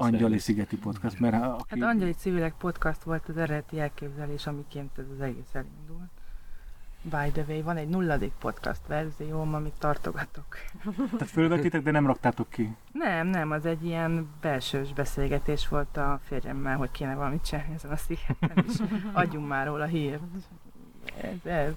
[0.00, 1.80] Angyali Szigeti Podcast, mert aki...
[1.80, 6.10] Hát Angyali Civilek Podcast volt az eredeti elképzelés, amiként ez az egész elindult.
[7.02, 10.56] By the way, van egy nulladik podcast verzióm, amit tartogatok.
[10.94, 12.76] Tehát fölvetitek, de nem raktátok ki?
[12.92, 17.90] Nem, nem, az egy ilyen belsős beszélgetés volt a férjemmel, hogy kéne valamit csinálni ezen
[17.90, 18.74] a szigeten, és
[19.12, 20.22] adjunk már róla hírt.
[21.20, 21.74] Ez, ez.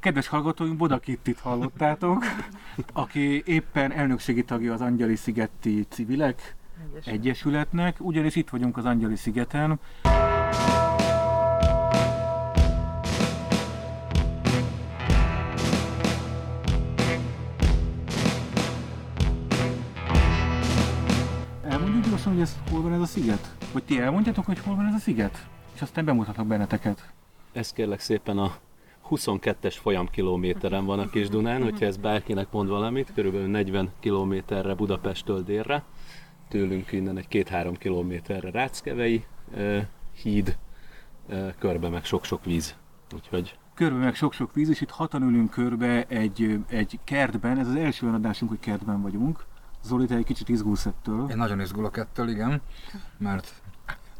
[0.00, 2.24] Kedves hallgatóink, Boda Kittit hallottátok,
[2.92, 7.18] aki éppen elnökségi tagja az Angyali Szigeti Civilek Egyesület.
[7.18, 9.80] Egyesületnek, ugyanis itt vagyunk az Angyali Szigeten.
[21.62, 23.54] Elmondjuk gyorsan, hogy ez hol van ez a sziget?
[23.72, 25.46] Vagy ti elmondjátok, hogy hol van ez a sziget?
[25.74, 27.12] És aztán bemutatok benneteket.
[27.52, 28.56] Ez kérlek szépen a
[29.10, 35.42] 22-es folyamkilométeren van a Kis Dunán, hogyha ez bárkinek mond valamit, körülbelül 40 kilométerre Budapesttől
[35.42, 35.84] délre,
[36.48, 40.58] tőlünk innen egy két-három kilométerre Ráckevei uh, híd,
[41.28, 42.74] uh, körbe meg sok-sok víz.
[43.14, 47.74] Úgyhogy körbe meg sok-sok víz, és itt hatan ülünk körbe egy, egy kertben, ez az
[47.74, 49.44] első olyan adásunk, hogy kertben vagyunk.
[49.82, 51.30] Zoli, te egy kicsit izgulsz ettől.
[51.30, 52.60] Én nagyon izgulok ettől, igen,
[53.18, 53.62] mert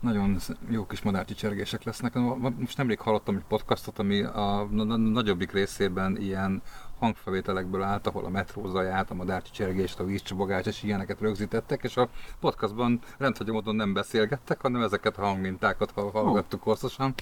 [0.00, 2.14] nagyon jó kis madárcsicsergések lesznek.
[2.58, 6.62] Most nemrég hallottam egy podcastot, ami a nagyobbik részében ilyen
[6.98, 12.08] hangfelvételekből állt, ahol a metró zaját, a madárcsicsergést, a vízcsobogást és ilyeneket rögzítettek, és a
[12.40, 16.66] podcastban rendhagyó módon nem beszélgettek, hanem ezeket a hangmintákat hallgattuk oh.
[16.66, 17.14] hosszasan.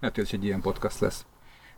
[0.00, 1.26] Lehet, hogy egy ilyen podcast lesz.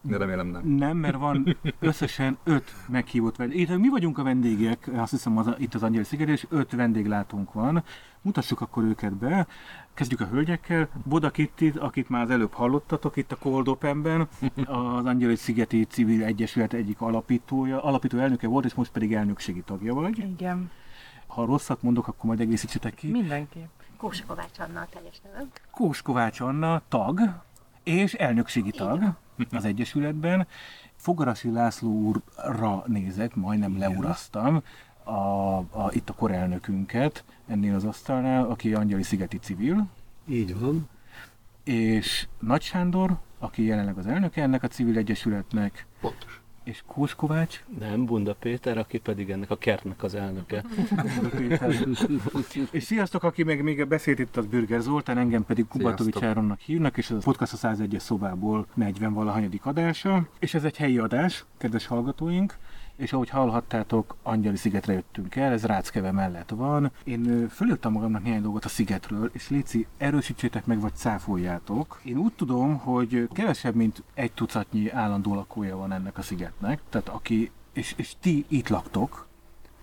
[0.07, 0.67] De remélem nem.
[0.67, 3.61] Nem, mert van összesen öt meghívott vendég.
[3.61, 7.53] Itt mi vagyunk a vendégek, azt hiszem az, itt az Angyali Sziget, és öt vendéglátónk
[7.53, 7.85] van.
[8.23, 9.47] Mutassuk akkor őket be.
[9.95, 10.89] Kezdjük a hölgyekkel.
[11.05, 14.29] Boda Kittit, akit már az előbb hallottatok itt a Cold Openben,
[14.65, 19.95] az Angyali Szigeti Civil Egyesület egyik alapítója, alapító elnöke volt, és most pedig elnökségi tagja
[19.95, 20.19] vagy.
[20.19, 20.71] Igen.
[21.27, 23.11] Ha rosszat mondok, akkor majd egészítsetek ki.
[23.11, 23.69] Mindenképp.
[23.97, 25.51] Kós Kovács Anna a teljes nevem.
[25.71, 27.21] Kós Kovács Anna, tag,
[27.85, 29.03] és elnökségi tag
[29.51, 30.47] az Egyesületben.
[30.97, 34.63] Fogarasi László úrra nézek, majdnem leuraztam,
[35.03, 35.11] a,
[35.59, 39.87] a, itt a korelnökünket ennél az asztalnál, aki Angyali Szigeti civil.
[40.29, 40.89] Így van.
[41.65, 45.87] És Nagy Sándor, aki jelenleg az elnöke ennek a civil egyesületnek.
[46.01, 47.65] Pontos és Kós Kovács?
[47.79, 50.65] Nem, Bunda Péter, aki pedig ennek a kertnek az elnöke.
[52.71, 56.97] és sziasztok, aki meg még beszélt itt az Bürger Zoltán, engem pedig Kubatovics Áronnak hívnak,
[56.97, 60.27] és ez a podcast a 101-es szobából 40 valahanyadik adása.
[60.39, 62.57] És ez egy helyi adás, kedves hallgatóink
[62.97, 66.93] és ahogy hallhattátok, Angyali szigetre jöttünk el, ez Ráckeve mellett van.
[67.05, 72.01] Én fölírtam magamnak néhány dolgot a szigetről, és Léci, erősítsétek meg, vagy cáfoljátok.
[72.05, 77.09] Én úgy tudom, hogy kevesebb, mint egy tucatnyi állandó lakója van ennek a szigetnek, tehát
[77.09, 79.27] aki, és, és ti itt laktok,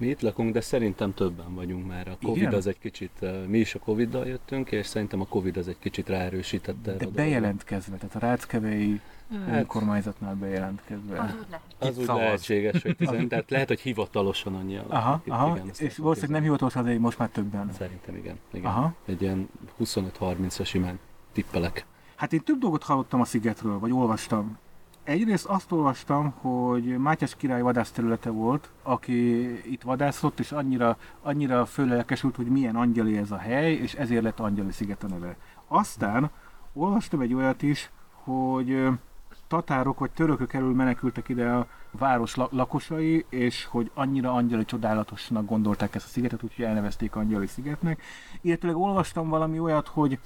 [0.02, 2.08] mi itt lakunk, de szerintem többen vagyunk már.
[2.08, 2.54] A Covid Igen?
[2.54, 6.10] az egy kicsit, mi is a Covid-dal jöttünk, és szerintem a Covid az egy kicsit
[6.10, 6.94] ráerősítette.
[6.94, 9.02] De bejelentkezve, tehát a ráckevei
[9.46, 11.20] Hát, önkormányzatnál bejelentkezve.
[11.20, 11.66] Az úgy, lehet.
[11.80, 15.56] az úgy lehetséges, hogy tizen, tehát lehet, hogy hivatalosan annyi a Aha, aha.
[15.56, 17.72] Igen, és valószínűleg nem hivatalosan, de most már többen.
[17.78, 18.36] Szerintem igen.
[18.54, 18.66] igen.
[18.72, 18.94] Aha.
[19.06, 21.00] Egy ilyen 25-30-as simán
[21.32, 21.86] tippelek.
[22.16, 24.58] Hát én több dolgot hallottam a szigetről, vagy olvastam.
[25.04, 32.36] Egyrészt azt olvastam, hogy Mátyás király vadászterülete volt, aki itt vadászott, és annyira, annyira fölelkesült,
[32.36, 35.36] hogy milyen angyali ez a hely, és ezért lett Angyali sziget a neve.
[35.68, 36.30] Aztán
[36.74, 37.92] olvastam egy olyat is,
[38.24, 38.88] hogy
[39.48, 45.96] tatárok vagy törökök elől menekültek ide a város lakosai, és hogy annyira angyali csodálatosnak gondolták
[45.96, 48.02] ezt a szigetet, úgyhogy elnevezték angyali szigetnek.
[48.42, 50.20] Illetőleg olvastam valami olyat, hogy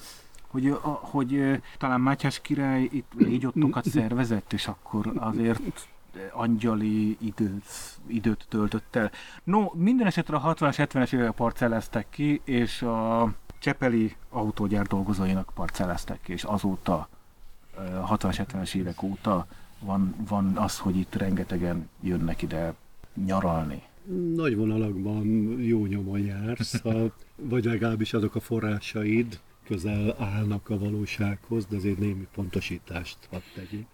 [0.61, 5.89] hogy, hogy talán Mátyás király itt légyottokat szervezett, és akkor azért
[6.31, 7.66] angyali időt,
[8.07, 9.11] időt töltött el.
[9.44, 16.21] No, minden esetre a 60-as, 70-es évek parcelleztek ki, és a Csepeli autógyár dolgozóinak parcelleztek
[16.21, 17.09] ki, és azóta
[17.79, 19.47] 60-as, 70-es évek óta
[19.79, 22.73] van, van az, hogy itt rengetegen jönnek ide
[23.25, 23.81] nyaralni.
[24.35, 25.25] Nagy vonalakban
[25.59, 26.91] jó nyomon jársz, ha,
[27.35, 33.88] vagy legalábbis azok a forrásaid közel állnak a valósághoz, de azért némi pontosítást hadd tegyünk.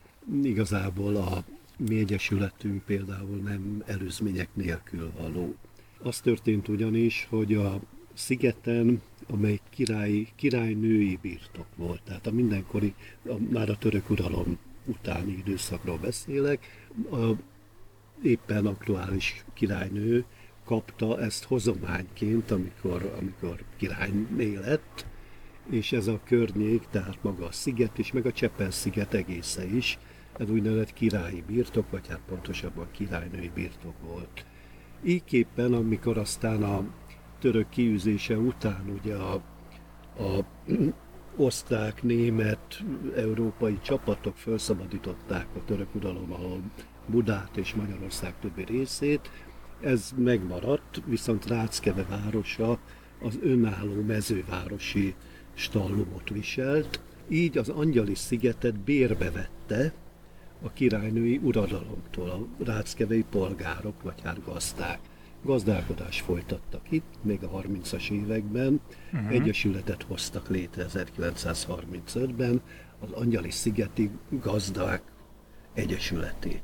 [0.43, 1.43] Igazából a
[1.77, 5.55] mi egyesületünk például nem előzmények nélkül való.
[6.03, 7.79] Az történt ugyanis, hogy a
[8.13, 12.93] szigeten, amely király, királynői birtok volt, tehát a mindenkori,
[13.27, 17.31] a, már a török uralom utáni időszakról beszélek, a
[18.23, 20.25] éppen aktuális királynő
[20.65, 25.05] kapta ezt hozományként, amikor, amikor királyné lett,
[25.69, 29.97] és ez a környék, tehát maga a sziget is, meg a Csepel sziget egésze is,
[30.37, 34.45] ez úgynevezett királyi birtok, vagy hát pontosabban királynői birtok volt.
[35.03, 36.83] Így képpen, amikor aztán a
[37.39, 39.41] török kiűzése után ugye a
[40.17, 40.45] a
[41.35, 42.83] osztrák, német,
[43.15, 46.61] európai csapatok felszabadították a török uralom alól
[47.07, 49.29] Budát és Magyarország többi részét.
[49.81, 52.79] Ez megmaradt, viszont Ráckeve városa
[53.21, 55.15] az önálló mezővárosi
[55.61, 59.93] stallumot viselt, így az Angyali szigetet bérbe vette
[60.61, 64.99] a királynői uradalomtól, a ráckevei polgárok, vagy hát gazdák.
[65.43, 68.81] Gazdálkodást folytattak itt, még a 30-as években.
[69.13, 69.31] Uh-huh.
[69.31, 72.61] Egyesületet hoztak létre 1935-ben,
[72.99, 75.01] az Angyali Szigeti Gazdák
[75.73, 76.63] Egyesületét.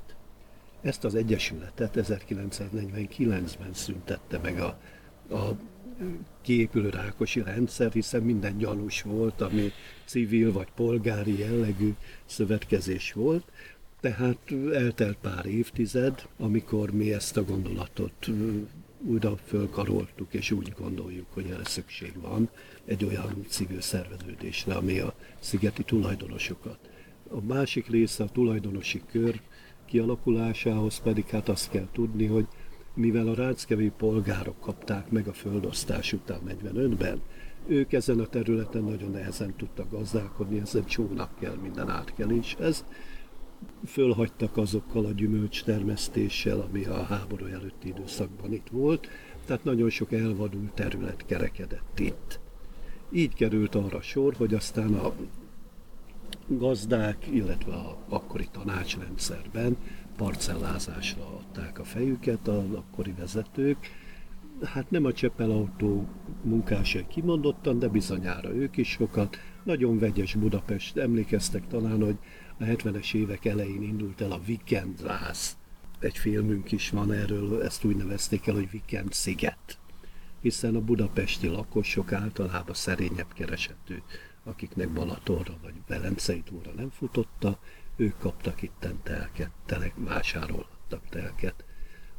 [0.81, 4.79] Ezt az egyesületet 1949-ben szüntette meg a,
[5.35, 5.57] a
[6.41, 9.71] kiépülő rákosi rendszer, hiszen minden gyanús volt, ami
[10.05, 11.93] civil vagy polgári jellegű
[12.25, 13.43] szövetkezés volt.
[13.99, 18.29] Tehát eltelt pár évtized, amikor mi ezt a gondolatot
[19.01, 22.49] újra fölkaroltuk, és úgy gondoljuk, hogy erre szükség van
[22.85, 26.79] egy olyan civil szerveződésre, ami a szigeti tulajdonosokat.
[27.29, 29.41] A másik része a tulajdonosi kör
[29.85, 32.47] kialakulásához pedig hát azt kell tudni, hogy
[32.97, 37.21] mivel a ráckevi polgárok kapták meg a földosztás után 45-ben,
[37.67, 42.85] ők ezen a területen nagyon nehezen tudtak gazdálkodni, ezen csónak kell minden átkeléshez.
[43.85, 49.07] Fölhagytak azokkal a gyümölcstermesztéssel, ami a háború előtti időszakban itt volt,
[49.45, 52.39] tehát nagyon sok elvadult terület kerekedett itt.
[53.11, 55.13] Így került arra sor, hogy aztán a
[56.47, 59.77] gazdák, illetve a akkori tanácsrendszerben
[60.17, 63.77] parcellázásra adták a fejüket az akkori vezetők.
[64.63, 66.07] Hát nem a Csepelautó
[66.43, 69.37] munkásai kimondottan, de bizonyára ők is sokat.
[69.63, 70.97] Nagyon vegyes Budapest.
[70.97, 72.17] Emlékeztek talán, hogy
[72.59, 75.57] a 70-es évek elején indult el a Weekendrász.
[75.99, 79.77] Egy filmünk is van erről, ezt úgy nevezték el, hogy Weekend sziget.
[80.41, 83.95] Hiszen a budapesti lakosok általában szerényebb keresetű,
[84.43, 87.59] akiknek Balatonra vagy Velencei túra nem futotta,
[87.97, 91.63] ők kaptak itten telket, telek, vásárolhattak telket.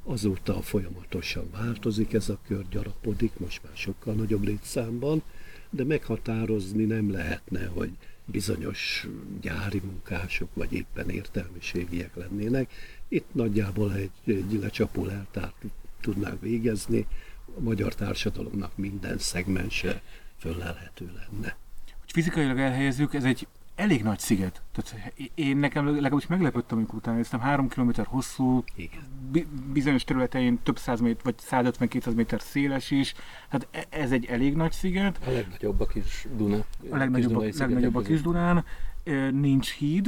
[0.04, 5.22] Azóta folyamatosan változik ez a kör, gyarapodik, most már sokkal nagyobb létszámban,
[5.70, 7.90] de meghatározni nem lehetne, hogy
[8.24, 9.08] bizonyos
[9.40, 12.72] gyári munkások, vagy éppen értelmiségiek lennének.
[13.08, 15.64] Itt nagyjából egy, egy lecsapó leltárt
[16.00, 17.06] tudnánk végezni,
[17.56, 20.02] a magyar társadalomnak minden szegmense
[20.38, 21.56] föllelhető lenne.
[22.00, 23.46] Hogy fizikailag elhelyezzük, ez egy
[23.78, 24.62] elég nagy sziget.
[24.72, 28.64] Tehát én nekem legalábbis meglepődtem, amikor utána néztem, három kilométer hosszú,
[29.30, 33.14] bi- bizonyos területein több száz méter, vagy 150-200 méter széles is.
[33.48, 35.18] Hát e- ez egy elég nagy sziget.
[35.26, 36.56] A legnagyobb a kis Duna.
[36.90, 38.64] A legnagyobb, a, legnagyobb a kis Dunán.
[39.30, 40.06] Nincs híd,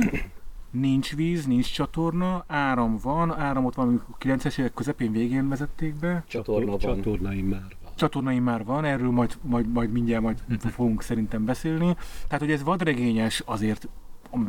[0.70, 6.24] nincs víz, nincs csatorna, áram van, áramot van, amikor 90-es évek közepén végén vezették be.
[6.26, 6.78] Csatorna van.
[6.78, 8.08] Csatornaim már van.
[8.08, 11.96] Csatornaim már van, erről majd, majd, majd mindjárt majd fogunk szerintem beszélni.
[12.26, 13.88] Tehát, hogy ez vadregényes azért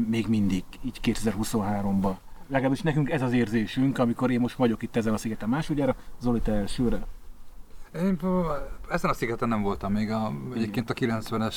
[0.07, 2.15] még mindig, így 2023-ban.
[2.48, 6.39] Legalábbis nekünk ez az érzésünk, amikor én most vagyok itt ezen a szigeten másodjára, Zoli,
[6.39, 7.06] te elsőre.
[7.95, 8.19] Én
[8.89, 11.56] ezen a szigeten nem voltam még, a, egyébként a 90-es,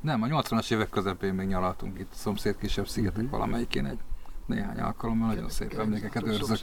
[0.00, 3.98] nem, a 80-as évek közepén még nyaraltunk itt, szomszéd kisebb szigetek valamelyikén egy
[4.46, 6.58] néhány alkalommal, nagyon szép emlékeket őrzök.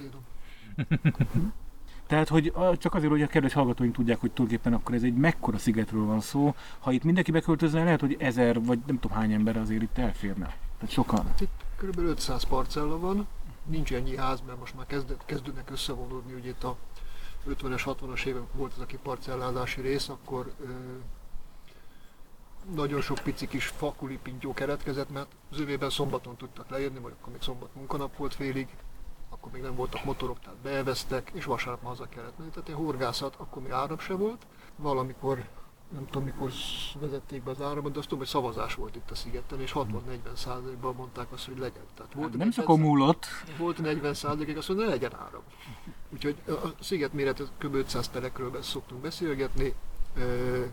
[2.12, 5.58] Tehát, hogy csak azért, hogy a kedves hallgatóink tudják, hogy tulajdonképpen akkor ez egy mekkora
[5.58, 6.56] szigetről van szó.
[6.80, 10.46] Ha itt mindenki beköltözne, lehet, hogy ezer, vagy nem tudom hány ember azért itt elférne.
[10.46, 11.34] Tehát sokan.
[11.40, 12.00] Itt kb.
[12.00, 13.28] 500 parcella van,
[13.66, 16.76] nincs ennyi ház, mert most már kezd, kezdődnek összevonódni, ugye itt a
[17.50, 20.70] 50-es, 60-as évek volt ez a kiparcellázási rész, akkor ö,
[22.76, 27.42] nagyon sok pici kis fakulipintyó keretkezett, mert az övében szombaton tudtak leérni, vagy akkor még
[27.42, 28.68] szombat munkanap volt félig,
[29.42, 32.50] akkor még nem voltak motorok, tehát beelveztek, és vasárnap haza kellett menni.
[32.50, 34.46] Tehát egy horgászat, akkor még áram se volt.
[34.76, 35.48] Valamikor,
[35.90, 36.52] nem tudom mikor
[37.00, 40.36] vezették be az áramot, de azt tudom, hogy szavazás volt itt a szigeten, és 60-40
[40.36, 41.84] százalékban mondták azt, hogy legyen.
[41.96, 43.26] Tehát volt Nem 40 csak múlott.
[43.58, 45.42] volt 40 százalékig, azt mondja, ne legyen áram.
[46.14, 47.76] Úgyhogy a sziget méret kb.
[47.76, 49.74] 500 telekről szoktunk beszélgetni.
[50.16, 50.66] Ö,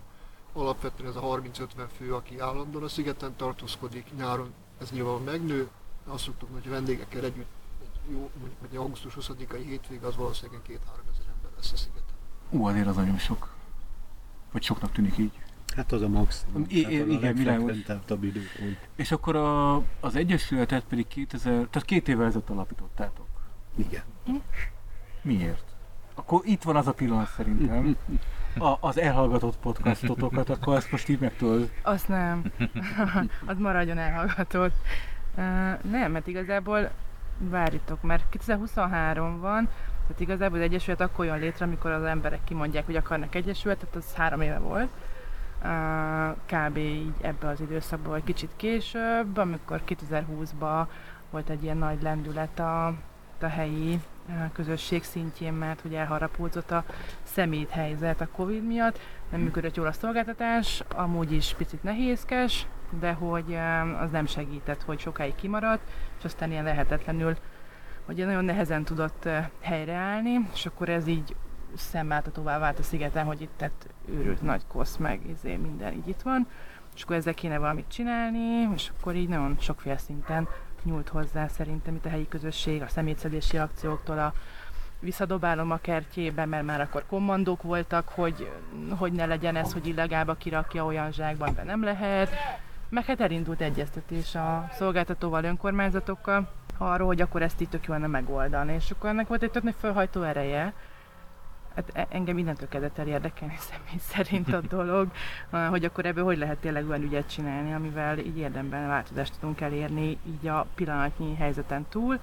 [0.53, 1.65] alapvetően ez a 30-50
[1.97, 5.69] fő, aki állandóan a szigeten tartózkodik, nyáron ez nyilván megnő.
[6.07, 7.58] Azt szoktuk, hogy a vendégekkel együtt egy
[8.11, 8.29] jó,
[8.69, 12.15] egy augusztus 20-ai hétvég, az valószínűleg 2-3 ezer ember lesz a szigeten.
[12.49, 13.53] Ú, azért az nagyon sok.
[14.51, 15.31] Vagy soknak tűnik így.
[15.75, 16.65] Hát az a maximum.
[16.67, 17.77] I- hát igen, világos.
[17.77, 18.87] időpont.
[18.95, 23.27] És akkor a, az Egyesületet pedig 2000, tehát két évvel ezelőtt alapítottátok.
[23.75, 24.03] Igen.
[25.21, 25.63] Miért?
[26.13, 27.97] Akkor itt van az a pillanat szerintem,
[28.57, 31.71] a, az elhallgatott podcastotokat, akkor ezt most így meg tudod.
[31.81, 32.51] Azt nem.
[33.45, 34.73] az maradjon elhallgatott.
[35.35, 35.43] Uh,
[35.83, 36.91] nem, mert igazából
[37.39, 39.69] várjatok, mert 2023 van,
[40.09, 44.13] tehát igazából az Egyesület akkor jön létre, amikor az emberek kimondják, hogy akarnak Egyesületet, az
[44.13, 44.89] három éve volt.
[46.45, 46.77] kb.
[46.77, 50.85] így ebbe az időszakban, vagy kicsit később, amikor 2020-ban
[51.29, 52.87] volt egy ilyen nagy lendület a,
[53.41, 53.99] a helyi
[54.53, 56.83] közösség szintjén, mert hogy elharapódzott a
[57.23, 58.99] szemét helyzet a Covid miatt,
[59.31, 62.65] nem működött jól a szolgáltatás, amúgy is picit nehézkes,
[62.99, 63.57] de hogy
[63.99, 67.37] az nem segített, hogy sokáig kimaradt, és aztán ilyen lehetetlenül,
[68.05, 71.35] hogy nagyon nehezen tudott helyreállni, és akkor ez így
[71.75, 76.21] szemmáltatóvá vált a szigeten, hogy itt tett őrült nagy kosz, meg izé, minden így itt
[76.21, 76.47] van,
[76.95, 80.47] és akkor ezzel kéne valamit csinálni, és akkor így nagyon sokféle szinten
[80.83, 84.33] nyúlt hozzá szerintem itt a helyi közösség, a szemétszedési akcióktól a
[84.99, 88.51] visszadobálom a kertjébe, mert már akkor kommandók voltak, hogy,
[88.97, 92.29] hogy ne legyen ez, hogy illegálba kirakja olyan zsákban, de nem lehet.
[92.89, 98.07] Meg hát elindult egyeztetés a szolgáltatóval, önkormányzatokkal arról, hogy akkor ezt itt tök jó lenne
[98.07, 98.73] megoldani.
[98.73, 100.73] És akkor ennek volt egy tök nagy felhajtó ereje,
[101.75, 105.11] hát e- engem mindentől kezdett el érdekelni személy szerint a dolog,
[105.69, 110.17] hogy akkor ebből hogy lehet tényleg olyan ügyet csinálni, amivel így érdemben változást tudunk elérni
[110.27, 112.19] így a pillanatnyi helyzeten túl.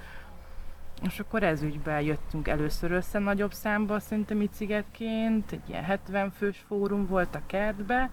[1.02, 6.30] És akkor ez ügyben jöttünk először össze nagyobb számba, szerintem itt szigetként, egy ilyen 70
[6.30, 8.10] fős fórum volt a kertbe,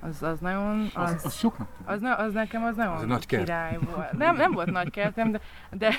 [0.00, 0.90] az, az nagyon...
[0.94, 3.44] Az, az, az soknak az, az nekem az nagyon az nagy kert.
[3.44, 4.12] király volt.
[4.12, 5.40] Nem, nem volt nagy kertem, de,
[5.70, 5.94] de,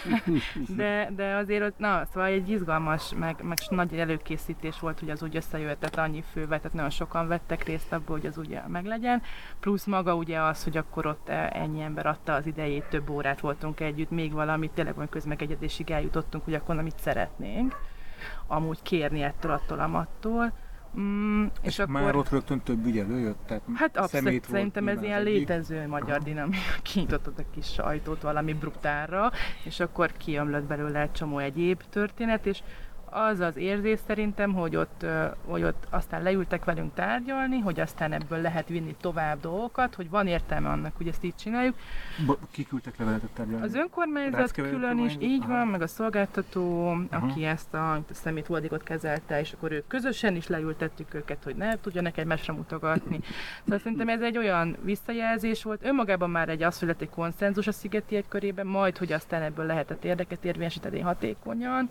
[0.75, 5.23] de, de azért ott, na, szóval egy izgalmas, meg, meg nagy előkészítés volt, hogy az
[5.23, 9.21] úgy összejöhetett annyi fővel, tehát nagyon sokan vettek részt abból, hogy az ugye meglegyen.
[9.59, 13.39] Plusz maga ugye az, hogy akkor ott e, ennyi ember adta az idejét, több órát
[13.39, 17.75] voltunk együtt, még valamit, tényleg olyan közmegegyedésig eljutottunk, hogy akkor amit szeretnénk
[18.47, 20.51] amúgy kérni ettől, attól, amattól.
[20.97, 22.01] Mm, és, és akkor...
[22.01, 23.37] már ott rögtön több ügy előjött?
[23.47, 26.61] Tehát hát abszolút, szerintem ez ilyen létező magyar dinamika.
[26.81, 29.31] Kinyitottad a kis sajtót valami brutálra,
[29.63, 32.61] és akkor kiömlött belőle egy csomó egyéb történet, és
[33.11, 35.05] az az érzés szerintem, hogy ott,
[35.45, 40.27] hogy ott aztán leültek velünk tárgyalni, hogy aztán ebből lehet vinni tovább dolgokat, hogy van
[40.27, 41.75] értelme annak, hogy ezt így csináljuk.
[42.51, 43.65] Kiküldtek leveletet tárgyalni?
[43.65, 45.51] Az önkormányzat külön is, így Aha.
[45.51, 47.05] van, meg a szolgáltató, Aha.
[47.11, 51.55] aki ezt a, a szemét hulladékot kezelte, és akkor ők közösen is leültettük őket, hogy
[51.55, 53.19] ne tudjanak egymásra mutogatni.
[53.63, 57.71] Szóval szerintem ez egy olyan visszajelzés volt, önmagában már egy az született egy konszenzus a
[57.71, 61.89] szigetiek körében, majd, hogy aztán ebből lehetett érdeket érvényesíteni hatékonyan,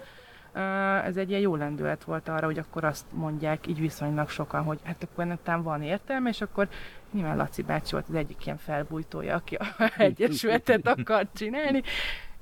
[1.05, 4.79] ez egy ilyen jó lendület volt arra, hogy akkor azt mondják így viszonylag sokan, hogy
[4.83, 6.69] hát akkor ennek van értelme, és akkor
[7.13, 11.83] nyilván Laci bácsi volt az egyik ilyen felbújtója, aki a egyesületet akart csinálni,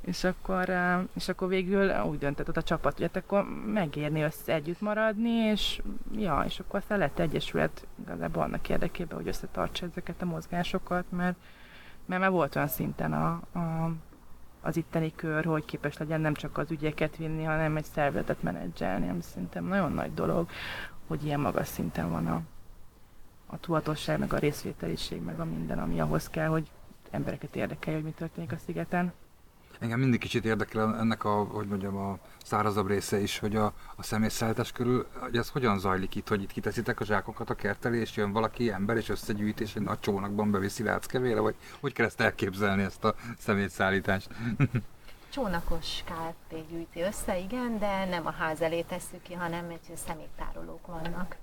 [0.01, 0.73] és akkor,
[1.15, 5.83] és akkor végül úgy döntött a csapat, hogy hát akkor megérni össze együtt maradni, és
[6.17, 11.37] ja, és akkor aztán lett egyesület igazából annak érdekében, hogy összetartsa ezeket a mozgásokat, mert,
[12.07, 13.91] mert már volt olyan szinten a, a
[14.67, 19.09] az itteni kör, hogy képes legyen nem csak az ügyeket vinni, hanem egy szervezetet menedzselni,
[19.09, 20.49] ami szerintem nagyon nagy dolog,
[21.07, 22.41] hogy ilyen magas szinten van a,
[23.47, 26.71] a tudatosság, meg a részvételiség, meg a minden, ami ahhoz kell, hogy
[27.11, 29.13] embereket érdekelje, hogy mi történik a szigeten.
[29.79, 34.03] Engem mindig kicsit érdekel ennek a, hogy mondjam, a szárazabb része is, hogy a, a
[34.03, 38.01] személyszállítás körül, hogy ez hogyan zajlik itt, hogy itt kiteszitek a zsákokat a kert elé,
[38.01, 42.07] és jön valaki ember, és összegyűjt, és egy nagy csónakban beviszi láckevére, vagy hogy kell
[42.07, 44.29] ezt elképzelni, ezt a személyszállítást?
[45.33, 50.87] Csónakos KFP gyűjti össze, igen, de nem a ház elé tesszük ki, hanem egy szeméttárolók
[50.87, 51.37] vannak.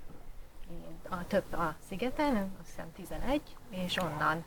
[1.10, 4.44] A több a szigeten, azt hiszem 11, és onnan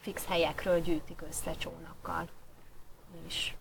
[0.00, 2.28] fix helyekről gyűjtik össze csónakkal
[3.26, 3.56] is.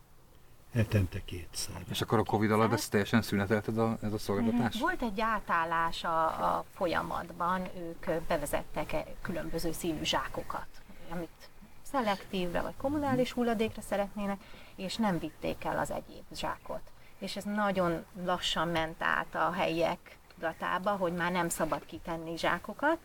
[0.74, 1.75] Hetente kétszer.
[1.89, 4.79] És akkor a Covid alatt ezt teljesen szünetelt ez a, ez a szolgáltatás?
[4.79, 10.67] Volt egy átállás a, a folyamatban, ők bevezettek -e különböző színű zsákokat,
[11.10, 11.50] amit
[11.81, 14.39] szelektívre vagy kommunális hulladékra szeretnének,
[14.75, 16.81] és nem vitték el az egyéb zsákot.
[17.17, 22.98] És ez nagyon lassan ment át a helyiek tudatába, hogy már nem szabad kitenni zsákokat.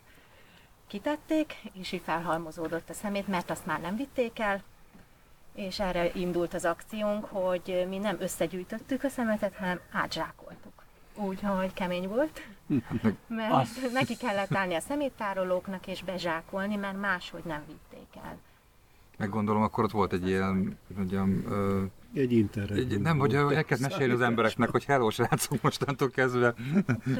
[0.86, 4.62] Kitették, és így felhalmozódott a szemét, mert azt már nem vitték el,
[5.58, 10.72] és erre indult az akciónk, hogy mi nem összegyűjtöttük a szemetet, hanem átzsákoltuk.
[11.14, 12.40] Úgyhogy kemény volt,
[13.26, 13.92] mert Azt...
[13.92, 18.38] neki kellett állni a szeméttárolóknak és bezsákolni, mert máshogy nem vitték el.
[19.16, 21.84] Meg gondolom, akkor ott volt egy ilyen, mondjam, ö,
[22.14, 22.78] egy internet.
[22.78, 26.54] Egy, nem, hogy elkezd mesélni az embereknek, hogy hello srácok, mostantól kezdve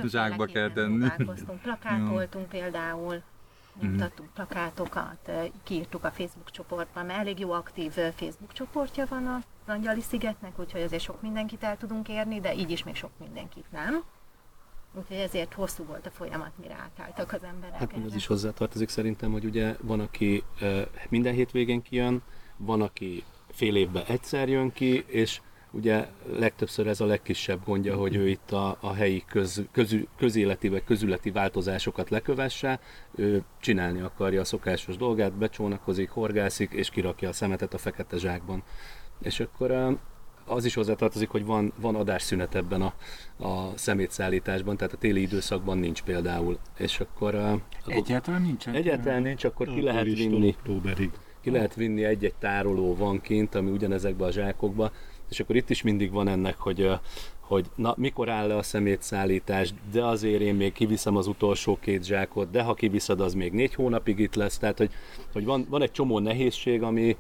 [0.04, 1.07] zsákba kell tenni.
[1.62, 3.23] Plakátoltunk például,
[3.80, 5.30] nyomtattunk plakátokat,
[5.62, 10.82] kiírtuk a Facebook csoportban, mert elég jó aktív Facebook csoportja van a Angyali szigetnek, úgyhogy
[10.82, 14.04] azért sok mindenkit el tudunk érni, de így is még sok mindenkit nem.
[14.94, 17.78] Úgyhogy ezért hosszú volt a folyamat, mire átálltak az emberek.
[17.78, 20.44] Hát ez is hozzátartozik szerintem, hogy ugye van, aki
[21.08, 22.23] minden hétvégén kijön,
[22.56, 26.06] van, aki fél évben egyszer jön ki, és ugye
[26.38, 30.84] legtöbbször ez a legkisebb gondja, hogy ő itt a, a helyi köz, közü, közéleti vagy
[30.84, 32.80] közületi változásokat lekövesse,
[33.14, 38.62] ő csinálni akarja a szokásos dolgát, becsónakozik, horgászik, és kirakja a szemetet a fekete zsákban.
[39.22, 39.98] És akkor
[40.44, 42.94] az is hozzátartozik, hogy van, van adásszünet ebben a,
[43.46, 46.58] a szemétszállításban, tehát a téli időszakban nincs például.
[46.78, 47.62] És akkor...
[47.87, 48.75] Egyáltalán nincsen?
[48.75, 50.48] Egyáltalán nincs, akkor ki lehet vinni.
[50.48, 51.10] Októberig.
[51.40, 54.92] Ki lehet vinni egy-egy tároló van kint, ami ugyanezekbe a zsákokba,
[55.28, 56.99] és akkor itt is mindig van ennek, hogy
[57.49, 62.04] hogy na, mikor áll le a szemétszállítás, de azért én még kiviszem az utolsó két
[62.04, 64.58] zsákot, de ha kiviszed, az még négy hónapig itt lesz.
[64.58, 64.90] Tehát, hogy,
[65.32, 67.16] hogy van, van egy csomó nehézség, ami,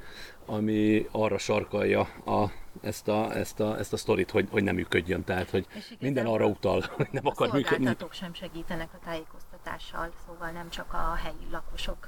[0.46, 2.50] ami arra sarkalja a,
[2.80, 5.24] ezt, a, ezt, a, ezt a sztorit, hogy, hogy nem működjön.
[5.24, 5.66] Tehát, hogy
[6.00, 7.86] minden arra utal, hogy nem akar működni.
[7.86, 12.06] A sem segítenek a tájékoztatással, szóval nem csak a helyi lakosok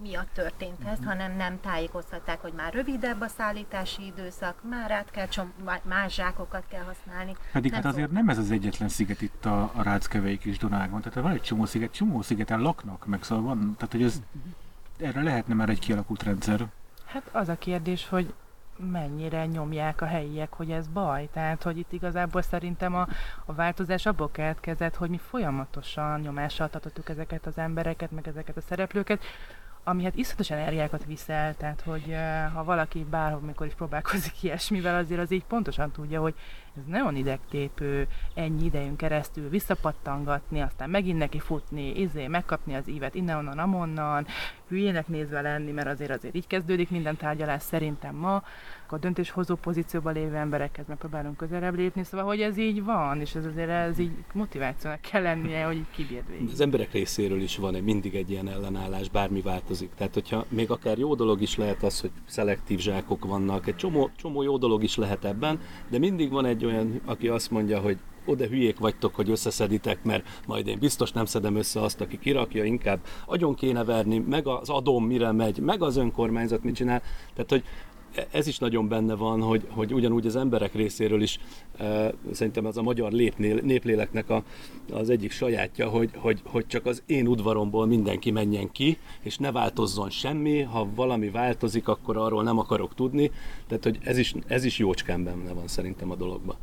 [0.00, 5.26] miatt történt ez, hanem nem tájékoztatták, hogy már rövidebb a szállítási időszak, már át kell
[5.26, 7.36] csom- más zsákokat kell használni.
[7.52, 11.00] Pedig nem hát azért nem ez az egyetlen sziget itt a, a Ráckevei kis Dunákban,
[11.00, 14.22] tehát van egy csomó sziget, csomó szigeten laknak, meg szóval van, tehát hogy ez,
[14.98, 16.66] erre lehetne már egy kialakult rendszer.
[17.04, 18.34] Hát az a kérdés, hogy
[18.78, 21.28] mennyire nyomják a helyiek, hogy ez baj.
[21.32, 23.06] Tehát, hogy itt igazából szerintem a,
[23.44, 28.60] a változás abból keletkezett, hogy mi folyamatosan nyomással tartottuk ezeket az embereket, meg ezeket a
[28.60, 29.22] szereplőket,
[29.88, 32.14] ami hát iszonyatosan energiákat viszel, tehát hogy
[32.54, 36.34] ha valaki bárhol, mikor is próbálkozik ilyesmivel, azért az így pontosan tudja, hogy
[36.76, 43.14] ez nagyon idegtépő, ennyi idejön keresztül visszapattangatni, aztán megint neki futni, izé, megkapni az ívet
[43.14, 44.26] innen-onnan, amonnan,
[44.68, 48.42] hülyének nézve lenni, mert azért azért így kezdődik minden tárgyalás szerintem ma,
[48.92, 53.44] a döntéshozó pozícióban lévő emberekhez megpróbálunk közelebb lépni, szóval hogy ez így van, és ez
[53.44, 56.48] azért ez így motivációnak kell lennie, hogy így kibírd végig.
[56.52, 59.90] Az emberek részéről is van mindig egy ilyen ellenállás, bármi változik.
[59.94, 64.10] Tehát, hogyha még akár jó dolog is lehet az, hogy szelektív zsákok vannak, egy csomó,
[64.16, 67.98] csomó jó dolog is lehet ebben, de mindig van egy olyan, aki azt mondja, hogy
[68.24, 72.64] oda hülyék vagytok, hogy összeszeditek, mert majd én biztos nem szedem össze azt, aki kirakja,
[72.64, 77.02] inkább agyon kéne verni, meg az adóm mire megy, meg az önkormányzat mit csinál.
[77.34, 77.64] Tehát, hogy
[78.30, 81.38] ez is nagyon benne van, hogy, hogy ugyanúgy az emberek részéről is
[81.76, 84.42] e, szerintem az a magyar lépnél, népléleknek a,
[84.92, 89.52] az egyik sajátja, hogy, hogy, hogy csak az én udvaromból mindenki menjen ki, és ne
[89.52, 93.30] változzon semmi, ha valami változik, akkor arról nem akarok tudni.
[93.66, 96.56] Tehát, hogy ez is, ez is jócskán benne van szerintem a dologban.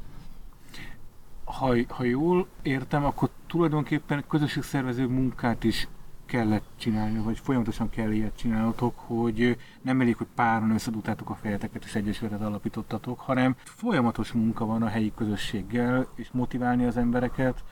[1.44, 5.88] Ha, ha jól értem, akkor tulajdonképpen közösségszervező munkát is
[6.36, 11.84] kellett csinálni, vagy folyamatosan kell ilyet csinálnotok, hogy nem elég, hogy páran összedugtátok a fejeteket
[11.84, 17.64] és egyesületet alapítottatok, hanem folyamatos munka van a helyi közösséggel, és motiválni az embereket,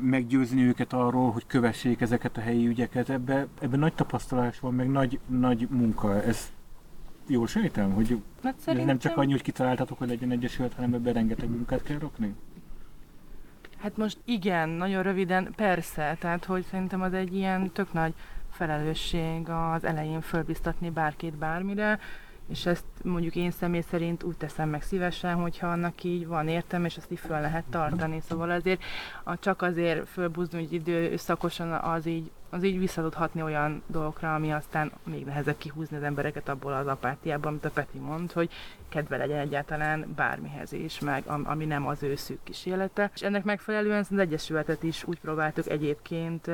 [0.00, 3.08] meggyőzni őket arról, hogy kövessék ezeket a helyi ügyeket.
[3.08, 6.22] Ebbe, ebbe nagy tapasztalás van, meg nagy, nagy munka.
[6.22, 6.52] Ez
[7.26, 11.12] jól sejtem, hogy hát ez nem csak annyi, hogy kitaláltatok, hogy legyen egyesület, hanem ebben
[11.12, 12.34] rengeteg munkát kell rakni?
[13.80, 18.14] Hát most igen, nagyon röviden, persze, tehát hogy szerintem az egy ilyen tök nagy
[18.50, 21.98] felelősség az elején fölbiztatni bárkit bármire,
[22.48, 26.84] és ezt mondjuk én személy szerint úgy teszem meg szívesen, hogyha annak így van értem,
[26.84, 28.20] és azt így föl lehet tartani.
[28.20, 28.82] Szóval azért
[29.24, 35.24] a csak azért fölbuzdulni időszakosan az így az így vissza olyan dolgokra, ami aztán még
[35.24, 38.50] nehezebb kihúzni az embereket abból az apátiából, amit a Peti mond, hogy
[38.88, 43.10] kedve legyen egyáltalán bármihez is, meg ami nem az ő szűk kis élete.
[43.14, 46.48] És ennek megfelelően az Egyesületet is úgy próbáltuk egyébként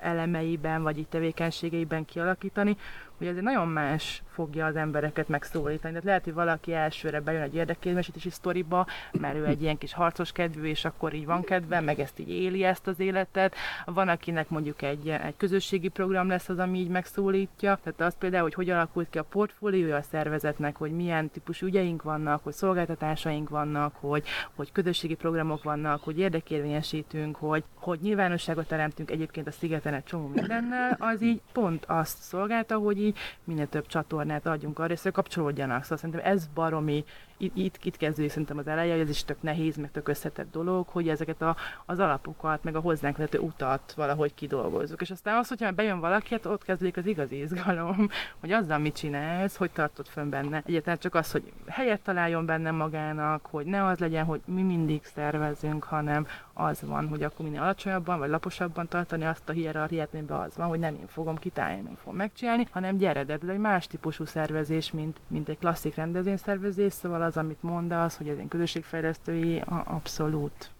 [0.00, 2.76] elemeiben, vagy így tevékenységeiben kialakítani,
[3.18, 5.88] hogy ez egy nagyon más fogja az embereket megszólítani.
[5.88, 10.32] Tehát lehet, hogy valaki elsőre bejön egy érdekérvesítési sztoriba, mert ő egy ilyen kis harcos
[10.32, 13.54] kedvű, és akkor így van kedve, meg ezt így éli ezt az életet.
[13.84, 17.78] Van, akinek mondjuk egy, egy közösségi program lesz az, ami így megszólítja.
[17.82, 22.02] Tehát az például, hogy hogy alakult ki a portfóliója a szervezetnek, hogy milyen típusú ügyeink
[22.02, 29.10] vannak, hogy szolgáltatásaink vannak, hogy, hogy közösségi programok vannak, hogy érdekérvényesítünk, hogy, hogy nyilvánosságot teremtünk
[29.10, 33.86] egyébként a szigeten egy csomó mindennel, az így pont azt szolgálta, hogy így minél több
[33.86, 35.82] csatornát adjunk arra, hogy kapcsolódjanak.
[35.82, 37.04] Szóval szerintem ez baromi
[37.42, 40.86] itt, itt, itt szerintem az eleje, hogy ez is tök nehéz, meg tök összetett dolog,
[40.88, 45.00] hogy ezeket a, az alapokat, meg a hozzánk lehető utat valahogy kidolgozzuk.
[45.00, 48.08] És aztán az, hogyha bejön valaki, hát ott kezdődik az igazi izgalom,
[48.40, 50.62] hogy azzal mit csinálsz, hogy tartod fönn benne.
[50.66, 55.04] Egyetlen csak az, hogy helyet találjon benne magának, hogy ne az legyen, hogy mi mindig
[55.04, 60.40] szervezünk, hanem az van, hogy akkor minél alacsonyabban vagy laposabban tartani azt a hierarchiát, amiben
[60.40, 63.58] az van, hogy nem én fogom kitálni, nem fogom megcsinálni, hanem gyere, de ez egy
[63.58, 68.48] más típusú szervezés, mint, mint egy klasszik rendezvényszervezés, szóval az, amit mondasz, hogy ez egy
[68.48, 70.70] közösségfejlesztői, abszolút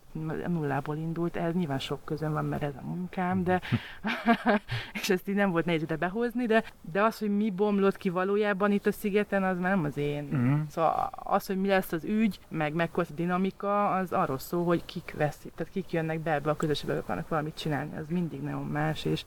[0.47, 3.61] nullából indult, ez nyilván sok közön van, mert ez a munkám, de
[5.01, 8.09] és ezt így nem volt nehéz ide behozni, de, de az, hogy mi bomlott ki
[8.09, 10.25] valójában itt a szigeten, az már nem az én.
[10.25, 10.61] Mhm.
[10.69, 14.85] Szóval az, hogy mi lesz az ügy, meg mekkora a dinamika, az arról szól, hogy
[14.85, 18.67] kik veszik, tehát kik jönnek be ebbe a közösségbe, akarnak valamit csinálni, az mindig nagyon
[18.67, 19.25] más, és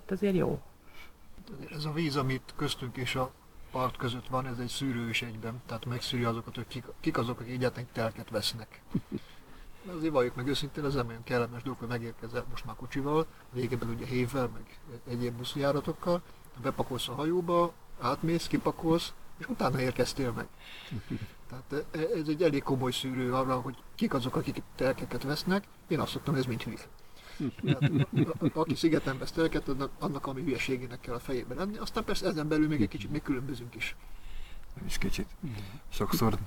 [0.00, 0.60] itt azért jó.
[1.70, 3.30] Ez a víz, amit köztünk és a
[3.70, 7.40] part között van, ez egy szűrő is egyben, tehát megszűri azokat, hogy kik, kik azok,
[7.40, 8.82] akik egyáltalán telket vesznek.
[9.82, 13.26] De azért valljuk meg őszintén, ez nem olyan kellemes dolog, hogy megérkezel most már kocsival,
[13.52, 14.78] régebben ugye hévvel, meg
[15.08, 16.22] egyéb buszjáratokkal,
[16.62, 20.48] bepakolsz a hajóba, átmész, kipakolsz, és utána érkeztél meg.
[21.48, 25.64] Tehát e- ez egy elég komoly szűrő arra, hogy kik azok, akik telkeket vesznek.
[25.88, 26.86] Én azt szoktam, ez mind hülye.
[28.52, 31.76] Aki szigeten vesz telket, annak, ami hülyeségének kell a fejében lenni.
[31.76, 33.96] Aztán persze ezen belül még egy kicsit még különbözünk is.
[34.86, 35.26] is kicsit.
[35.88, 36.38] Sokszor.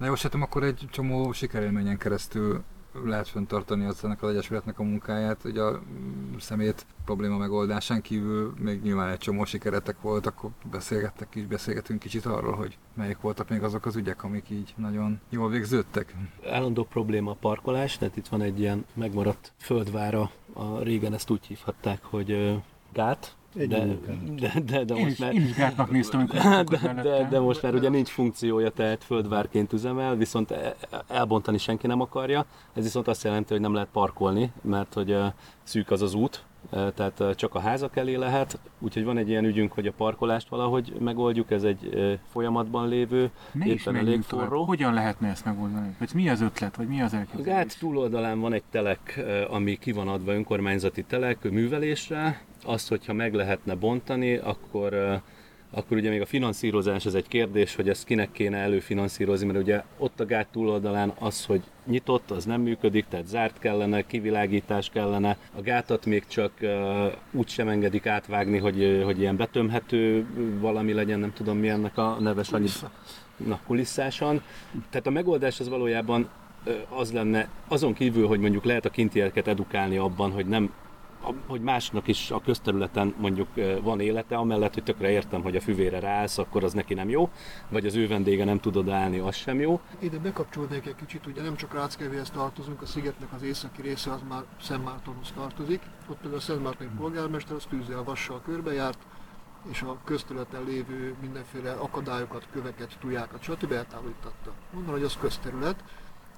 [0.00, 2.62] Jól sejtem, akkor egy csomó sikerélményen keresztül
[3.04, 8.54] lehet fenntartani az ennek az egyesületnek a munkáját, hogy a mm, szemét probléma megoldásán kívül
[8.58, 13.48] még nyilván egy csomó sikeretek volt, akkor beszélgettek is, beszélgetünk kicsit arról, hogy melyik voltak
[13.48, 16.14] még azok az ügyek, amik így nagyon jól végződtek.
[16.50, 21.46] Állandó probléma a parkolás, tehát itt van egy ilyen megmaradt földvára, a régen ezt úgy
[21.46, 22.60] hívhatták, hogy
[22.92, 23.86] gát, Egy de,
[24.38, 26.26] de, de, de Én most is, már én is gátnak néztem,
[26.82, 30.76] de, de, de most már ugye nincs funkciója, tehát földvárként üzemel, viszont e-
[31.08, 32.44] elbontani senki nem akarja.
[32.74, 35.26] Ez viszont azt jelenti, hogy nem lehet parkolni, mert hogy ö,
[35.62, 38.58] szűk az az út, tehát csak a házak elé lehet.
[38.78, 43.66] Úgyhogy van egy ilyen ügyünk, hogy a parkolást valahogy megoldjuk, ez egy folyamatban lévő, Ne
[43.66, 44.64] is éppen elég forró.
[44.64, 45.96] Hogyan lehetne ezt megoldani?
[45.98, 47.46] Vagy mi az ötlet, vagy mi az A elképzelés?
[47.46, 52.40] gát túloldalán van egy telek, ami ki van adva önkormányzati telek művelésre.
[52.64, 55.20] Azt, hogyha meg lehetne bontani, akkor
[55.72, 59.82] akkor ugye még a finanszírozás ez egy kérdés, hogy ezt kinek kéne előfinanszírozni, mert ugye
[59.98, 65.36] ott a gát túloldalán az, hogy nyitott, az nem működik, tehát zárt kellene, kivilágítás kellene.
[65.56, 70.26] A gátat még csak uh, úgy sem engedik átvágni, hogy, hogy ilyen betömhető
[70.60, 72.68] valami legyen, nem tudom mi ennek a neves annyi
[73.36, 74.42] na, kulisszáson.
[74.90, 76.28] Tehát a megoldás az valójában
[76.88, 80.72] az lenne, azon kívül, hogy mondjuk lehet a kintieket edukálni abban, hogy nem
[81.46, 83.48] hogy másnak is a közterületen mondjuk
[83.82, 87.30] van élete, amellett, hogy tökre értem, hogy a füvére ráállsz, akkor az neki nem jó,
[87.68, 89.80] vagy az ő vendége nem tud odaállni, az sem jó.
[89.98, 94.20] Ide bekapcsolnék egy kicsit, ugye nem csak Ráckevéhez tartozunk, a szigetnek az északi része az
[94.28, 95.82] már Szent Mártonhoz tartozik.
[96.08, 98.98] Ott például a Szent polgármester az tűzzel, vassal körbejárt,
[99.70, 103.72] és a közterületen lévő mindenféle akadályokat, köveket, tujákat, stb.
[103.72, 104.52] eltávolította.
[104.72, 105.84] Mondom, hogy az közterület,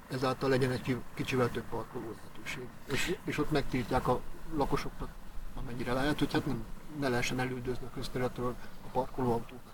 [0.09, 2.63] ezáltal legyen egy ki- kicsivel több parkoló lehetőség.
[2.91, 4.19] És, és ott megtiltják a
[4.55, 5.09] lakosoknak,
[5.55, 6.63] amennyire lehet, hogy hát nem,
[6.99, 9.73] ne lehessen elüldözni a közterületről a parkolóautókat.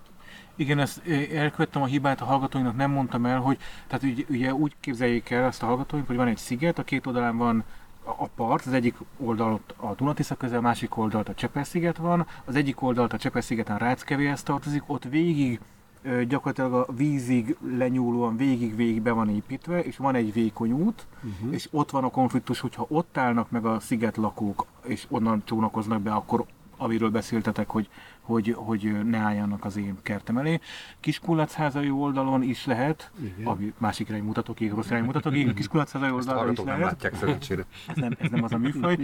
[0.55, 4.75] Igen, ezt elkövettem a hibát, a hallgatóinak nem mondtam el, hogy tehát ugye, ugye úgy
[4.79, 7.63] képzeljék el ezt a hallgatóink, hogy van egy sziget, a két oldalán van
[8.03, 12.55] a part, az egyik oldalt a Dunatisza közel, a másik oldalt a Csepel-sziget van, az
[12.55, 15.59] egyik oldalt a Csepel-szigeten Ráckevéhez tartozik, ott végig
[16.27, 21.53] gyakorlatilag a vízig lenyúlóan végig-végig be van építve, és van egy vékony út, uh-huh.
[21.53, 26.01] és ott van a konfliktus, hogyha ott állnak meg a sziget lakók, és onnan csónakoznak
[26.01, 26.45] be, akkor
[26.79, 27.89] amiről beszéltetek, hogy,
[28.21, 30.59] hogy, hogy ne álljanak az én kertem elé.
[30.99, 33.47] Kiskulacházai oldalon is lehet, Igen.
[33.47, 36.79] ami másik irány mutatok, én rossz irány mutatok, igen, Kiskulacházai Ezt a oldalon is lehet.
[36.81, 37.65] látják szerencsére.
[37.87, 38.97] Ez nem, ez nem az a műfaj.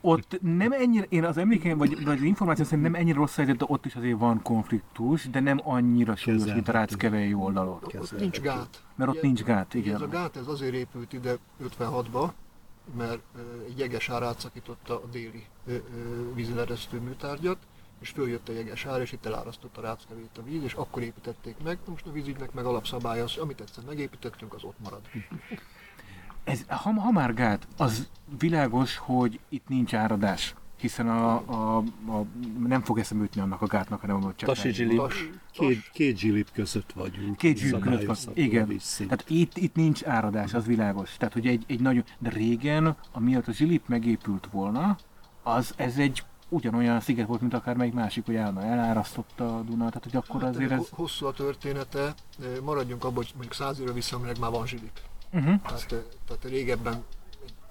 [0.00, 3.56] Ott nem ennyire, én az emlékeim, vagy, vagy az információ szerint nem ennyire rossz helyzet,
[3.56, 6.72] de ott is azért van konfliktus, de nem annyira súlyos, mint a.
[6.72, 7.78] Ráckevei oldalon.
[7.82, 8.82] Ott nincs gát.
[8.96, 10.20] Mert ott nincs gát, Ugye Ez a igen.
[10.20, 11.36] gát ez azért épült ide
[11.78, 12.30] 56-ba,
[12.96, 13.22] mert
[13.66, 15.46] egy jeges ár átszakította a déli
[16.34, 17.58] vízleresztő műtárgyat,
[18.00, 21.78] és följött a jeges és itt elárasztotta Ráckevét a víz, és akkor építették meg.
[21.86, 25.00] Most a vízügynek meg alapszabálya az, amit egyszer megépítettünk, az ott marad.
[26.44, 32.24] Ez, ha, ha már gát, az világos, hogy itt nincs áradás hiszen a, a, a,
[32.66, 35.12] nem fog eszembe jutni annak a gátnak, hanem a csak Tasi zsilip.
[35.52, 37.36] Két, két zsilip között vagyunk.
[37.36, 38.80] Két zsilip között van, igen.
[38.98, 41.16] Tehát itt, itt nincs áradás, az világos.
[41.16, 42.04] Tehát, hogy egy, egy nagyon...
[42.18, 44.96] De régen, amiatt a zsilip megépült volna,
[45.42, 50.02] az ez egy ugyanolyan sziget volt, mint akármelyik másik, hogy állandóan elárasztotta a Duna, tehát
[50.04, 50.88] hogy akkor Hát azért ennek ez...
[50.88, 55.00] ho- Hosszú a története, ö, maradjunk abban, hogy mondjuk száz évre visszamenőleg már van zsilip.
[55.32, 55.60] Uh-huh.
[55.62, 57.04] Tehát, ö, tehát régebben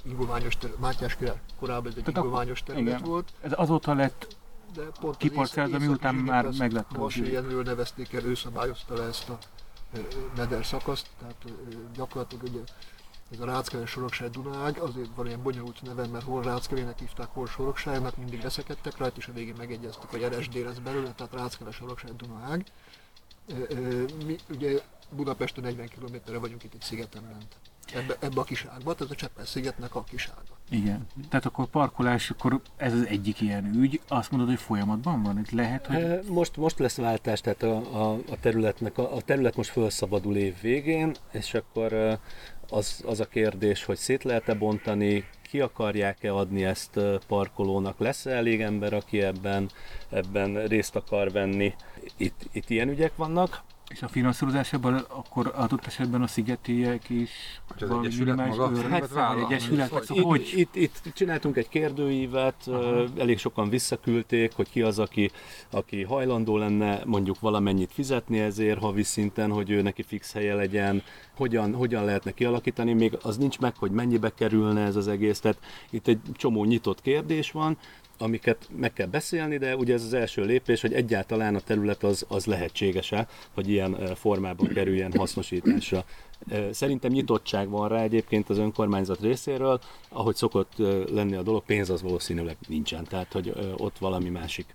[0.04, 3.02] egy ingományos terület, Mátyás király korábban ez egy Tehát ingományos terület igen.
[3.02, 4.36] volt, Ez azóta lett,
[4.74, 7.34] de pont észak- miután már meglett a Vasé zsilip.
[7.34, 9.38] Jenőről nevezték el, ő szabályozta le ezt a
[10.36, 11.46] meder szakaszt, tehát
[11.96, 12.60] gyakorlatilag ugye
[13.32, 17.48] ez a Ráckevén Sorokság Dunág, azért van ilyen bonyolult neve, mert hol Ráckevének hívták, hol
[17.48, 22.12] Sorokságnak, mindig veszekedtek rajta, és a végén megegyeztek, hogy RSD lesz belőle, tehát Ráckevén Sorokság
[23.48, 27.56] ö, Mi ugye Budapesten 40 kilométerre vagyunk itt egy szigeten ment.
[27.96, 30.58] Ebbe, ebbe a kiságba, tehát a Cseppel-szigetnek a kisága.
[30.70, 31.08] Igen.
[31.30, 34.02] Tehát akkor parkolás, akkor ez az egyik ilyen ügy.
[34.08, 35.40] Azt mondod, hogy folyamatban van?
[35.40, 35.96] Itt lehet, hogy...
[35.96, 40.36] Eh, Most, most lesz váltás, tehát a, a, a, területnek, a, a terület most felszabadul
[40.36, 42.18] év végén, és akkor eh,
[42.70, 48.32] az, az a kérdés, hogy szét lehet-e bontani, ki akarják-e adni ezt eh, parkolónak, lesz-e
[48.32, 49.70] elég ember, aki ebben,
[50.10, 51.74] ebben részt akar venni.
[52.18, 53.62] Itt, itt ilyen ügyek vannak.
[53.90, 57.30] És a finanszírozásában akkor adott esetben a szigetiek is
[57.68, 58.82] Hogy az Egyesület minimális maga?
[58.90, 59.46] vállal, vállal?
[59.46, 60.52] Egyesület, Vagy szóval hogy?
[60.56, 65.32] Itt, itt, itt csináltunk egy kérdőívet, ö, elég sokan visszaküldték, hogy ki az, aki,
[65.70, 71.04] aki hajlandó lenne mondjuk valamennyit fizetni ezért havi szinten, hogy ő neki fix helye legyen,
[71.36, 75.60] hogyan, hogyan lehetne kialakítani, még az nincs meg, hogy mennyibe kerülne ez az egész, tehát
[75.90, 77.78] itt egy csomó nyitott kérdés van,
[78.22, 82.26] amiket meg kell beszélni, de ugye ez az első lépés, hogy egyáltalán a terület az,
[82.28, 86.04] az lehetséges-e, hogy ilyen formában kerüljen hasznosításra.
[86.72, 89.80] Szerintem nyitottság van rá egyébként az önkormányzat részéről,
[90.10, 90.74] ahogy szokott
[91.12, 94.66] lenni a dolog, pénz az valószínűleg nincsen, tehát hogy ott valami másik,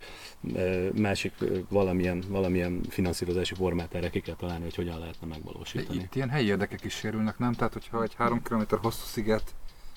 [0.94, 1.32] másik
[1.68, 5.98] valamilyen, valamilyen finanszírozási formát erre ki kell találni, hogy hogyan lehetne megvalósítani.
[5.98, 7.52] Itt ilyen helyi érdekek is sérülnek, nem?
[7.52, 9.54] Tehát, hogyha egy három kilométer hosszú sziget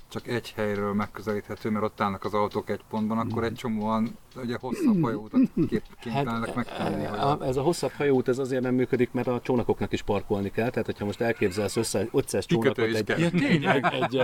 [0.09, 4.57] csak egy helyről megközelíthető, mert ott állnak az autók egy pontban, akkor egy csomóan ugye
[4.59, 7.03] hosszabb hajóutat kép- kénytelenek megtenni.
[7.05, 10.51] hogy a- ez a hosszabb hajóút ez azért nem működik, mert a csónakoknak is parkolni
[10.51, 13.85] kell, tehát hogyha most elképzelsz össze 500 csónakot egy, egy, tényleg?
[14.01, 14.17] egy,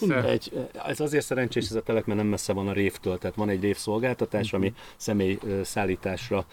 [0.00, 3.36] egy, egy, ez azért szerencsés ez a telek, mert nem messze van a révtől, tehát
[3.36, 6.44] van egy révszolgáltatás, ami személy ö, szállításra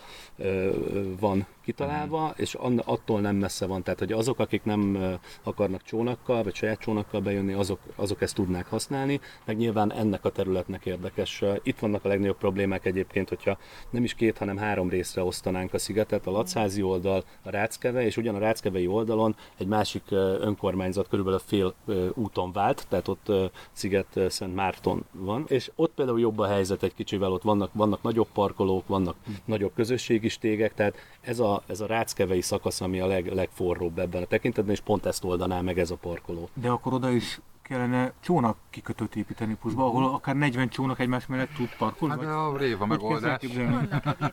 [1.20, 4.98] van kitalálva, és ann- attól nem messze van, tehát hogy azok, akik nem
[5.44, 10.30] akarnak csónakkal, vagy saját csónakkal bejönni, azok, azok ezt tudnák használni, meg nyilván ennek a
[10.30, 11.44] területnek érdekes.
[11.64, 13.58] Itt vannak a legnagyobb problémák egyébként, hogyha
[13.90, 18.18] nem is két, hanem három részre osztanánk a szigetet, a Lacházi oldal, a Ráckeve, és
[18.18, 20.04] ugyan a Ráckevei oldalon egy másik
[20.40, 21.74] önkormányzat körülbelül fél
[22.14, 23.32] úton vált, tehát ott
[23.72, 28.02] Sziget Szent Márton van, és ott például jobb a helyzet egy kicsivel, ott vannak, vannak
[28.02, 33.08] nagyobb parkolók, vannak nagyobb közösségi stégek, tehát ez a, ez a Ráckevei szakasz, ami a
[33.08, 36.50] leg, legforróbb ebben a tekintetben, és pont ezt oldaná meg ez a parkoló.
[36.54, 41.54] De akkor oda is kellene csónak kikötőt építeni pluszba, ahol akár 40 csónak egymás mellett
[41.56, 42.26] tud parkolni?
[42.26, 43.42] Hát a rév a hogy kell megoldás.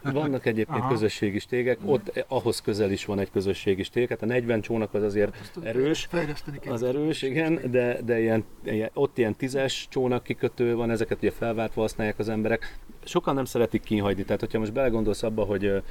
[0.03, 0.89] Vannak egyébként Aha.
[0.89, 5.03] közösségi stégek, ott ahhoz közel is van egy közösségi stég, hát a 40 csónak az
[5.03, 6.73] azért erős, Fejleszteni kell.
[6.73, 11.31] az erős, igen, de, de ilyen, ilyen, ott ilyen tízes csónak kikötő van, ezeket ugye
[11.31, 12.79] felváltva használják az emberek.
[13.05, 15.83] Sokan nem szeretik kihagyni, tehát hogyha most belegondolsz abba, hogy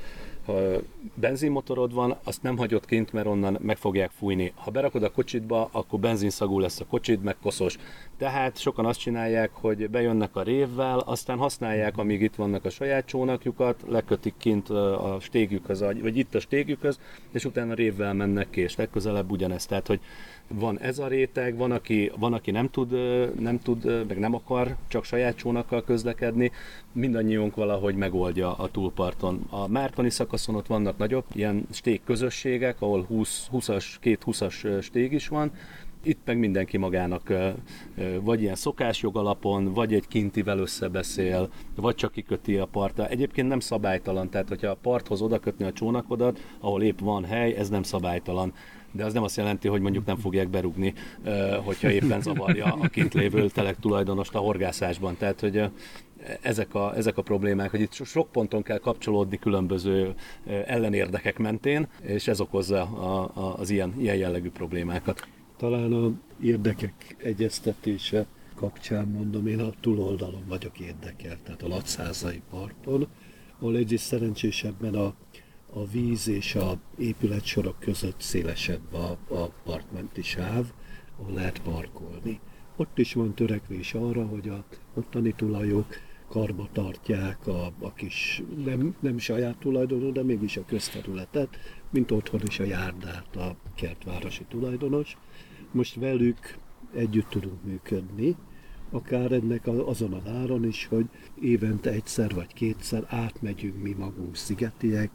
[1.14, 4.54] benzinmotorod van, azt nem hagyod kint, mert onnan meg fogják fújni.
[4.56, 7.78] Ha berakod a kocsitba, akkor benzinszagú lesz a kocsid, meg koszos.
[8.18, 13.06] Tehát sokan azt csinálják, hogy bejönnek a révvel, aztán használják, amíg itt vannak a saját
[13.06, 17.00] csónakjukat, lekötik kint a stégjükhöz, vagy itt a stégjükhöz,
[17.32, 19.68] és utána révvel mennek ki, és legközelebb ugyanezt.
[19.68, 20.00] Tehát, hogy
[20.54, 22.92] van ez a réteg, van aki, van, aki nem, tud,
[23.40, 26.52] nem tud, meg nem akar csak saját csónakkal közlekedni,
[26.92, 29.46] mindannyiunk valahogy megoldja a túlparton.
[29.50, 34.82] A Mártoni szakaszon ott vannak nagyobb ilyen stég közösségek, ahol 20, 20-as, két 20-as ö,
[34.82, 35.52] stég is van,
[36.04, 37.34] itt meg mindenki magának
[38.22, 43.08] vagy ilyen szokásjog alapon, vagy egy kintivel összebeszél, vagy csak kiköti a partra.
[43.08, 47.56] Egyébként nem szabálytalan, tehát hogyha a parthoz oda kötni a csónakodat, ahol épp van hely,
[47.56, 48.54] ez nem szabálytalan.
[48.92, 52.88] De az nem azt jelenti, hogy mondjuk nem fogják berugni, ö, hogyha éppen zavarja a
[52.88, 55.18] kint lévő telek tulajdonost a horgászásban.
[55.18, 55.64] Tehát, hogy
[56.42, 60.14] ezek a, ezek a problémák, hogy itt so- sok ponton kell kapcsolódni különböző
[60.66, 65.28] ellenérdekek mentén, és ez okozza a, a, az ilyen, ilyen jellegű problémákat.
[65.58, 68.26] Talán a érdekek egyeztetése
[68.56, 73.08] kapcsán mondom, én a túloldalon vagyok érdekelt, tehát a Latszázai parton,
[73.60, 75.14] ahol egyrészt szerencsésebben a,
[75.74, 80.66] a víz és a épületsorok között szélesebb a, a partmenti sáv,
[81.20, 82.40] ahol lehet parkolni.
[82.76, 85.96] Ott is van törekvés arra, hogy a ottani tulajok
[86.30, 91.58] karba tartják a, a kis, nem, nem saját tulajdonú, de mégis a közterületet,
[91.90, 95.18] mint otthon is a járdát a kertvárosi tulajdonos.
[95.72, 96.58] Most velük
[96.94, 98.36] együtt tudunk működni,
[98.92, 101.06] akár ennek azon az áron is, hogy
[101.42, 105.12] évente egyszer vagy kétszer átmegyünk mi magunk szigetiek,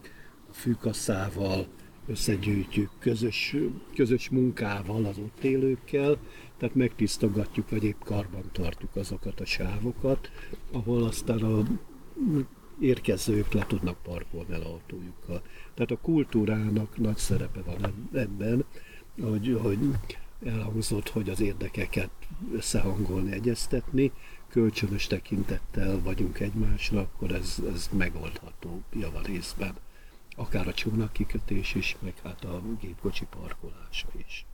[0.54, 1.66] fűkasszával,
[2.06, 3.56] összegyűjtjük közös,
[3.94, 6.18] közös munkával az ott élőkkel,
[6.58, 10.30] tehát megtisztogatjuk, vagy épp karban tartjuk azokat a sávokat,
[10.72, 11.62] ahol aztán a
[12.80, 15.42] érkezők le tudnak parkolni el autójukkal.
[15.74, 18.64] Tehát a kultúrának nagy szerepe van eb- ebben,
[19.20, 19.78] hogy, hogy
[20.44, 22.10] elhangzott, hogy az érdekeket
[22.52, 24.12] összehangolni, egyeztetni,
[24.48, 29.74] kölcsönös tekintettel vagyunk egymásra, akkor ez, ez megoldható javarészben.
[30.34, 34.46] Akár a csónak kikötés is, meg hát a gépkocsi parkolása is.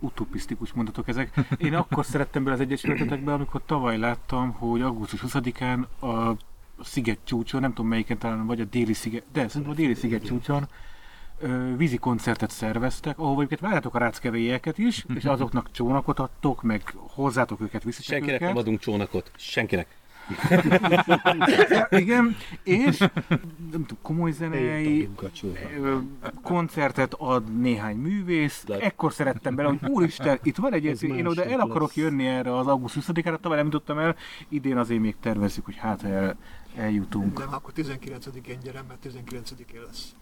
[0.00, 1.40] utopisztikus mondatok ezek.
[1.58, 6.36] Én akkor szerettem bele az Egyesületetekbe, amikor tavaly láttam, hogy augusztus 20-án a
[6.82, 10.24] sziget csúcson, nem tudom melyiken talán, vagy a déli sziget, de szerintem a déli sziget
[10.24, 10.68] csúcson
[11.76, 17.60] vízi koncertet szerveztek, ahol egyébként várjátok a ráckevélyeket is, és azoknak csónakot adtok, meg hozzátok
[17.60, 18.48] őket, viszitek Senkinek őket.
[18.48, 19.30] nem adunk csónakot.
[19.36, 19.86] Senkinek.
[22.02, 25.08] Igen, és nem tudom, komoly zenei,
[26.42, 28.64] koncertet ad néhány művész.
[28.80, 31.96] Ekkor szerettem bele, hogy úristen, itt van egy Ez én oda el akarok lesz.
[31.96, 34.16] jönni erre az augusztus 20-ára, tavaly nem jutottam el,
[34.48, 36.36] idén azért még tervezzük, hogy hát ha el,
[36.76, 37.38] eljutunk.
[37.38, 40.14] De már akkor 19-én gyere, mert 19-én lesz.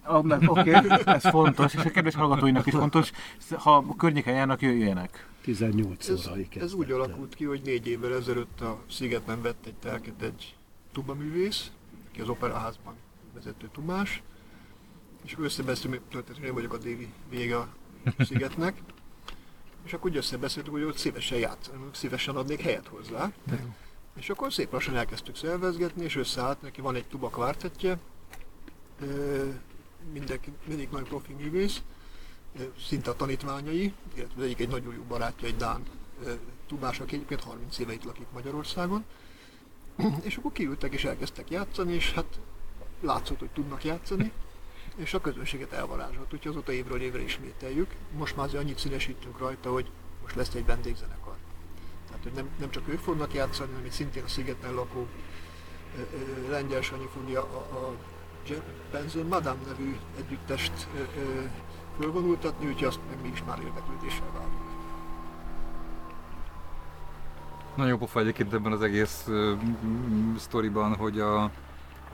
[0.46, 0.72] Oké,
[1.04, 3.12] ez fontos, és a kedves hallgatóinak is fontos,
[3.56, 5.28] ha a környéken járnak, jöjjenek.
[5.42, 9.74] 18 Ez, órai ez úgy alakult ki, hogy négy évvel ezelőtt a Szigetben vett egy
[9.74, 10.56] telket egy
[10.92, 11.70] tubaművész,
[12.08, 12.94] aki az operaházban
[13.34, 14.22] vezető tubás,
[15.24, 17.68] és összebeszélünk, történetesen én vagyok a déli vége a
[18.18, 18.82] Szigetnek,
[19.84, 23.32] és akkor úgy összebeszéltük, hogy ott szívesen játszani, szívesen adnék helyet hozzá.
[24.16, 27.98] És akkor szép lassan elkezdtük szervezgetni, és összeállt, neki van egy tuba kvártettje,
[30.12, 31.82] mindenki, mindig nagy profi művész,
[32.88, 35.82] szinte a tanítványai, illetve egyik egy nagyon jó barátja, egy Dán
[36.66, 39.04] tubás, aki egyébként 30 éve itt lakik Magyarországon.
[40.22, 42.38] És akkor kiültek és elkezdtek játszani, és hát
[43.00, 44.32] látszott, hogy tudnak játszani,
[44.96, 47.94] és a közönséget elvarázsolt, úgyhogy azóta évről évre ismételjük.
[48.16, 49.90] Most már azért annyit színesítünk rajta, hogy
[50.22, 51.25] most lesz egy vendégzenekar.
[52.26, 55.06] Hogy nem, nem csak ők fognak játszani, hanem itt szintén a szigeten lakó
[55.96, 57.94] ö, Lengyel Sanyi fogja a, a
[58.92, 61.42] Benzin Madame nevű együttest ö, ö,
[62.00, 64.66] fölvonultatni, úgyhogy azt meg mi is már érdeklődéssel várjuk.
[67.74, 69.58] Nagyon pofa egyébként ebben az egész uh,
[70.38, 71.50] sztoriban, hogy a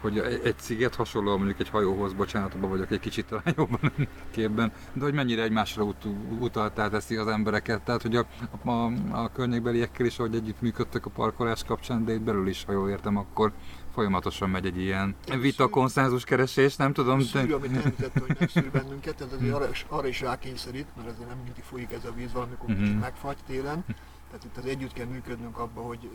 [0.02, 3.92] hogy egy, sziget hasonló mondjuk egy hajóhoz, bocsánat, abban vagyok egy kicsit talán jobban
[4.30, 6.06] képben, de hogy mennyire egymásra ut-
[6.38, 7.82] utaltá teszi az embereket.
[7.82, 8.26] Tehát, hogy a,
[8.64, 12.72] a, a környékbeliekkel is, ahogy együtt működtek a parkolás kapcsán, de itt belül is, ha
[12.72, 13.52] jól értem, akkor
[13.94, 17.18] folyamatosan megy egy ilyen vita, konszenzus keresés, nem tudom.
[17.18, 17.54] A De...
[17.54, 21.38] amit említett, hogy megszűr bennünket, ez azért arra is, arra is rákényszerít, mert azért nem
[21.44, 23.84] mindig folyik ez a víz, valamikor kicsit megfagy télen.
[24.30, 26.10] Tehát itt az együtt kell működnünk abba, hogy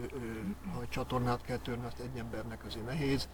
[0.73, 3.27] ha egy csatornát kell törni, azt egy embernek azért nehéz.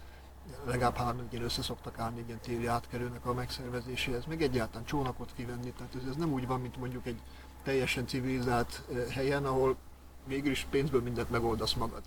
[0.64, 5.32] Legalább három ilyen össze szoktak állni egy ilyen téli átkerülnek a megszervezéséhez, meg egyáltalán csónakot
[5.36, 5.72] kivenni.
[5.72, 7.20] Tehát ez, ez nem úgy van, mint mondjuk egy
[7.62, 9.76] teljesen civilizált ö, helyen, ahol
[10.26, 12.02] végül is pénzből mindent megoldasz magad.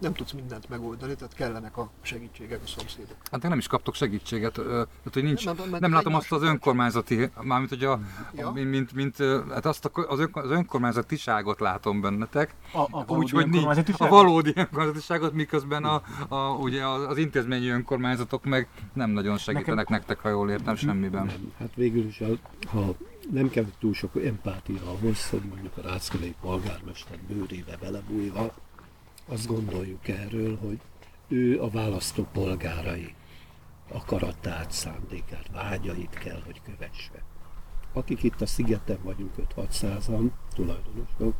[0.00, 3.16] Nem tudsz mindent megoldani, tehát kellenek a segítségek a szomszédok.
[3.30, 7.30] Hát nem is kaptok segítséget, tehát hogy nincs, Nem, mert nem látom azt az önkormányzati,
[7.42, 8.00] mármint hogy a,
[8.34, 8.48] Ja.
[8.48, 9.16] a mint, mint, mint,
[9.50, 13.64] hát azt a, az, ön, az önkormányzatiságot látom bennetek, A, a valódi úgy, hogy nincs
[13.98, 19.76] a valódi önkormányzatiságot, miközben a, a, ugye az, az intézményi önkormányzatok meg nem nagyon segítenek
[19.76, 21.26] Nekem- nektek, ha jól értem, semmiben.
[21.26, 21.52] Nem.
[21.58, 22.94] Hát végül is, a- ha
[23.30, 28.54] nem kell túl sok empátia ahhoz, hogy mondjuk a Ráckevei polgármester bőrébe belebújva,
[29.26, 30.80] azt gondoljuk erről, hogy
[31.28, 33.14] ő a választó polgárai
[33.88, 37.24] akaratát, szándékát, vágyait kell, hogy kövesse.
[37.92, 41.34] Akik itt a szigeten vagyunk 5-600-an, tulajdonosok,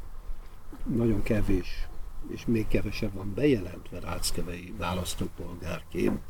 [0.94, 1.88] nagyon kevés,
[2.28, 6.20] és még kevesebb van bejelentve Ráckevei választópolgárként,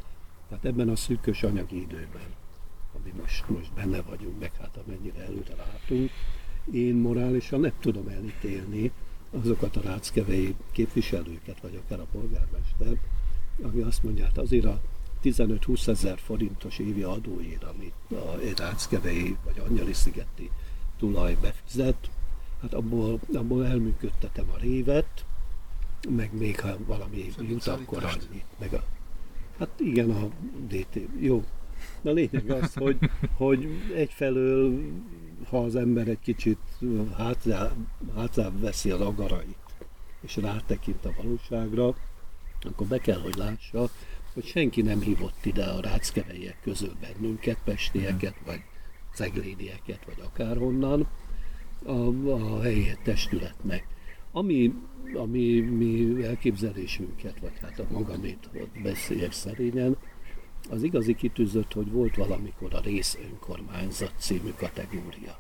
[0.49, 2.39] tehát ebben a szűkös anyagi időben
[2.95, 6.11] ami most, most benne vagyunk, meg hát amennyire előre látunk.
[6.73, 8.93] Én morálisan nem tudom elítélni
[9.31, 13.01] azokat a ráckevei képviselőket, vagy akár a polgármester,
[13.63, 14.81] ami azt mondja, hát azért a
[15.25, 20.51] 15-20 ezer forintos évi adóért, amit a ráckevei vagy angyali szigeti
[20.99, 22.11] tulaj befizet,
[22.63, 25.25] hát abból, abból elműködtetem a révet,
[26.09, 28.29] meg még ha valami jut, akkor Szállítást.
[28.31, 28.43] annyi.
[28.59, 28.85] Meg a,
[29.59, 30.29] hát igen, a
[30.69, 31.01] DT.
[31.19, 31.45] Jó,
[32.03, 32.99] a lényeg az, hogy,
[33.37, 34.81] hogy egyfelől,
[35.49, 36.59] ha az ember egy kicsit
[37.17, 37.73] hátrá,
[38.15, 39.57] hátrább veszi az agarait,
[40.21, 41.95] és rátekint a valóságra,
[42.61, 43.89] akkor be kell, hogy lássa,
[44.35, 48.61] hogy senki nem hívott ide a ráckeveiek közül bennünket, pestieket, vagy
[49.15, 51.09] ceglédieket, vagy akárhonnan,
[51.85, 53.87] a, a helyi testületnek.
[54.33, 54.75] Ami,
[55.15, 58.51] ami mi elképzelésünket, vagy hát a magamét
[58.83, 59.97] beszéljek szerényen,
[60.71, 65.39] az igazi kitűzött, hogy volt valamikor a rész önkormányzat című kategória.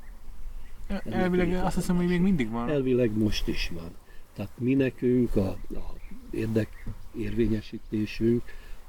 [1.04, 2.68] Elvileg azt hiszem, hogy még mindig van.
[2.68, 3.90] Elvileg most is van.
[4.34, 5.94] Tehát mi nekünk a, a
[6.30, 8.42] érdek érvényesítésünk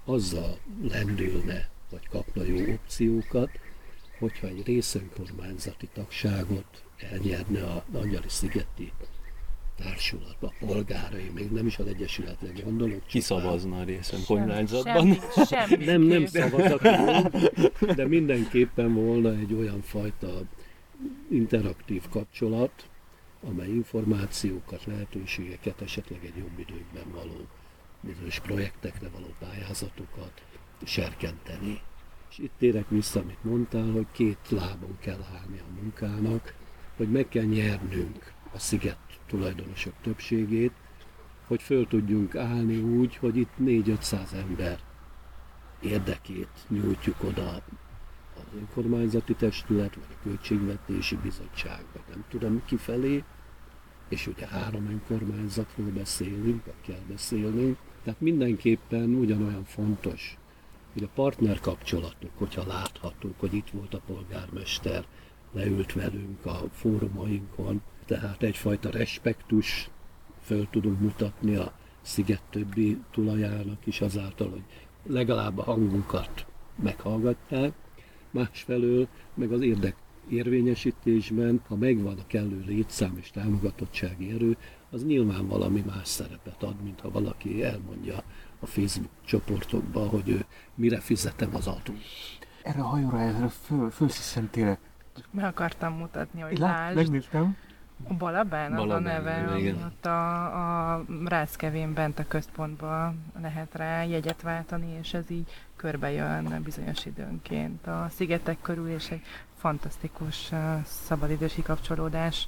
[0.06, 3.50] azzal lendülne, vagy kapna jó opciókat,
[4.20, 8.92] hogyha egy részönkormányzati tagságot elnyerne a Angyali Szigeti
[9.84, 13.06] Társulatba, a polgárai, még nem is az Egyesületre gondolok.
[13.06, 14.94] Ki szavazna a részen kormányzatban?
[14.94, 15.86] Semmi, semmi.
[15.92, 17.32] nem, nem szavazatról,
[17.96, 20.42] de mindenképpen volna egy olyan fajta
[21.30, 22.90] interaktív kapcsolat,
[23.48, 27.48] amely információkat, lehetőségeket, esetleg egy jobb időkben való
[28.02, 30.42] bizonyos projektekre való pályázatokat
[30.84, 31.82] serkenteni.
[32.30, 36.54] És itt térek vissza, amit mondtál, hogy két lábon kell állni a munkának,
[36.98, 40.72] hogy meg kell nyernünk a sziget tulajdonosok többségét,
[41.48, 44.80] hogy föl tudjunk állni úgy, hogy itt 4-500 ember
[45.82, 47.62] érdekét nyújtjuk oda
[48.36, 53.24] az önkormányzati testület, vagy a költségvetési bizottság, vagy nem tudom kifelé,
[54.10, 60.38] és ugye három önkormányzatról beszélünk, vagy kell beszélnünk, tehát mindenképpen ugyanolyan fontos,
[60.94, 65.06] hogy a partner kapcsolatok, hogyha láthatók, hogy itt volt a polgármester,
[65.52, 69.89] leült velünk a fórumainkon, tehát egyfajta respektus
[70.41, 74.64] föl tudunk mutatni a sziget többi tulajának is azáltal, hogy
[75.03, 76.45] legalább a hangunkat
[76.84, 77.74] meghallgatják,
[78.32, 79.95] másfelől meg az érdek
[80.30, 84.57] érvényesítésben, ha megvan a kellő létszám és támogatottsági erő,
[84.89, 88.24] az nyilván valami más szerepet ad, mint ha valaki elmondja
[88.59, 90.45] a Facebook csoportokba, hogy ő
[90.76, 92.01] mire fizetem az adót.
[92.64, 94.78] Erre a hajóra, erre föl, fölsziszentél.
[95.32, 97.55] Meg akartam mutatni, hogy Lát, lásd, megnéztem.
[98.08, 99.76] A Balabán, az a Balabán, neve, igen.
[99.86, 106.62] ott a, a Ráckevén bent a központban lehet rá jegyet váltani, és ez így körbejön
[106.64, 109.22] bizonyos időnként a szigetek körül, és egy
[109.58, 112.47] fantasztikus uh, szabadidős kikapcsolódás.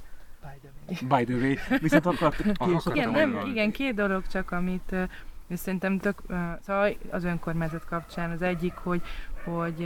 [0.86, 4.92] By the way, viszont akart, ki Akartam akartam Igen, nem, igen, két dolog csak, amit
[4.92, 5.02] ö,
[5.46, 6.34] és szerintem tök, ö,
[6.66, 9.02] szóval az önkormányzat kapcsán az egyik, hogy,
[9.44, 9.78] hogy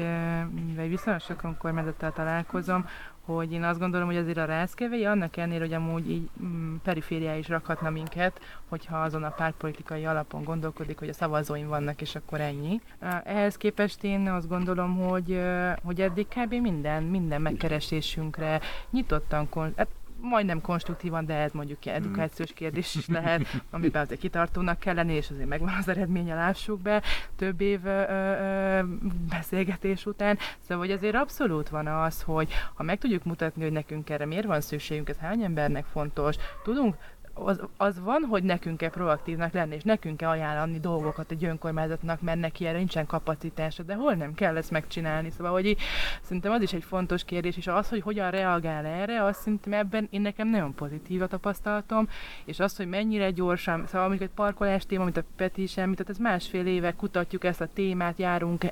[0.67, 2.85] mivel viszonylag sok önkormányzattal találkozom,
[3.33, 7.35] hogy én azt gondolom, hogy azért a rászkevei, annak ellenére, hogy amúgy így mm, perifériá
[7.37, 12.41] is rakhatna minket, hogyha azon a pártpolitikai alapon gondolkodik, hogy a szavazóim vannak, és akkor
[12.41, 12.81] ennyi.
[13.25, 15.41] Ehhez képest én azt gondolom, hogy,
[15.85, 16.55] hogy eddig kb.
[16.55, 19.89] minden, minden megkeresésünkre nyitottan, hát
[20.21, 25.13] majdnem konstruktívan, de ez mondjuk ilyen edukációs kérdés is lehet, amiben azért kitartónak kell lenni,
[25.13, 27.03] és azért megvan az eredménye, lássuk be,
[27.37, 28.83] több év ö, ö,
[29.29, 30.39] beszélgetés után.
[30.61, 34.47] Szóval, hogy azért abszolút van az, hogy ha meg tudjuk mutatni, hogy nekünk erre miért
[34.47, 36.97] van szükségünk, ez hány embernek fontos, tudunk
[37.45, 42.21] az, az van, hogy nekünk kell proaktívnak lenni, és nekünk kell ajánlani dolgokat egy önkormányzatnak,
[42.21, 45.31] mert neki erre nincsen kapacitása, de hol nem kell ezt megcsinálni.
[45.31, 45.81] Szóval, hogy így,
[46.23, 50.07] szerintem az is egy fontos kérdés, és az, hogy hogyan reagál erre, azt szerintem ebben
[50.11, 52.09] én nekem nagyon pozitív a tapasztalatom,
[52.45, 56.09] és az, hogy mennyire gyorsan, szóval amikor egy parkolás téma, mint a Peti is említett,
[56.09, 58.65] ez másfél éve kutatjuk ezt a témát, járunk,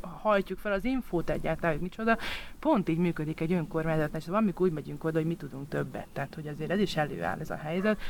[0.00, 2.18] hajtjuk fel az infót egyáltalán, hogy micsoda,
[2.58, 6.06] pont így működik egy önkormányzatnál, és amikor úgy megyünk oda, hogy mi tudunk többet.
[6.12, 8.00] Tehát, hogy azért ez is előáll ez a helyzet.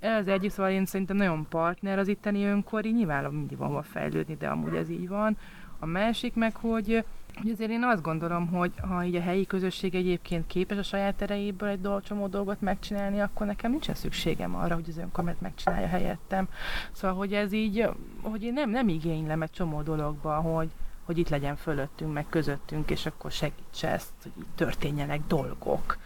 [0.00, 4.36] Ez egyik, szóval én szerintem nagyon partner az itteni önkori, nyilván mindig van hova fejlődni,
[4.36, 5.36] de amúgy ez így van.
[5.78, 7.04] A másik meg, hogy
[7.34, 11.22] hogy azért én azt gondolom, hogy ha így a helyi közösség egyébként képes a saját
[11.22, 15.86] erejéből egy dolog, csomó dolgot megcsinálni, akkor nekem nincsen szükségem arra, hogy az önkormányzat megcsinálja
[15.86, 16.48] helyettem.
[16.92, 17.88] Szóval, hogy ez így,
[18.22, 20.70] hogy én nem, nem igénylem egy csomó dologba, hogy,
[21.10, 25.98] hogy itt legyen fölöttünk, meg közöttünk, és akkor segítse ezt, hogy így történjenek dolgok.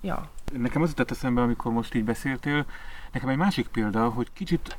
[0.00, 0.28] Ja.
[0.52, 2.66] Nekem az jutott eszembe, amikor most így beszéltél,
[3.12, 4.76] nekem egy másik példa, hogy kicsit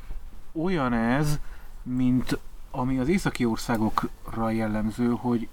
[0.51, 1.39] olyan ez,
[1.83, 2.39] mint
[2.71, 5.47] ami az északi országokra jellemző, hogy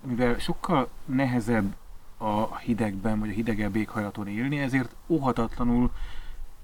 [0.00, 1.74] mivel sokkal nehezebb
[2.16, 5.90] a hidegben, vagy a hidegebb éghajlaton élni, ezért óhatatlanul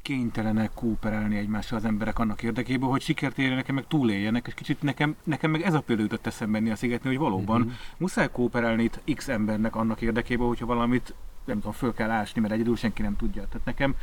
[0.05, 5.17] kénytelenek kooperálni egymással az emberek annak érdekében, hogy sikert érjenek, meg túléljenek, és kicsit nekem,
[5.23, 7.71] nekem meg ez a példa jutott eszembe a szigetnél, hogy valóban Mhm.
[7.97, 12.53] muszáj kooperálni itt x embernek annak érdekében, hogyha valamit nem tudom, föl kell ásni, mert
[12.53, 13.49] egyedül senki nem tudja.
[13.49, 13.95] Tehát nekem,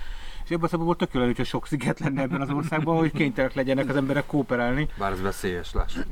[0.51, 3.11] és ebben a szempontból tök jó lenne, hogyha sok sziget lenne ebben az országban, hogy
[3.11, 4.87] kénytelenek legyenek az emberek kooperálni.
[4.97, 6.05] Bár ez veszélyes, lássuk.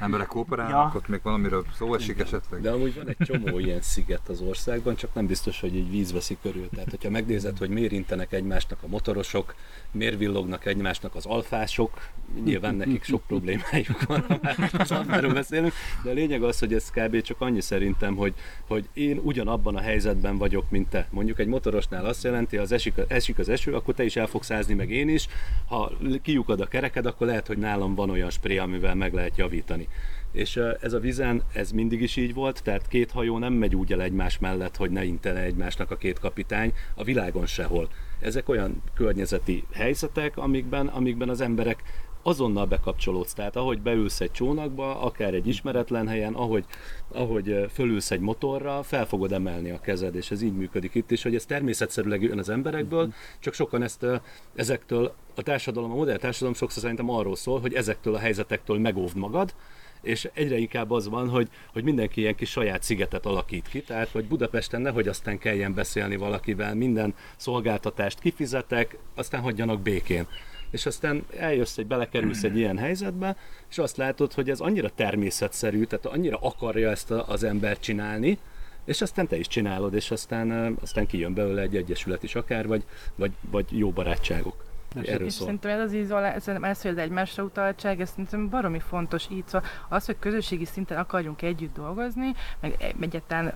[0.00, 0.98] Emberek kooperálnak, Ja.
[0.98, 2.60] ott még valamiről szó esik esetleg.
[2.60, 6.12] De amúgy van egy csomó ilyen sziget az országban, csak nem biztos, hogy így víz
[6.12, 6.68] veszi körül.
[6.68, 9.54] Tehát, hogyha megnézed, hogy miért intenek egymásnak a motorosok,
[9.90, 12.08] miért villognak egymásnak az alfások,
[12.44, 14.24] nyilván nekik sok problémájuk van,
[14.78, 15.72] az alfáról beszélünk,
[16.02, 17.20] de a lényeg az, hogy ez kb.
[17.20, 18.34] csak annyi szerintem, hogy,
[18.66, 21.08] hogy én ugyanabban a helyzetben vagyok, mint te.
[21.10, 24.50] Mondjuk egy motorosnál azt jelenti, az esik, esik az eső, akkor te is el fogsz
[24.50, 25.28] ázni, meg én is.
[25.68, 25.92] Ha
[26.22, 29.88] kiukad a kereked, akkor lehet, hogy nálam van olyan spré, amivel meg lehet javítani.
[30.32, 33.92] És ez a vizen, ez mindig is így volt, tehát két hajó nem megy úgy
[33.92, 37.88] el egymás mellett, hogy ne intene egymásnak a két kapitány, a világon sehol.
[38.20, 41.82] Ezek olyan környezeti helyzetek, amikben, amikben az emberek
[42.26, 43.32] azonnal bekapcsolódsz.
[43.32, 46.64] Tehát ahogy beülsz egy csónakba, akár egy ismeretlen helyen, ahogy,
[47.08, 51.22] ahogy fölülsz egy motorra, fel fogod emelni a kezed, és ez így működik itt is,
[51.22, 54.06] hogy ez természetszerűleg jön az emberekből, csak sokan ezt
[54.54, 59.16] ezektől, a társadalom, a modern társadalom sokszor szerintem arról szól, hogy ezektől a helyzetektől megóvd
[59.16, 59.54] magad,
[60.02, 64.08] és egyre inkább az van, hogy, hogy mindenki ilyen kis saját szigetet alakít ki, tehát
[64.08, 70.26] hogy Budapesten nehogy aztán kelljen beszélni valakivel, minden szolgáltatást kifizetek, aztán hagyjanak békén
[70.70, 73.36] és aztán eljössz, hogy belekerülsz egy ilyen helyzetbe,
[73.70, 78.38] és azt látod, hogy ez annyira természetszerű, tehát annyira akarja ezt az ember csinálni,
[78.84, 82.84] és aztán te is csinálod, és aztán, aztán kijön belőle egy egyesület is akár, vagy,
[83.14, 84.64] vagy, vagy jó barátságok.
[85.04, 85.44] Erről és szól.
[85.46, 89.46] szerintem ez az izolá, szerintem ez, hogy az egymásra utaltság, ez szerintem baromi fontos így,
[89.46, 93.54] szóval az, hogy közösségi szinten akarjunk együtt dolgozni, meg egyáltalán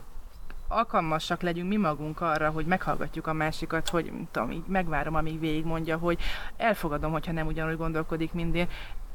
[0.71, 5.97] alkalmasak legyünk mi magunk arra, hogy meghallgatjuk a másikat, hogy tudom, így megvárom, amíg végigmondja,
[5.97, 6.18] hogy
[6.57, 8.68] elfogadom, hogyha nem ugyanúgy gondolkodik, mint én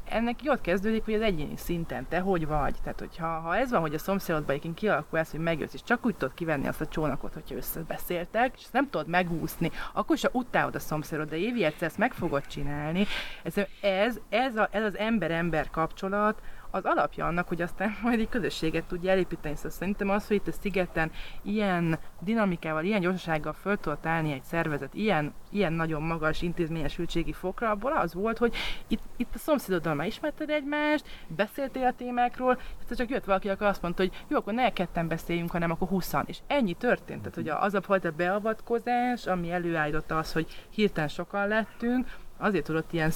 [0.08, 2.74] ennek ott kezdődik, hogy az egyéni szinten te hogy vagy.
[2.82, 6.06] Tehát, hogyha ha ez van, hogy a szomszédodban egyébként kialakul ez, hogy megjössz, és csak
[6.06, 10.28] úgy tudod kivenni azt a csónakot, hogyha összebeszéltek, és ezt nem tudod megúszni, akkor ha
[10.32, 13.06] utálod a szomszédod, de évi egyszer ezt meg fogod csinálni.
[13.42, 16.40] Ez, ez, ez, a, ez az ember-ember kapcsolat,
[16.76, 19.54] az alapja annak, hogy aztán majd egy közösséget tudja elépíteni.
[19.54, 21.10] Szóval szerintem az, hogy itt a szigeten
[21.42, 27.70] ilyen dinamikával, ilyen gyorsasággal föl tudott állni egy szervezet, ilyen, ilyen nagyon magas intézményesültségi fokra,
[27.70, 28.54] abból az volt, hogy
[28.86, 32.60] itt, itt a szomszédoddal már ismerted egymást, beszéltél a témákról,
[32.90, 35.88] és csak jött valaki, akkor azt mondta, hogy jó, akkor ne ketten beszéljünk, hanem akkor
[35.88, 36.24] huszan.
[36.26, 37.18] És ennyi történt.
[37.18, 42.06] Tehát, hogy az a fajta beavatkozás, ami előállította az, hogy hirtelen sokan lettünk,
[42.38, 43.10] azért tudott ilyen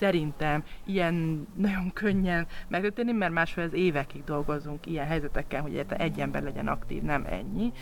[0.00, 6.42] szerintem ilyen nagyon könnyen megtörténni, mert másfél az évekig dolgozunk ilyen helyzetekkel, hogy egy ember
[6.42, 7.72] legyen aktív, nem ennyi.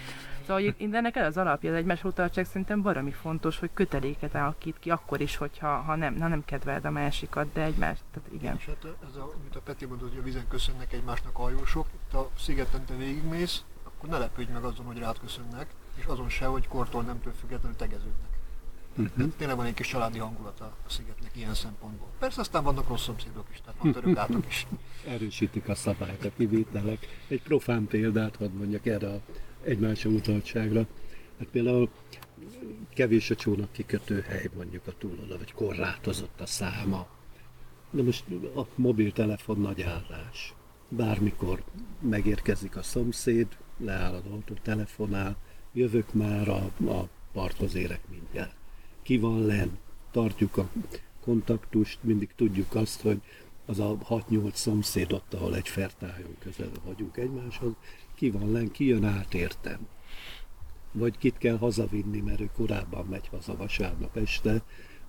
[0.46, 4.90] Szóval ennek ez az alapja, az egymás utaltság szerintem baromi fontos, hogy köteléket alakít ki,
[4.90, 8.56] akkor is, hogyha ha nem, ha nem kedveld a másikat, de egymást, tehát igen.
[8.56, 12.14] És hát ez a, amit a Peti mondott, hogy a vizen köszönnek egymásnak hajósok, itt
[12.14, 16.46] a szigeten te végigmész, akkor ne lepődj meg azon, hogy rád köszönnek, és azon se,
[16.46, 18.37] hogy kortól nemtől függetlenül tegeződnek.
[18.96, 19.32] Uh-huh.
[19.36, 22.08] Tényleg van egy kis családi hangulata a szigetnek ilyen szempontból.
[22.18, 24.66] Persze aztán vannak rossz szomszédok is, tehát van töröklátok is.
[25.06, 27.06] Erősítik a szabályt, a kivételek.
[27.28, 29.20] Egy profán példát hadd mondjak erre a
[29.64, 30.86] egymásra utaltságra.
[31.38, 31.90] Hát például
[32.94, 37.06] kevés a csónak kikötő hely mondjuk a túloldal, vagy korlátozott a száma.
[37.90, 38.24] De most
[38.56, 40.54] a mobiltelefon nagy állás.
[40.88, 41.62] Bármikor
[42.00, 43.46] megérkezik a szomszéd,
[43.78, 45.36] leáll az autó, telefonál,
[45.72, 48.57] jövök már a, a parthoz érek mindjárt
[49.08, 49.78] ki van len,
[50.10, 50.68] tartjuk a
[51.20, 53.20] kontaktust, mindig tudjuk azt, hogy
[53.66, 57.72] az a 6-8 szomszéd ott, ahol egy fertájon közel vagyunk egymáshoz,
[58.14, 59.86] ki van len, ki jön át értem.
[60.92, 64.62] Vagy kit kell hazavinni, mert ő korábban megy haza vasárnap este,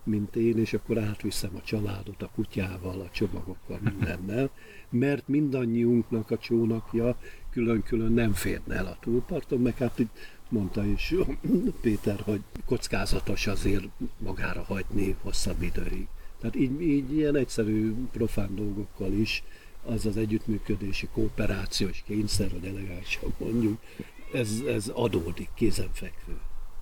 [0.03, 4.49] mint én, és akkor átviszem a családot a kutyával, a csomagokkal, mindennel,
[4.89, 7.17] mert mindannyiunknak a csónakja
[7.51, 10.17] külön-külön nem férne el a túlparton, meg hát itt
[10.49, 11.13] mondta is
[11.81, 13.83] Péter, hogy kockázatos azért
[14.17, 16.07] magára hagyni hosszabb időig.
[16.39, 19.43] Tehát így, így ilyen egyszerű, profán dolgokkal is
[19.85, 23.79] az az együttműködési kooperációs kényszer, hogy elegánsan mondjuk,
[24.33, 26.39] ez, ez adódik, kézenfekvő.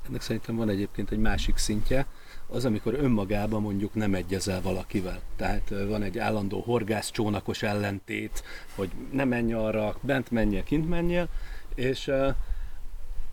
[0.07, 2.05] Ennek szerintem van egyébként egy másik szintje,
[2.47, 5.21] az, amikor önmagában mondjuk nem egyezel valakivel.
[5.35, 8.43] Tehát van egy állandó horgász csónakos ellentét,
[8.75, 11.27] hogy ne menj arra, bent menjél, kint menjél,
[11.75, 12.11] és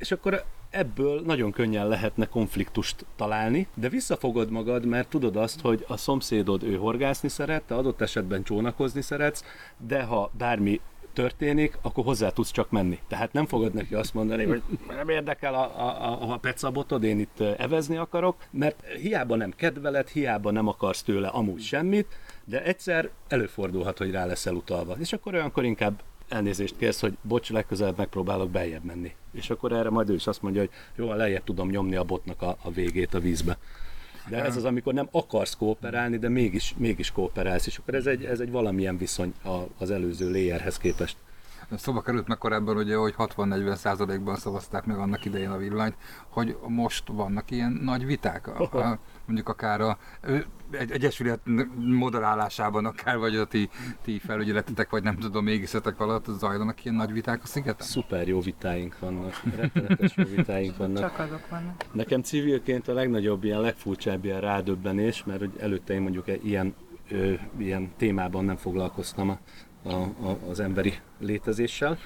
[0.04, 5.84] és akkor ebből nagyon könnyen lehetne konfliktust találni, de visszafogod magad, mert tudod azt, hogy
[5.88, 9.44] a szomszédod ő horgászni szeret, te adott esetben csónakozni szeretsz,
[9.86, 10.80] de ha bármi
[11.12, 12.98] történik, akkor hozzá tudsz csak menni.
[13.08, 17.18] Tehát nem fogod neki azt mondani, hogy nem érdekel a, a, a, a pecabotod, én
[17.18, 22.06] itt evezni akarok, mert hiába nem kedveled, hiába nem akarsz tőle amúgy semmit,
[22.44, 24.96] de egyszer előfordulhat, hogy rá leszel utalva.
[24.98, 26.02] És akkor olyankor inkább
[26.34, 29.14] elnézést kérsz, hogy bocs, legközelebb megpróbálok beljebb menni.
[29.32, 32.42] És akkor erre majd ő is azt mondja, hogy jó, lejjebb tudom nyomni a botnak
[32.42, 33.58] a, a végét a vízbe.
[34.28, 38.24] De ez az, amikor nem akarsz kooperálni, de mégis, mégis kooperálsz, és akkor ez egy,
[38.24, 39.34] ez egy valamilyen viszony
[39.78, 41.16] az előző layerhez képest.
[41.70, 45.96] Szóba került meg korábban, ugye, hogy 60-40 százalékban szavazták meg annak idején a villanyt,
[46.28, 49.98] hogy most vannak ilyen nagy viták, a, a, mondjuk akár a
[50.78, 51.40] egy egyesület
[51.76, 53.68] moderálásában, akár vagy a ti,
[54.02, 57.86] ti felügyeletetek, vagy nem tudom, mégiszetek alatt zajlanak ilyen nagy viták a szigeten?
[57.86, 60.98] Szuper jó vitáink vannak, rettenetes jó vitáink vannak.
[60.98, 61.84] Csak azok vannak.
[61.92, 66.74] Nekem civilként a legnagyobb, ilyen legfurcsább ilyen rádöbbenés, mert hogy előtte én mondjuk ilyen,
[67.10, 69.38] ö, ilyen témában nem foglalkoztam a
[69.84, 71.98] a, a, az emberi létezéssel,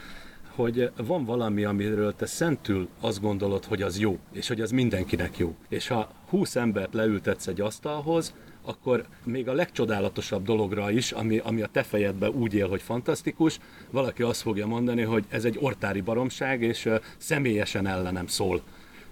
[0.54, 5.38] hogy van valami, amiről te szentül azt gondolod, hogy az jó, és hogy az mindenkinek
[5.38, 5.54] jó.
[5.68, 11.62] És ha 20 embert leültetsz egy asztalhoz, akkor még a legcsodálatosabb dologra is, ami, ami
[11.62, 13.58] a te fejedben úgy él, hogy fantasztikus,
[13.90, 18.62] valaki azt fogja mondani, hogy ez egy ortári baromság, és személyesen ellenem szól.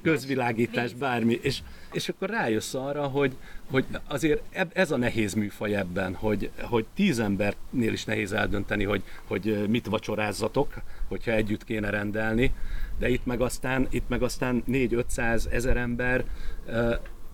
[0.03, 1.59] Közvilágítás, bármi, és,
[1.93, 3.37] és akkor rájössz arra, hogy,
[3.71, 4.43] hogy azért
[4.73, 9.87] ez a nehéz műfaj ebben, hogy, hogy tíz embernél is nehéz eldönteni, hogy, hogy mit
[9.87, 10.75] vacsorázzatok,
[11.09, 12.53] hogyha együtt kéne rendelni,
[12.99, 16.25] de itt meg aztán, itt meg aztán 4-500 ezer ember,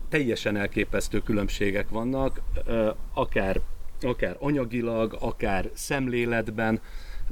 [0.08, 2.40] teljesen elképesztő különbségek vannak,
[3.14, 3.60] akár,
[4.00, 6.80] akár anyagilag, akár szemléletben,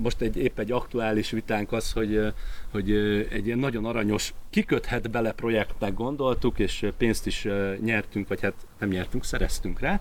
[0.02, 2.32] most egy, épp egy aktuális vitánk az, hogy,
[2.70, 2.92] hogy
[3.30, 7.48] egy ilyen nagyon aranyos, kiköthet bele projektnek gondoltuk, és pénzt is
[7.80, 10.00] nyertünk, vagy hát nem nyertünk, szereztünk rá,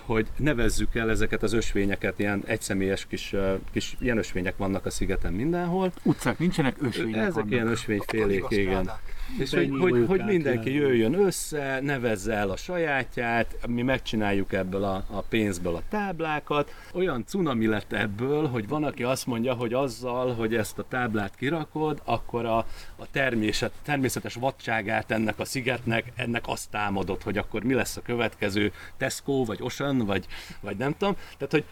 [0.00, 3.34] hogy nevezzük el ezeket az ösvényeket, ilyen egyszemélyes kis,
[3.72, 5.92] kis ilyen ösvények vannak a szigeten mindenhol.
[6.02, 7.50] Utcák nincsenek, ösvények Ezek vannak.
[7.50, 8.90] ilyen ösvényfélék, igen.
[9.38, 15.04] És hogy, hogy, hogy mindenki jöjjön össze, nevezze el a sajátját, mi megcsináljuk ebből a,
[15.10, 16.74] a pénzből a táblákat.
[16.94, 21.34] Olyan cunami lett ebből, hogy van, aki azt mondja, hogy azzal, hogy ezt a táblát
[21.36, 22.58] kirakod, akkor a,
[22.96, 28.02] a természet, természetes vadságát ennek a szigetnek, ennek azt támadott, hogy akkor mi lesz a
[28.02, 30.26] következő Tesco, vagy Ocean, vagy,
[30.60, 31.14] vagy nem tudom.
[31.36, 31.64] Tehát, hogy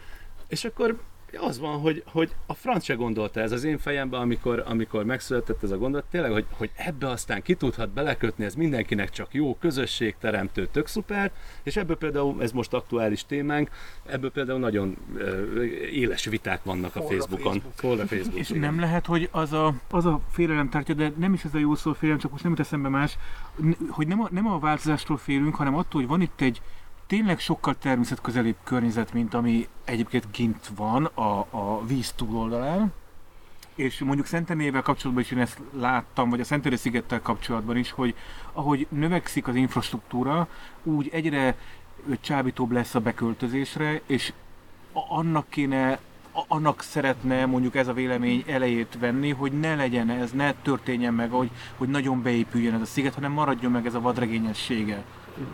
[0.48, 1.00] és akkor
[1.36, 5.62] az van, hogy, hogy a franc se gondolta ez az én fejemben, amikor, amikor megszületett
[5.62, 9.56] ez a gondolat, tényleg, hogy, hogy ebbe aztán ki tudhat belekötni, ez mindenkinek csak jó,
[9.60, 11.30] közösségteremtő, tök szuper,
[11.62, 13.70] és ebből például, ez most aktuális témánk,
[14.06, 15.20] ebből például nagyon uh,
[15.92, 17.60] éles viták vannak a Facebookon.
[17.60, 18.00] Facebook.
[18.00, 18.38] a Facebook.
[18.38, 18.60] És igen.
[18.60, 21.74] nem lehet, hogy az a, az a félelem tárgya, de nem is ez a jó
[21.74, 23.18] szó félelem, csak most nem jut eszembe más,
[23.88, 26.60] hogy nem a, nem a változástól félünk, hanem attól, hogy van itt egy
[27.10, 32.92] tényleg sokkal természetközelibb környezet, mint ami egyébként kint van a, a víz túloldalán.
[33.74, 38.14] És mondjuk Szentenével kapcsolatban is én ezt láttam, vagy a Szentendrei szigettel kapcsolatban is, hogy
[38.52, 40.48] ahogy növekszik az infrastruktúra,
[40.82, 41.56] úgy egyre
[42.20, 44.32] csábítóbb lesz a beköltözésre, és
[44.92, 45.98] annak kéne,
[46.32, 51.30] annak szeretne mondjuk ez a vélemény elejét venni, hogy ne legyen ez, ne történjen meg,
[51.30, 55.04] hogy, hogy nagyon beépüljön ez a sziget, hanem maradjon meg ez a vadregényessége.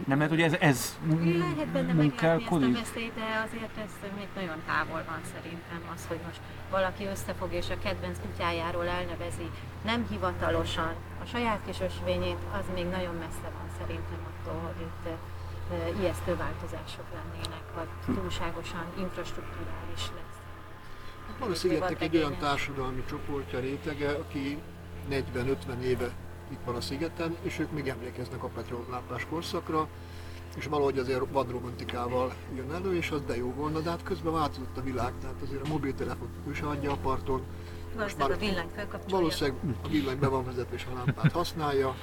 [0.07, 2.79] Nem lehet, hogy ez, ez Lehet benne ezt munkálkodik?
[2.79, 7.71] veszélyt, de azért ez még nagyon távol van szerintem az, hogy most valaki összefog és
[7.71, 9.49] a kedvenc kutyájáról elnevezi
[9.85, 15.05] nem hivatalosan a saját kis ösvényét, az még nagyon messze van szerintem attól, hogy itt
[15.07, 20.37] e, ijesztő változások lennének, vagy túlságosan infrastruktúrális lesz.
[21.39, 24.59] Van a szigetnek egy olyan társadalmi csoportja, rétege, aki
[25.11, 26.11] 40-50 éve
[26.51, 29.89] itt van a szigeten, és ők még emlékeznek a petrollámpás korszakra,
[30.57, 34.77] és valahogy azért vadromantikával jön elő, és az de jó volna, de hát közben változott
[34.77, 37.43] a világ, tehát azért a mobiltelefon is adja a parton,
[37.95, 39.17] Valószínűleg a villany felkapcsolja.
[39.17, 41.95] valószínűleg a villany be van vezetve és a lámpát használja,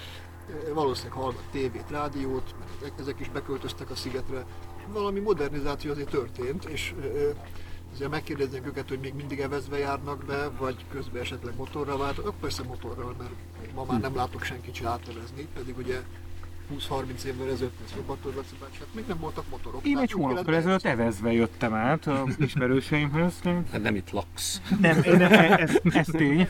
[0.74, 4.46] valószínűleg hallgat tévét, rádiót, mert ezek is beköltöztek a szigetre.
[4.88, 6.94] Valami modernizáció azért történt, és
[7.94, 12.40] azért megkérdeznénk őket, hogy még mindig evezve járnak be, vagy közben esetleg motorra váltak, akkor
[12.40, 13.32] persze motorral, mert
[13.76, 16.02] ma már nem látok senkit se átevezni, pedig ugye
[16.72, 17.94] 20-30 évvel ezelőtt ez
[18.36, 19.86] Laci bácsi, hát még nem voltak motorok.
[19.88, 23.40] Én egy hónappal ezelőtt evezve jöttem át a ismerőseimhez.
[23.72, 24.62] Hát nem itt laksz.
[24.80, 26.48] Nem, én- ez, ez tény.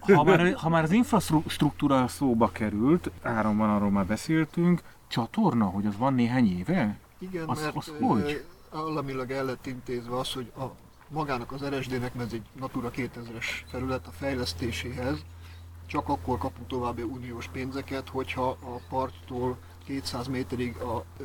[0.00, 5.96] Ha már, ha már az infrastruktúra szóba került, áramban arról már beszéltünk, csatorna, hogy az
[5.96, 6.98] van néhány éve?
[7.18, 8.44] Igen, Az- mert az hogy?
[8.72, 10.64] államilag el lett intézve az, hogy a,
[11.08, 15.24] magának az RSD-nek, mert ez egy Natura 2000-es felület a fejlesztéséhez,
[15.86, 21.24] csak akkor kapunk további uniós pénzeket, hogyha a parttól 200 méterig a ö,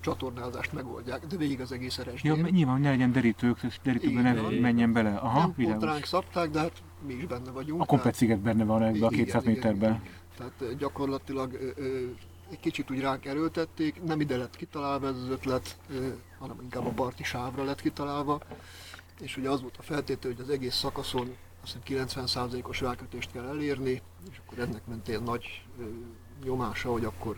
[0.00, 4.60] csatornázást megoldják, de végig az egész rsd Ja, nyilván ne legyen derítők, derítőkben ne igen.
[4.60, 5.16] menjen bele.
[5.16, 7.90] Aha, nem pont ránk szabták, de hát mi is benne vagyunk.
[7.92, 9.90] A sziget benne van ebbe a Igen, 200 igen, méterben.
[9.90, 10.02] igen.
[10.36, 12.06] Tehát gyakorlatilag ö, ö,
[12.50, 16.08] egy kicsit úgy ránk erőltették, nem ide lett kitalálva ez az ötlet, ö,
[16.38, 18.40] hanem inkább a parti sávra lett kitalálva,
[19.20, 23.44] és ugye az volt a feltétel, hogy az egész szakaszon azt hiszem 90%-os rákötést kell
[23.46, 25.84] elérni, és akkor ennek mentén nagy ö,
[26.44, 27.36] nyomása, hogy akkor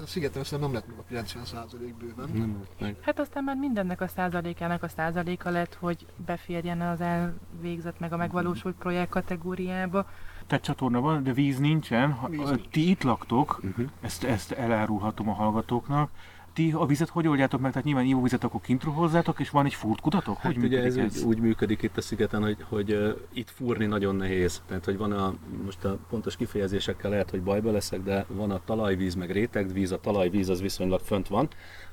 [0.00, 2.28] a szigeten aztán nem lett meg a 90% bőven.
[2.32, 2.96] Nem lett meg.
[3.00, 8.16] Hát aztán már mindennek a százalékának a százaléka lett, hogy beférjen az elvégzett meg a
[8.16, 10.06] megvalósult projekt kategóriába.
[10.46, 12.12] Tehát csatorna van, de víz nincsen.
[12.12, 12.68] Ha, Víz a- nincs.
[12.68, 13.88] ti itt laktok, Uh-huh.
[14.00, 16.10] ezt, ezt elárulhatom a hallgatóknak.
[16.52, 17.70] Ti a vizet hogy oldjátok meg?
[17.70, 20.36] Tehát nyilván ivóvizet akkor kintről hozzátok, és van egy furtkutatok?
[20.36, 23.86] Hogy Hát ugye ez, ez úgy működik itt a szigeten, hogy, hogy uh, itt fúrni
[23.86, 24.62] nagyon nehéz.
[24.66, 25.34] Tehát, hogy van a,
[25.64, 29.92] most a pontos kifejezésekkel lehet, hogy bajba leszek, de van a talajvíz, meg rétegvíz.
[29.92, 31.48] A talajvíz az viszonylag fönt van,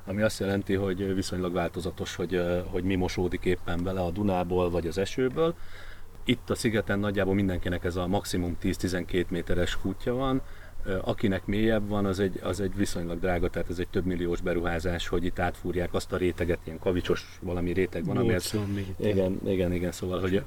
[0.06, 4.70] ami azt jelenti, hogy viszonylag változatos, hogy, uh, hogy mi mosódik éppen bele a Dunából
[4.70, 5.56] vagy az esőből.
[6.24, 10.42] Itt a szigeten nagyjából mindenkinek ez a maximum 10-12 méteres kútja van,
[11.02, 15.08] akinek mélyebb van, az egy, az egy viszonylag drága, tehát ez egy több milliós beruházás,
[15.08, 19.08] hogy itt átfúrják azt a réteget, ilyen kavicsos valami réteg van, ami ez 80 méter.
[19.08, 20.44] igen, igen, igen, szóval, hogy,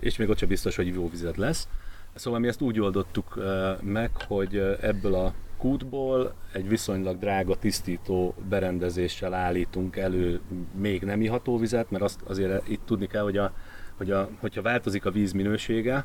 [0.00, 1.68] és még ott sem biztos, hogy ivóvized lesz.
[2.14, 3.42] Szóval mi ezt úgy oldottuk
[3.82, 10.40] meg, hogy ebből a kútból egy viszonylag drága tisztító berendezéssel állítunk elő
[10.74, 13.52] még nem iható vizet, mert azt azért itt tudni kell, hogy, a,
[13.96, 16.04] hogy a, hogyha változik a víz minősége,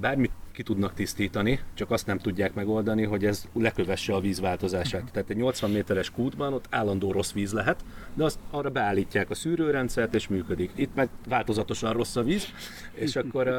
[0.00, 5.00] bármit ki tudnak tisztítani, csak azt nem tudják megoldani, hogy ez lekövesse a vízváltozását.
[5.00, 5.10] Uh-huh.
[5.10, 7.84] Tehát egy 80 méteres kútban ott állandó rossz víz lehet,
[8.14, 10.70] de azt arra beállítják a szűrőrendszert, és működik.
[10.74, 12.46] Itt meg változatosan rossz a víz,
[12.92, 13.52] és akkor,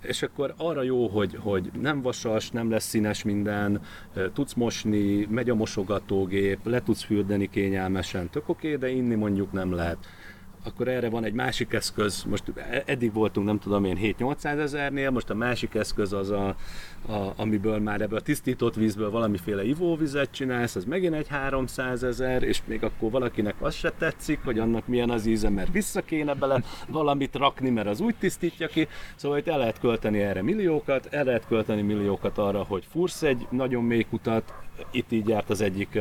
[0.00, 3.80] és akkor arra jó, hogy, hogy nem vasas, nem lesz színes minden,
[4.32, 9.52] tudsz mosni, megy a mosogatógép, le tudsz fürdeni kényelmesen, tök oké, okay, de inni mondjuk
[9.52, 9.98] nem lehet
[10.64, 12.52] akkor erre van egy másik eszköz, most
[12.86, 16.46] eddig voltunk nem tudom én 7-800 ezernél, most a másik eszköz az, a,
[17.08, 22.42] a, amiből már ebből a tisztított vízből valamiféle ivóvizet csinálsz, az megint egy 300 ezer,
[22.42, 26.34] és még akkor valakinek az se tetszik, hogy annak milyen az íze, mert vissza kéne
[26.34, 31.06] bele valamit rakni, mert az úgy tisztítja ki, szóval itt el lehet költeni erre milliókat,
[31.10, 34.54] el lehet költeni milliókat arra, hogy fursz egy nagyon mély kutat,
[34.90, 35.98] itt így járt az egyik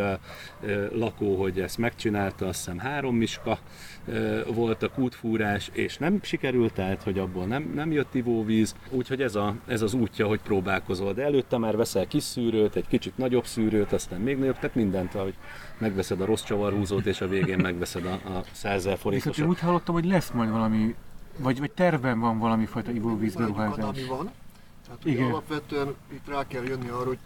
[0.91, 3.59] lakó, hogy ezt megcsinálta, azt hiszem három miska
[4.53, 9.35] volt a kútfúrás, és nem sikerült, tehát hogy abból nem, nem jött ivóvíz, úgyhogy ez,
[9.35, 11.13] a, ez az útja, hogy próbálkozol.
[11.13, 15.15] De előtte már veszel kis szűrőt, egy kicsit nagyobb szűrőt, aztán még nagyobb, tehát mindent,
[15.15, 15.33] ahogy
[15.77, 19.35] megveszed a rossz csavarhúzót, és a végén megveszed a, a 100 forintos.
[19.35, 20.95] Viszont úgy hallottam, hogy lesz majd valami,
[21.37, 24.05] vagy, vagy tervben van valami fajta ivóvíz beruházás.
[24.07, 24.31] van,
[24.85, 25.29] tehát Igen.
[25.29, 27.19] alapvetően itt rá kell jönni arra, hogy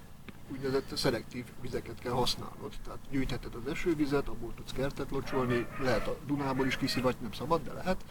[0.52, 2.74] úgynevezett szelektív vizeket kell használnod.
[2.84, 7.64] Tehát gyűjtheted az esővizet, abból tudsz kertet locsolni, lehet a Dunából is kiszivattyúzni, nem szabad,
[7.64, 8.06] de lehet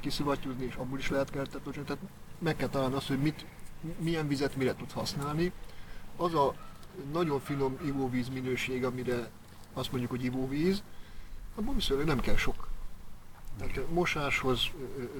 [0.00, 1.88] kiszivattyúzni, és abból is lehet kertet locsolni.
[1.88, 2.02] Tehát
[2.38, 3.46] meg kell találni azt, hogy mit,
[3.98, 5.52] milyen vizet mire tudsz használni.
[6.16, 6.54] Az a
[7.12, 9.30] nagyon finom ivóvíz minőség, amire
[9.72, 10.82] azt mondjuk, hogy ivóvíz,
[11.54, 12.68] abból viszonylag nem kell sok.
[13.58, 14.70] Tehát mosáshoz,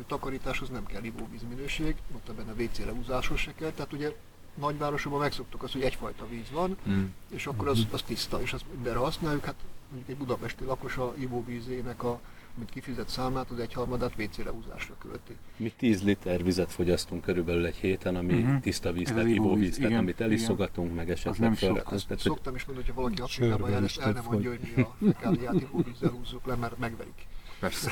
[0.06, 3.70] takarításhoz nem kell ivóvíz minőség, ott benne WC-re húzáshoz se kell.
[3.70, 4.16] Tehát ugye
[4.54, 7.04] nagyvárosokban megszoktuk azt, hogy egyfajta víz van, mm.
[7.30, 9.44] és akkor az, az tiszta, és azt mindenre használjuk.
[9.44, 9.54] Hát
[9.88, 12.20] mondjuk egy budapesti lakos a ivóvízének a
[12.56, 15.36] amit kifizet számát, az egyharmadát WC-re húzásra költi.
[15.56, 18.60] Mi 10 liter vizet fogyasztunk körülbelül egy héten, ami uh-huh.
[18.60, 21.82] tiszta víz, tehát ivóvíz, tehát amit eliszogatunk, meg esetleg nem fel.
[21.84, 24.60] Az, tehát, Szoktam is mondani, hogy ha valaki Afrikában jár, és el nem mondja, hogy
[24.74, 27.26] mi a fekáliát ivóvízzel húzzuk le, mert megverik.
[27.60, 27.90] Persze.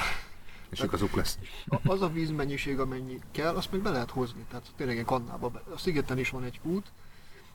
[0.73, 1.39] És Tehát igazuk lesz.
[1.85, 4.45] Az a vízmennyiség, amennyi kell, azt meg be lehet hozni.
[4.49, 5.49] Tehát tényleg egy kannába.
[5.49, 5.63] Be.
[5.75, 6.93] A szigeten is van egy kút,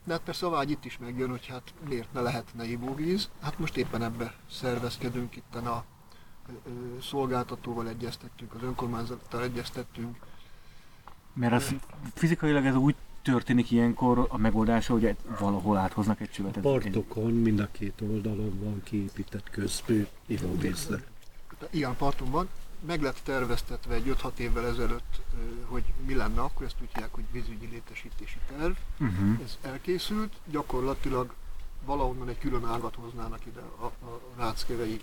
[0.04, 3.30] de hát persze a vágy itt is megjön, hogy hát miért ne lehetne ivóvíz.
[3.42, 5.86] Hát most éppen ebbe szervezkedünk, itt a
[7.02, 10.18] szolgáltatóval egyeztettünk, az önkormányzattal egyeztettünk.
[11.34, 11.76] Mert az
[12.14, 16.64] fizikailag ez úgy történik ilyenkor a megoldása, hogy valahol áthoznak egy csövetet?
[16.64, 21.04] Partokon, mind a két oldalon van kiépített közpő ivóvízre.
[21.70, 22.50] Igen, parton van
[22.86, 25.22] meg lett terveztetve egy 5-6 évvel ezelőtt,
[25.66, 28.74] hogy mi lenne akkor, ezt úgy hívják, hogy vízügyi létesítési terv.
[29.00, 29.40] Uh-huh.
[29.44, 31.34] Ez elkészült, gyakorlatilag
[31.86, 35.02] valahonnan egy külön ágat hoznának ide a, a ráckevei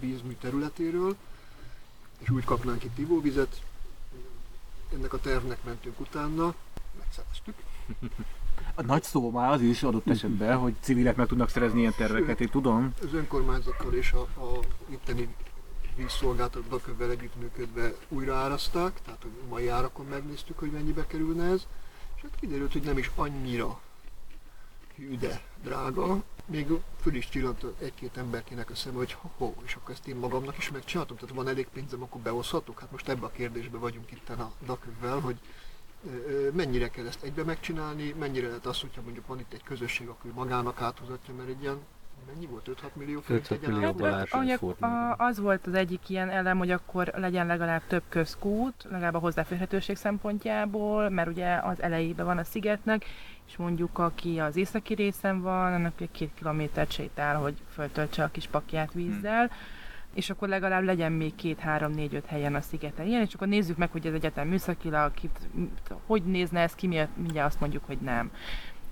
[0.00, 1.16] vízmű területéről,
[2.18, 3.62] és úgy kapnánk itt ivóvizet.
[4.92, 6.54] Ennek a tervnek mentünk utána,
[6.98, 7.54] megszereztük.
[8.74, 12.40] A nagy szó már az is adott esetben, hogy civilek meg tudnak szerezni ilyen terveket,
[12.40, 12.94] én tudom.
[13.02, 15.34] Az önkormányzattal és a, a itteni
[15.96, 21.66] vízszolgáltatókkal együttműködve újraáraszták, tehát a mai árakon megnéztük, hogy mennyibe kerülne ez,
[22.16, 23.80] és hát kiderült, hogy nem is annyira
[24.96, 26.22] hű, de drága.
[26.46, 26.66] Még
[27.00, 30.70] föl is csillant egy-két emberkének a szem, hogy ho, és akkor ezt én magamnak is
[30.70, 32.80] megcsináltam, tehát van elég pénzem, akkor behozhatok?
[32.80, 35.36] Hát most ebbe a kérdésbe vagyunk itt a dakövvel, hogy
[36.52, 40.32] mennyire kell ezt egybe megcsinálni, mennyire lehet az, hogyha mondjuk van itt egy közösség, akkor
[40.32, 41.78] magának áthozatja, mert egy ilyen
[42.32, 42.68] mennyi volt?
[42.82, 43.94] 5-6 millió forint 5 millió
[45.16, 49.96] Az volt az egyik ilyen elem, hogy akkor legyen legalább több közkút, legalább a hozzáférhetőség
[49.96, 53.04] szempontjából, mert ugye az elejében van a szigetnek,
[53.46, 58.30] és mondjuk aki az északi részen van, annak egy két kilométert sétál, hogy föltöltse a
[58.30, 59.46] kis pakját vízzel.
[59.46, 59.82] Hmm
[60.14, 63.48] és akkor legalább legyen még két, három, négy, öt helyen a szigeten ilyen, és akkor
[63.48, 65.12] nézzük meg, hogy ez egyetem műszakilag,
[66.06, 68.30] hogy nézne ez ki, miért mindjárt azt mondjuk, hogy nem.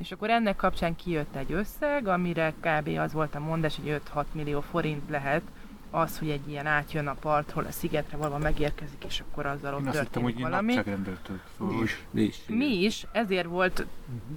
[0.02, 2.88] És akkor ennek kapcsán kijött egy összeg, amire kb.
[2.98, 5.42] az volt a mondás, hogy 5-6 millió forint lehet
[5.94, 9.90] az, hogy egy ilyen átjön a partról a szigetre valahol megérkezik, és akkor azzal ott
[9.90, 10.72] történik hittem, valami.
[11.58, 12.04] Szóval mi, is.
[12.10, 13.86] Mi, is, mi is, ezért volt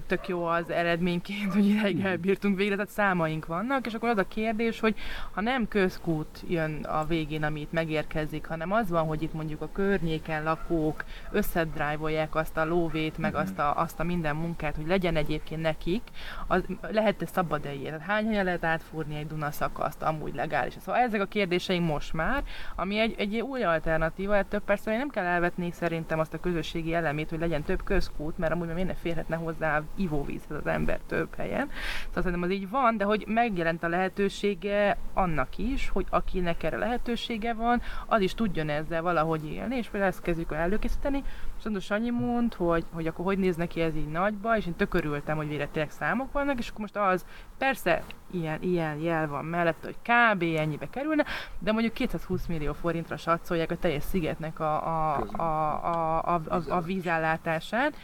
[0.07, 4.27] tök jó az eredményként, hogy ideig elbírtunk végre, tehát számaink vannak, és akkor az a
[4.27, 4.95] kérdés, hogy
[5.31, 9.61] ha nem közkút jön a végén, ami itt megérkezik, hanem az van, hogy itt mondjuk
[9.61, 14.87] a környéken lakók összedrive azt a lóvét, meg azt, a, azt a minden munkát, hogy
[14.87, 16.01] legyen egyébként nekik,
[16.47, 17.99] az, lehet-e szabad -e ilyen?
[17.99, 20.73] Hány helyen lehet átfúrni egy Duna szakaszt, amúgy legális?
[20.79, 22.43] Szóval ezek a kérdések kérdéseink most már,
[22.75, 27.29] ami egy, egy új alternatíva, ettől persze nem kell elvetni szerintem azt a közösségi elemét,
[27.29, 31.67] hogy legyen több közkút, mert amúgy miért ne férhetne hozzá ivóvízhez az ember több helyen.
[31.67, 36.77] Tehát szerintem az így van, de hogy megjelent a lehetősége annak is, hogy akinek erre
[36.77, 41.23] lehetősége van, az is tudjon ezzel valahogy élni, és például ezt kezdjük előkészíteni,
[41.65, 44.93] Szóval Sanyi mond, hogy, hogy akkor hogy néz neki ez így nagyba, és én tök
[44.93, 47.25] örültem, hogy végre tényleg számok vannak, és akkor most az,
[47.57, 50.41] persze ilyen, ilyen jel van mellett, hogy kb.
[50.41, 51.25] ennyibe kerülne,
[51.59, 55.43] de mondjuk 220 millió forintra satszolják a teljes szigetnek a, a, a,
[55.83, 57.95] a, a, a, a vízellátását,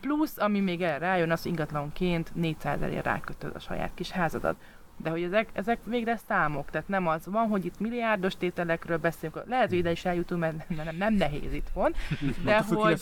[0.00, 4.56] plusz, ami még erre rájön, az ingatlanként 400 elé rákötöd a saját kis házadat.
[5.02, 9.42] De hogy ezek, ezek végre számok, tehát nem az van, hogy itt milliárdos tételekről beszélünk,
[9.46, 11.94] lehet, hogy ide is eljutunk, mert nem, nem, nem nehéz itt van,
[12.44, 12.98] de hogy...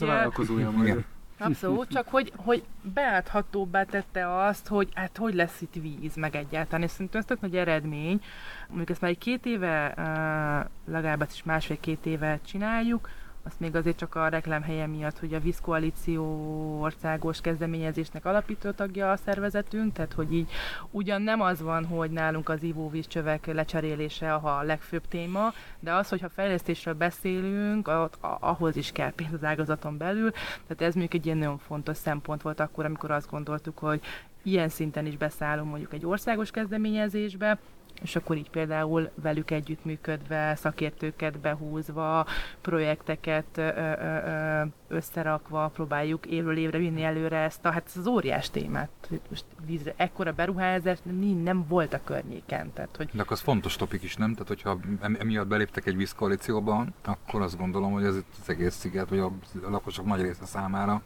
[0.72, 1.04] majd.
[1.40, 6.82] Abszolút, csak hogy, hogy beáthatóbbá tette azt, hogy hát hogy lesz itt víz, meg egyáltalán,
[6.82, 8.22] és szerintem ez tök nagy eredmény.
[8.68, 9.94] Mondjuk ezt már egy két éve,
[10.84, 13.08] legalább is másfél-két éve csináljuk,
[13.42, 16.24] azt még azért csak a reklámhelye miatt, hogy a Vízkoalíció
[16.80, 20.50] országos kezdeményezésnek alapító tagja a szervezetünk, tehát hogy így
[20.90, 26.28] ugyan nem az van, hogy nálunk az ivóvízcsövek lecserélése a legfőbb téma, de az, hogyha
[26.28, 31.58] fejlesztésről beszélünk, ahhoz is kell pénz az ágazaton belül, tehát ez mondjuk egy ilyen nagyon
[31.58, 34.00] fontos szempont volt akkor, amikor azt gondoltuk, hogy
[34.42, 37.58] ilyen szinten is beszállunk mondjuk egy országos kezdeményezésbe,
[38.02, 42.26] és akkor így például velük együttműködve, szakértőket behúzva,
[42.60, 43.60] projekteket
[44.88, 49.10] összerakva próbáljuk évről évre vinni előre ezt a, hát ez az óriás témát.
[49.28, 52.72] Most vízre, ekkora beruházás nem, nem volt a környéken.
[52.72, 53.10] Tehát, hogy...
[53.12, 54.32] De az fontos topik is, nem?
[54.32, 59.08] Tehát, hogyha emiatt beléptek egy vízkoalícióba, akkor azt gondolom, hogy ez itt az egész sziget,
[59.08, 59.30] vagy a
[59.70, 61.02] lakosok nagy része számára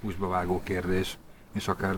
[0.00, 1.18] húsba vágó kérdés,
[1.52, 1.96] és akár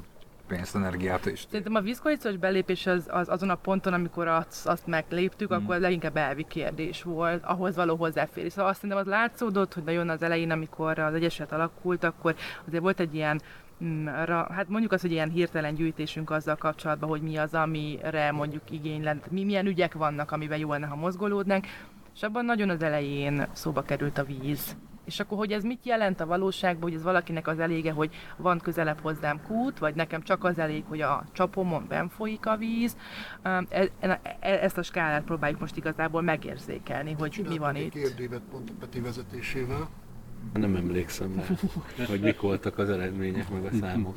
[0.50, 1.46] pénzt, energiát is.
[1.50, 5.56] Szerintem a vízkoalíciós belépés az, az, azon a ponton, amikor azt, azt megléptük, mm.
[5.56, 8.52] akkor leginkább elvi kérdés volt, ahhoz való hozzáférés.
[8.52, 12.34] Szóval azt szerintem az látszódott, hogy nagyon az elején, amikor az Egyesület alakult, akkor
[12.66, 13.40] azért volt egy ilyen
[13.84, 18.70] mm, hát mondjuk az, hogy ilyen hirtelen gyűjtésünk azzal kapcsolatban, hogy mi az, amire mondjuk
[18.70, 21.66] igény lett, mi, milyen ügyek vannak, amiben jó lenne, ha mozgolódnánk,
[22.14, 24.76] és abban nagyon az elején szóba került a víz.
[25.10, 28.58] És akkor, hogy ez mit jelent a valóságban, hogy ez valakinek az elége, hogy van
[28.58, 32.96] közelebb hozzám kút, vagy nekem csak az elég, hogy a csapomon ben folyik a víz.
[33.42, 33.64] E,
[34.00, 37.92] e, ezt a skálát próbáljuk most igazából megérzékelni, hogy mi van itt.
[37.92, 39.88] Kérdévet pont a Peti vezetésével
[40.52, 44.14] nem emlékszem rá, hogy mik voltak az eredmények, meg a számok.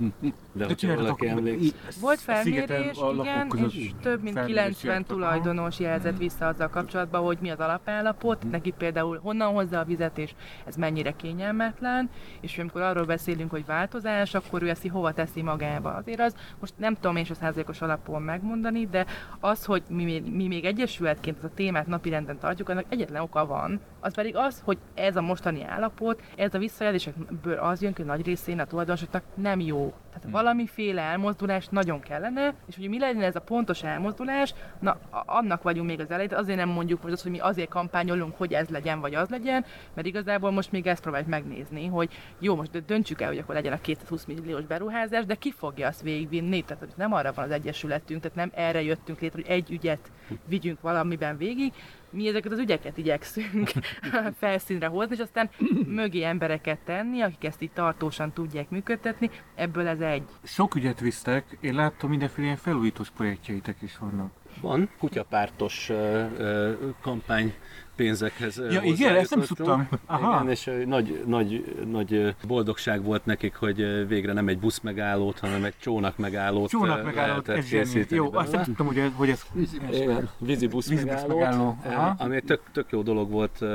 [0.52, 1.76] De hogyha valaki emlékszik...
[2.00, 7.60] Volt felmérés, igen, és több mint 90 tulajdonos jelzett vissza azzal kapcsolatban, hogy mi az
[7.60, 10.34] alapállapot, neki például honnan hozza a vizet, és
[10.66, 12.10] ez mennyire kényelmetlen,
[12.40, 15.90] és amikor arról beszélünk, hogy változás, akkor ő ezt hova teszi magába.
[15.94, 19.06] Azért az, most nem tudom én a százalékos alapon megmondani, de
[19.40, 23.80] az, hogy mi, mi még egyesületként ezt a témát napirenden tartjuk, annak egyetlen oka van,
[24.00, 28.26] az pedig az, hogy ez a mostani állapot, ez a visszajelzésekből az jön, hogy nagy
[28.26, 29.94] részén a tulajdonosoknak nem jó.
[30.08, 30.32] Tehát hmm.
[30.32, 35.88] valamiféle elmozdulás nagyon kellene, és hogy mi legyen ez a pontos elmozdulás, na annak vagyunk
[35.88, 39.00] még az elején, azért nem mondjuk most azt, hogy mi azért kampányolunk, hogy ez legyen,
[39.00, 42.10] vagy az legyen, mert igazából most még ezt próbáljuk megnézni, hogy
[42.40, 46.02] jó, most döntsük el, hogy akkor legyen a 220 milliós beruházás, de ki fogja azt
[46.02, 50.12] végigvinni, tehát nem arra van az egyesületünk, tehát nem erre jöttünk létre, hogy egy ügyet
[50.46, 51.74] vigyünk valamiben végig,
[52.10, 53.72] mi ezeket az ügyeket igyekszünk
[54.40, 55.50] felszínre hozni, és aztán
[55.88, 60.24] mögé embereket tenni, akik ezt így tartósan tudják működtetni, ebből ez egy.
[60.44, 64.32] Sok ügyet visztek, én láttam mindenféle ilyen felújítós projektjeitek is vannak.
[64.62, 65.98] Van kutyapártos uh,
[66.40, 67.54] uh, kampány
[67.96, 69.88] pénzekhez Ja igen, ezt nem tudtam.
[70.06, 70.36] Aha.
[70.36, 75.64] Igen, és nagy, nagy, nagy boldogság volt nekik, hogy végre nem egy busz megállót, hanem
[75.64, 78.16] egy csónak megállót Csónak megállót, ez készíteni.
[78.16, 81.38] Jó, azt nem tudtam, hogy ez, hogy ez vízi busz, igen, vízi busz vízi megállót,
[81.38, 81.78] megálló.
[82.18, 83.66] ami egy tök, tök jó dolog volt,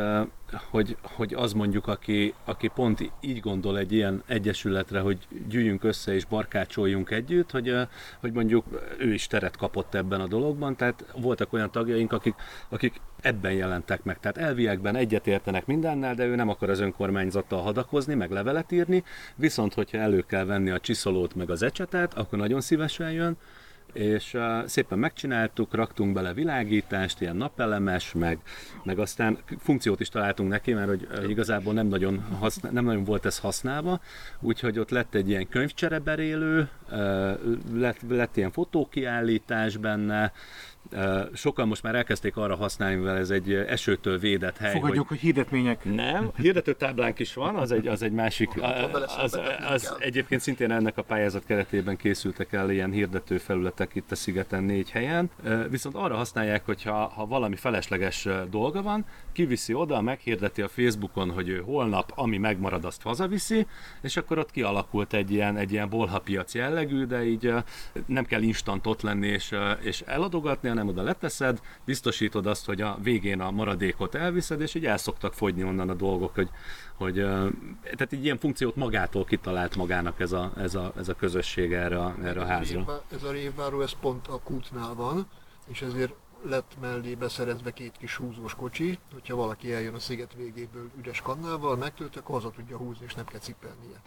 [0.71, 6.15] hogy, hogy az mondjuk, aki, aki pont így gondol egy ilyen egyesületre, hogy gyűjjünk össze
[6.15, 7.75] és barkácsoljunk együtt, hogy,
[8.21, 8.65] hogy mondjuk
[8.99, 12.35] ő is teret kapott ebben a dologban, tehát voltak olyan tagjaink, akik,
[12.69, 14.21] akik ebben jelentek meg.
[14.21, 19.05] Tehát elviekben egyetértenek mindennel, de ő nem akar az önkormányzattal hadakozni, meg levelet írni,
[19.35, 23.37] viszont hogyha elő kell venni a csiszolót meg az ecsetet, akkor nagyon szívesen jön,
[23.93, 24.37] és
[24.67, 28.39] szépen megcsináltuk, raktunk bele világítást, ilyen napelemes, meg,
[28.83, 33.27] meg aztán funkciót is találtunk neki, mert hogy igazából nem nagyon, használ, nem nagyon volt
[33.27, 34.01] ez használva,
[34.41, 36.69] úgyhogy ott lett egy ilyen könyvcsereberélő,
[37.73, 40.33] lett, lett ilyen fotókiállítás benne,
[41.35, 44.73] Sokan most már elkezdték arra használni, mivel ez egy esőtől védett hely.
[44.73, 45.85] Fogadjuk, hogy, hogy hirdetmények.
[45.85, 48.51] Nem, hirdető táblánk is van, az egy, az egy másik,
[49.19, 54.15] az, az egyébként szintén ennek a pályázat keretében készültek el ilyen hirdető felületek itt a
[54.15, 55.31] szigeten négy helyen,
[55.71, 61.31] viszont arra használják, hogy ha, ha valami felesleges dolga van, kiviszi oda, meghirdeti a Facebookon,
[61.31, 63.67] hogy ő holnap, ami megmarad, azt hazaviszi,
[64.03, 67.53] és akkor ott kialakult egy ilyen, egy ilyen bolhapiac jellegű, de így
[68.07, 72.99] nem kell instant ott lenni és, és eladogatni, hanem oda leteszed, biztosítod azt, hogy a
[73.03, 76.49] végén a maradékot elviszed, és így el szoktak fogyni onnan a dolgok, hogy,
[76.95, 77.15] hogy
[77.83, 81.99] tehát egy ilyen funkciót magától kitalált magának ez a, ez a, ez a közösség erre
[81.99, 83.03] a, erre a házra.
[83.13, 85.27] Ez a révváró, ez pont a kútnál van,
[85.67, 86.13] és ezért
[86.43, 91.77] lett mellé beszerezve két kis húzós kocsi, hogyha valaki eljön a sziget végéből üres kannával,
[91.77, 94.01] megtöltök, haza tudja húzni, és nem kell cipelnie.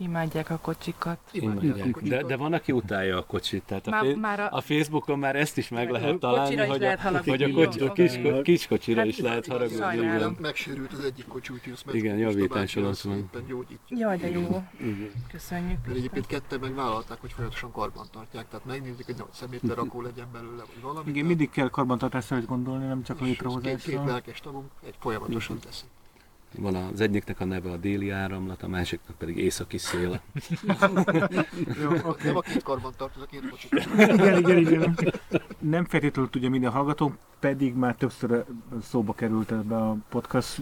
[0.00, 1.18] Imádják a kocsikat.
[1.32, 2.00] Imádják.
[2.00, 3.62] De, de van, aki utálja a kocsit.
[3.62, 6.96] Tehát a, má, már a, a Facebookon már ezt is meg lehet találni, hogy a,
[7.24, 10.36] hogy a, kocsi, a kis, kis kocsira hát, is lehet haragudni.
[10.40, 13.30] Megsérült az egyik kocsi, úgyhogy ezt Igen, javítás alatt van.
[13.88, 14.62] Jaj, de jó.
[15.32, 15.78] Köszönjük.
[15.86, 18.48] Mert egyébként ketten megvállalták, hogy folyamatosan karban tartják.
[18.48, 21.10] Tehát megnézik, hogy szeméttel rakó legyen belőle, vagy valami.
[21.10, 23.90] Igen, mindig kell karbantartásra is gondolni, nem csak létrehozásra.
[23.90, 25.88] Két lelkes tagunk egy folyamatosan teszik.
[26.58, 30.20] Van az egyiknek a neve a déli áramlat, a másiknak pedig északi szél.
[31.82, 32.26] Jó, okay.
[32.26, 33.72] Nem a két karban tartoz, a két kocsit.
[33.96, 34.98] igen, igen, igen.
[35.58, 38.44] Nem feltétlenül tudja minden hallgató, pedig már többször
[38.82, 40.60] szóba került ebbe a podcast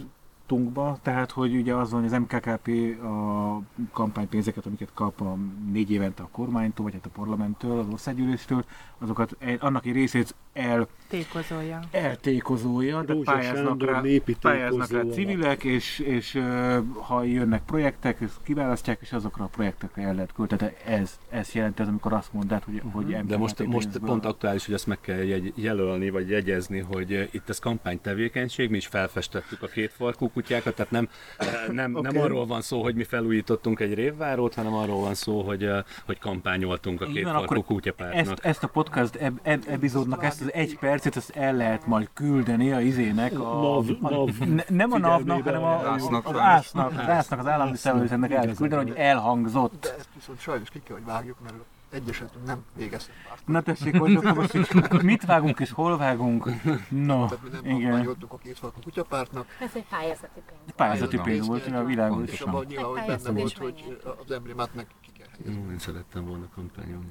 [0.48, 2.68] tunkba, tehát hogy ugye az van, hogy az MKKP
[3.02, 3.60] a
[3.92, 5.36] kampánypénzeket, amiket kap a
[5.72, 8.64] négy évente a kormánytól, vagy hát a parlamenttől, az országgyűléstől,
[8.98, 11.80] azokat annak egy részét el Tékozolja.
[11.90, 14.02] Eltékozolja, de pályáznak rá,
[14.40, 16.40] pályáznak rá civilek, és, és
[17.00, 20.72] ha jönnek projektek, ezt kiválasztják, és azokra a projektekre el lehet költeni.
[20.84, 22.92] Ez, ez jelenti az, amikor azt mondod, hogy, uh-huh.
[22.92, 27.28] hogy De most, most pont aktuális, hogy ezt meg kell jegy, jelölni, vagy jegyezni, hogy
[27.32, 31.08] itt ez kampánytevékenység, mi is felfestettük a két farkú kutyákat, tehát nem,
[31.70, 32.12] nem, okay.
[32.12, 35.70] nem arról van szó, hogy mi felújítottunk egy révvárót, hanem arról van szó, hogy,
[36.06, 38.20] hogy kampányoltunk a két farkú kutyapártnak.
[38.20, 42.08] Ezt, ezt a podcast eb, eb, epizódnak, ezt az egy percet, ezt el lehet majd
[42.14, 46.36] küldeni a izének, a, NAV, a, NAV ne, nem a NAV-nak, hanem a, Rásznak, az
[46.36, 49.80] ásznak, az ásznak, az állami szervezetnek el küldeni, hogy elhangzott.
[49.80, 51.54] De ezt viszont sajnos ki kell, hogy vágjuk, mert
[51.90, 53.46] egyeset nem végeztek párt.
[53.46, 56.44] Na tessék, hogy akkor most mit vágunk és hol vágunk?
[56.88, 58.16] No, Tehát mi nem igen.
[58.28, 59.46] a két falkú kutyapártnak.
[59.60, 60.74] Ez egy pályázati pénz.
[60.76, 62.30] Pályázati pénz volt, a világos.
[62.30, 65.62] És abban nyilván, hogy benne volt, hogy az emblémát meg ki kell helyezni.
[65.64, 67.08] Jó, én szerettem volna kampányolni.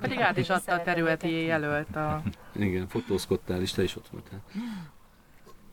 [0.00, 2.22] Pedig át is adta a területi jelölt a...
[2.52, 4.42] Igen, fotózkodtál is, te is ott voltál.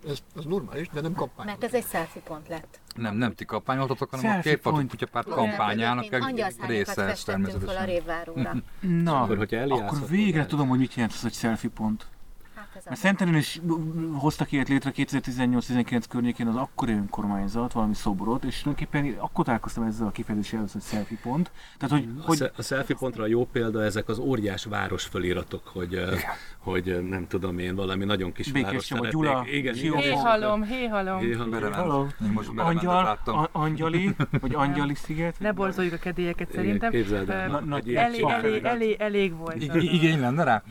[0.08, 1.46] Ez, ez normális, de nem kampány.
[1.46, 2.80] Mert ez egy selfie pont lett.
[2.98, 4.90] Nem, nem ti kampányoltatok, hanem a Selfie Képfatú point.
[4.90, 7.86] kutyapárt kampányának egy része ez festettünk föl a természetesen.
[7.86, 8.54] révváróra.
[8.80, 12.06] Na, Akkor, hogyha akkor végre tudom, hogy mit jelent az, hogy selfie pont.
[12.86, 13.02] Mert a...
[13.02, 13.62] Szentelen is
[14.14, 20.08] hoztak ilyet létre 2018-19 környékén az akkori önkormányzat, valami szobrot, és tulajdonképpen akkor találkoztam ezzel
[20.08, 21.52] a kifejezéssel, hogy selfie pont.
[21.78, 25.68] Tehát, hogy, A, hogy a selfie pontra a jó példa ezek az óriás város föliratok,
[25.68, 26.20] hogy, eh,
[26.58, 29.08] hogy nem tudom én, valami nagyon kis Békés város Csaba.
[29.08, 29.98] Gyula, igen, igen.
[29.98, 31.20] Héhalom, héhalom.
[31.20, 32.08] Héhalom.
[32.56, 33.20] Angyal,
[33.52, 35.40] Angyali, vagy Angyali sziget.
[35.40, 36.92] Ne borzoljuk a kedélyeket Igen, szerintem.
[36.92, 39.64] képzeld el, elég, elég, elég, elég volt.
[39.74, 40.64] Igény lenne rá?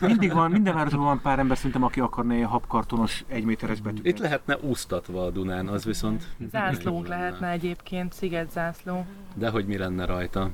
[0.00, 4.06] Mindig van, minden városban van pár ember szerintem, aki akarna ilyen habkartonos egyméteres betűket.
[4.06, 6.24] Itt lehetne úsztatva a Dunán, az viszont...
[6.50, 9.06] Zászlónk lehetne egyébként, szigetzászló.
[9.34, 10.50] De hogy mi lenne rajta?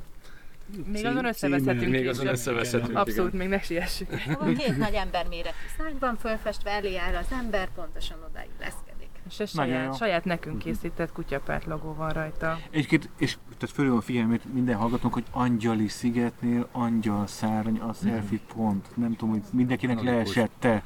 [0.87, 4.11] Még azon összeveszhetünk Még azon összeveszhetünk, Abszolút, még ne siessük.
[4.39, 8.88] Van két nagy ember méretű szárnyban fölfestve, elé áll az ember, pontosan odáig leszkedik.
[9.29, 9.79] És ez Nagyon jó.
[9.79, 12.59] saját, saját nekünk készített kutyapárt logó van rajta.
[12.71, 18.41] Egyébként, és tehát fölül a figyelmét minden hallgatónk, hogy Angyali szigetnél angyal szárny a selfie
[18.55, 18.97] pont.
[18.97, 20.17] Nem tudom, hogy mindenkinek Logikus.
[20.17, 20.83] leesette.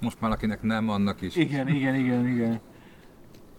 [0.00, 1.36] Most már akinek nem, annak is.
[1.36, 2.60] Igen, igen, igen, igen.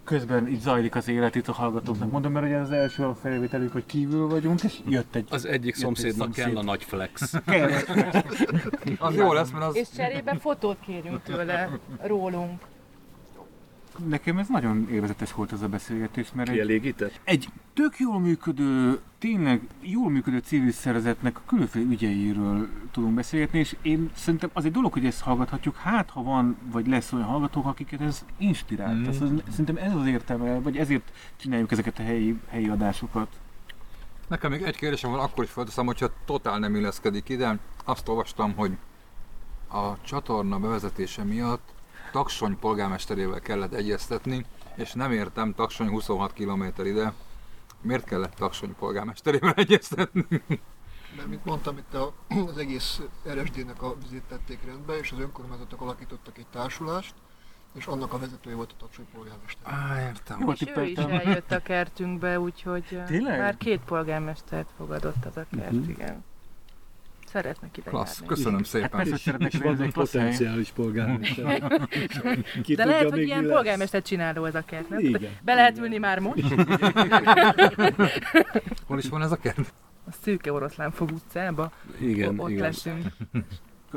[0.04, 2.12] Közben itt zajlik az élet itt a hallgatóknak.
[2.12, 5.28] Mondom, mert ugye az első a felvételünk, hogy kívül vagyunk, és jött egy...
[5.30, 6.46] Az egyik egy szomszédnak szomszéd.
[6.46, 7.34] kell a nagy flex.
[7.46, 7.72] Kell.
[8.98, 9.76] Az jó lesz, mert az...
[9.76, 12.62] És cserébe fotót kérjünk tőle, rólunk.
[14.08, 17.20] Nekem ez nagyon élvezetes volt ez a beszélgetés, mert egy, Kielégített?
[17.24, 23.76] egy tök jól működő, tényleg jól működő civil szervezetnek a különféle ügyeiről tudunk beszélgetni, és
[23.82, 27.66] én szerintem az egy dolog, hogy ezt hallgathatjuk, hát ha van, vagy lesz olyan hallgatók,
[27.66, 28.94] akiket ez inspirál.
[28.94, 29.04] Mm.
[29.04, 33.28] Tehát, szerintem ez az értelme, vagy ezért csináljuk ezeket a helyi, helyi adásokat.
[34.28, 37.60] Nekem még egy kérdésem van, akkor is felteszem, hogyha totál nem illeszkedik ide.
[37.84, 38.72] Azt olvastam, hogy
[39.68, 41.74] a csatorna bevezetése miatt
[42.16, 44.46] Taksony polgármesterével kellett egyeztetni,
[44.76, 47.14] és nem értem Taksony 26 km ide.
[47.82, 50.26] Miért kellett Taksony polgármesterével egyeztetni?
[51.16, 52.14] Mert mint mondtam, itt a,
[52.48, 57.14] az egész RSD-nek a vizét tették rendbe, és az önkormányzatok alakítottak egy társulást,
[57.74, 59.74] és annak a vezetője volt a tacsai polgármester.
[59.74, 60.40] Á, értem.
[60.40, 63.40] Jól És ő is eljött a kertünkbe, úgyhogy Tényleg?
[63.40, 65.90] már két polgármestert fogadott az a kert, Mhm.
[65.90, 66.24] igen.
[67.36, 68.28] Szeretnek ide Klassz, járni.
[68.36, 68.90] köszönöm Hát szépen.
[68.90, 71.64] persze, hogy szeretnek És vannak egy potenciális polgármester.
[72.64, 73.52] Ki De lehet, hogy ilyen lesz.
[73.54, 75.00] polgármester csináló ez a kert, nem?
[75.00, 75.30] Igen.
[75.42, 76.44] Be lehet ülni már most.
[78.88, 79.74] Hol is van ez a kert?
[80.08, 81.72] A szűke oroszlán fog utcába.
[82.00, 82.62] Igen, ott igen.
[82.62, 83.06] leszünk.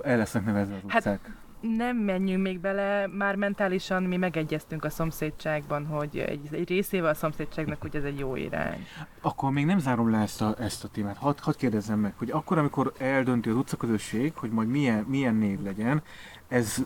[0.02, 1.36] El lesznek nevezve az Hát- utcák.
[1.60, 7.14] Nem menjünk még bele, már mentálisan mi megegyeztünk a szomszédságban, hogy egy, egy részével a
[7.14, 8.86] szomszédságnak, hogy ez egy jó irány.
[9.20, 11.16] Akkor még nem zárom le ezt a, ezt a témát.
[11.16, 15.62] Hadd had kérdezzem meg, hogy akkor, amikor eldönti az utcaközösség, hogy majd milyen, milyen név
[15.62, 16.02] legyen,
[16.48, 16.76] ez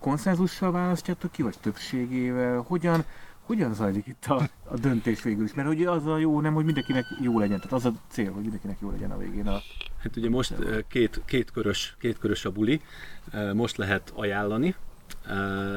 [0.00, 2.64] konszenzussal választjátok ki, vagy többségével?
[2.68, 3.04] Hogyan,
[3.52, 5.54] hogyan zajlik itt a, a döntés végül is?
[5.54, 7.56] Mert ugye az a jó, nem, hogy mindenkinek jó legyen.
[7.56, 9.46] Tehát az a cél, hogy mindenkinek jó legyen a végén.
[9.46, 9.60] A...
[9.98, 12.80] Hát ugye most ö, két, két, körös, két körös a buli,
[13.32, 14.74] Ö, most lehet ajánlani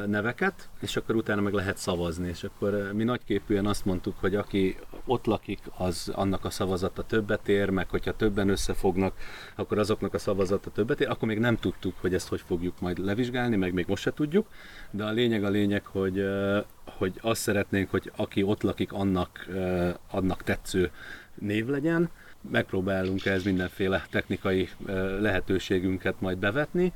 [0.05, 4.77] neveket, és akkor utána meg lehet szavazni, és akkor mi nagyképűen azt mondtuk, hogy aki
[5.05, 9.15] ott lakik, az annak a szavazata többet ér, meg hogyha többen összefognak,
[9.55, 12.97] akkor azoknak a szavazata többet ér, akkor még nem tudtuk, hogy ezt hogy fogjuk majd
[12.97, 14.47] levizsgálni, meg még most se tudjuk,
[14.91, 16.25] de a lényeg a lényeg, hogy,
[16.83, 19.47] hogy azt szeretnénk, hogy aki ott lakik, annak,
[20.11, 20.91] annak tetsző
[21.36, 22.09] név legyen,
[22.51, 24.69] megpróbálunk ez mindenféle technikai
[25.19, 26.93] lehetőségünket majd bevetni.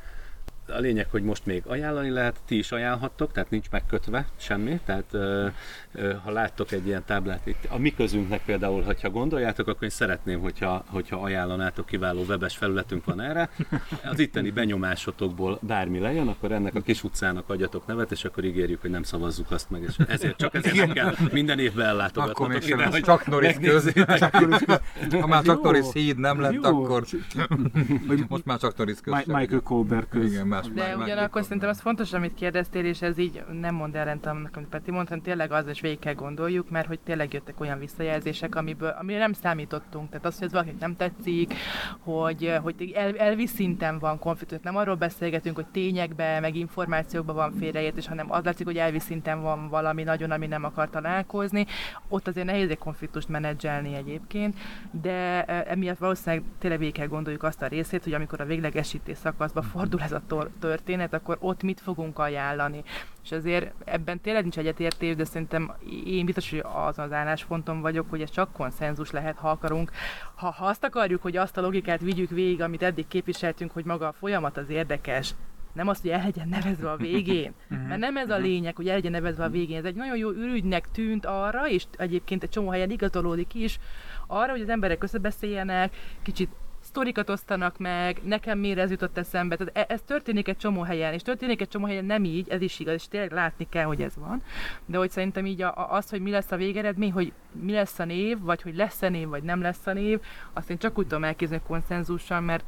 [0.70, 5.06] A lényeg, hogy most még ajánlani lehet, ti is ajánlhattok, tehát nincs megkötve semmi, tehát
[5.12, 5.48] ö,
[5.94, 9.90] ö, ha láttok egy ilyen táblát itt, a mi közünknek például, hogyha gondoljátok, akkor én
[9.90, 13.50] szeretném, hogyha, hogyha ajánlanátok, kiváló webes felületünk van erre,
[14.12, 18.82] az itteni benyomásotokból bármi lejön, akkor ennek a kis utcának adjatok nevet, és akkor ígérjük,
[18.82, 22.48] hogy nem szavazzuk azt meg, és ezért csak ezért nem kell minden évben Akkor ellátogatnotok
[22.48, 23.92] még sem ide, lesz hogy csak Norris köz.
[25.20, 25.62] Ha már csak.
[25.62, 26.64] Norris híd nem lett, Jó.
[26.64, 27.04] akkor
[28.28, 29.14] most már csak Norris köz.
[29.14, 30.32] Mi- Michael Colbert köz.
[30.32, 34.26] Igen, más De ugyanakkor szerintem az fontos, amit kérdeztél, és ez így nem mond ellent
[34.26, 37.60] annak, amit Peti mondta, hanem tényleg az, és végig kell gondoljuk, mert hogy tényleg jöttek
[37.60, 40.10] olyan visszajelzések, amiből, amire nem számítottunk.
[40.10, 41.54] Tehát az, hogy ez valakinek nem tetszik,
[42.00, 44.58] hogy, hogy el, elvi szinten van konfliktus.
[44.62, 49.42] Nem arról beszélgetünk, hogy tényekbe, meg információkban van félreértés, hanem az látszik, hogy elvi szinten
[49.42, 51.66] van valami nagyon, ami nem akar találkozni.
[52.08, 54.58] Ott azért nehéz egy konfliktust menedzselni egyébként,
[54.92, 59.18] de eh, emiatt valószínűleg tényleg végig kell gondoljuk azt a részét, hogy amikor a véglegesítés
[59.18, 62.84] szakaszba fordul ez a tor- történet, akkor ott mit fogunk ajánlani.
[63.24, 65.74] És azért ebben tényleg nincs egyetértés, de szerintem
[66.06, 69.92] én biztos, hogy azon az állásponton vagyok, hogy ez csak konszenzus lehet, ha akarunk.
[70.36, 74.08] Ha, ha azt akarjuk, hogy azt a logikát vigyük végig, amit eddig képviseltünk, hogy maga
[74.08, 75.34] a folyamat az érdekes,
[75.74, 77.54] nem az, hogy el legyen nevezve a végén.
[77.68, 79.78] Mert nem ez a lényeg, hogy el legyen nevezve a végén.
[79.78, 83.80] Ez egy nagyon jó ürügynek tűnt arra, és egyébként egy csomó helyen igazolódik is,
[84.28, 86.50] arra, hogy az emberek összebeszéljenek, kicsit
[86.90, 89.56] sztorikat osztanak meg, nekem miért ez jutott eszembe.
[89.56, 92.62] Tehát e- ez történik egy csomó helyen, és történik egy csomó helyen nem így, ez
[92.62, 94.44] is igaz, és tényleg látni kell, hogy ez van.
[94.86, 98.06] De hogy szerintem így a, az, hogy mi lesz a végeredmény, hogy mi lesz a
[98.06, 100.20] név, vagy hogy lesz-e név, vagy nem lesz a név,
[100.54, 102.66] azt én csak úgy tudom elképzelni konszenzussal, mert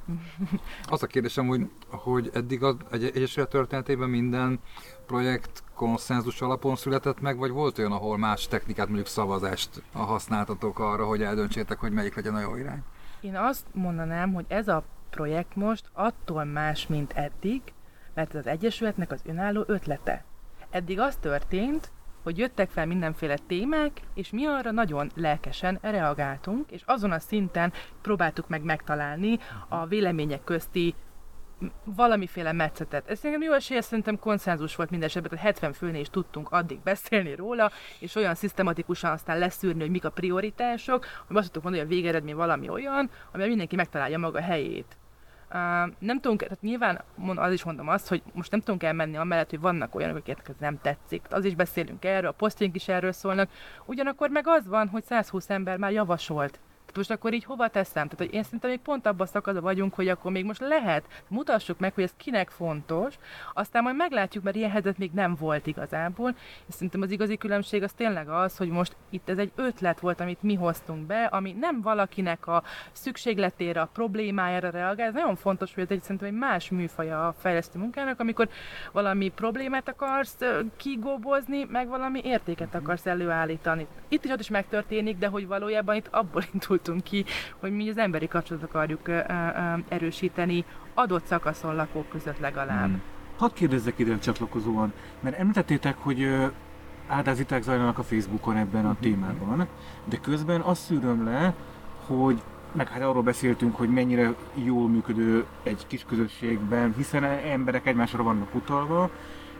[0.86, 4.60] Az a kérdésem, hogy, hogy eddig az egy Egyesület történetében minden
[5.06, 11.06] projekt konszenzus alapon született meg, vagy volt olyan, ahol más technikát, mondjuk szavazást használtatok arra,
[11.06, 12.84] hogy eldöntsétek, hogy melyik legyen a jó irány?
[13.22, 17.62] Én azt mondanám, hogy ez a projekt most attól más, mint eddig,
[18.14, 20.24] mert ez az Egyesületnek az önálló ötlete.
[20.70, 21.92] Eddig az történt,
[22.24, 27.74] hogy jöttek fel mindenféle témák, és mi arra nagyon lelkesen reagáltunk, és azon a szinten
[28.02, 30.96] próbáltuk meg megtalálni a vélemények közti
[31.84, 33.10] valamiféle metszetet.
[33.10, 36.80] Ez szerintem jó esélye, szerintem konszenzus volt minden esetben, tehát 70 főnél is tudtunk addig
[36.80, 41.84] beszélni róla, és olyan szisztematikusan aztán leszűrni, hogy mik a prioritások, hogy azt tudtuk mondani,
[41.84, 44.96] hogy a végeredmény valami olyan, amivel mindenki megtalálja maga helyét.
[45.54, 45.58] Uh,
[46.00, 49.50] nem tudunk, tehát nyilván mond, az is mondom azt, hogy most nem tudunk elmenni amellett,
[49.50, 51.26] hogy vannak olyanok, akiknek ez nem tetszik.
[51.30, 53.50] Az is beszélünk erről, a posztjaink is erről szólnak.
[53.86, 56.60] Ugyanakkor meg az van, hogy 120 ember már javasolt.
[56.96, 58.08] Most akkor így hova teszem?
[58.08, 61.24] Tehát hogy én szerintem még pont abban a szakaszban vagyunk, hogy akkor még most lehet,
[61.28, 63.16] mutassuk meg, hogy ez kinek fontos,
[63.54, 66.36] aztán majd meglátjuk, mert ilyen helyzet még nem volt igazából.
[66.68, 70.20] És szerintem az igazi különbség az tényleg az, hogy most itt ez egy ötlet volt,
[70.20, 75.08] amit mi hoztunk be, ami nem valakinek a szükségletére, a problémájára reagál.
[75.08, 78.50] Ez nagyon fontos, hogy ez egy szerintem egy más műfaja a fejlesztő munkának, amikor
[78.92, 83.88] valami problémát akarsz ö, kigóbozni, meg valami értéket akarsz előállítani.
[84.08, 86.44] Itt is ott is megtörténik, de hogy valójában itt abból
[86.88, 87.26] indultunk ki,
[87.60, 92.86] hogy mi az emberi kapcsolatot akarjuk ö, ö, ö, erősíteni adott szakaszon lakók között legalább.
[92.86, 93.02] Hmm.
[93.38, 96.46] Hadd kérdezzek ide csatlakozóan, mert említettétek, hogy ö,
[97.08, 99.68] áldáziták zajlanak a Facebookon ebben a témában,
[100.06, 101.54] de közben azt szűröm le,
[102.06, 102.42] hogy
[102.72, 108.56] meg hát arról beszéltünk, hogy mennyire jól működő egy kis közösségben, hiszen emberek egymásra vannak
[108.56, 109.10] utalva,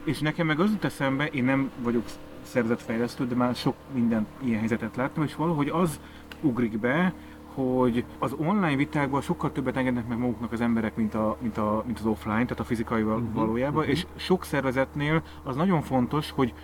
[0.04, 2.04] és nekem meg az jut eszembe, én nem vagyok
[2.42, 6.00] szervezetfejlesztő, de már sok minden ilyen helyzetet láttam, és valahogy az
[6.42, 7.14] ugrik be,
[7.54, 11.82] hogy az online vitákban sokkal többet engednek meg maguknak az emberek, mint, a, mint, a,
[11.86, 13.90] mint az offline, tehát a fizikai uh-huh, valójában, uh-huh.
[13.90, 16.54] és sok szervezetnél az nagyon fontos, hogy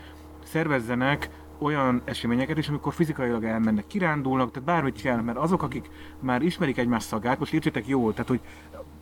[0.45, 5.91] szervezzenek olyan eseményeket is, amikor fizikailag elmennek, kirándulnak, tehát bármit csinálnak, mert azok, akik
[6.21, 8.41] már ismerik egymás szagát, most értsétek jól, tehát hogy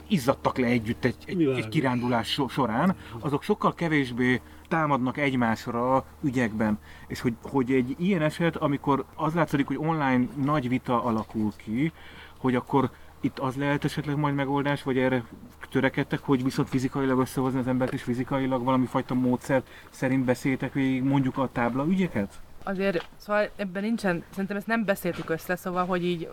[0.09, 6.79] izzadtak le együtt egy, egy, egy kirándulás során, azok sokkal kevésbé támadnak egymásra ügyekben.
[7.07, 11.93] És hogy, hogy egy ilyen eset, amikor az látszik, hogy online nagy vita alakul ki,
[12.39, 12.91] hogy akkor
[13.21, 15.25] itt az lehet esetleg majd megoldás, vagy erre
[15.71, 21.03] törekedtek, hogy viszont fizikailag összehozni az embert, és fizikailag valami fajta módszer szerint beszéltek végig
[21.03, 22.41] mondjuk a tábla ügyeket?
[22.67, 26.29] azért, szóval ebben nincsen, szerintem ezt nem beszéltük össze, szóval, hogy így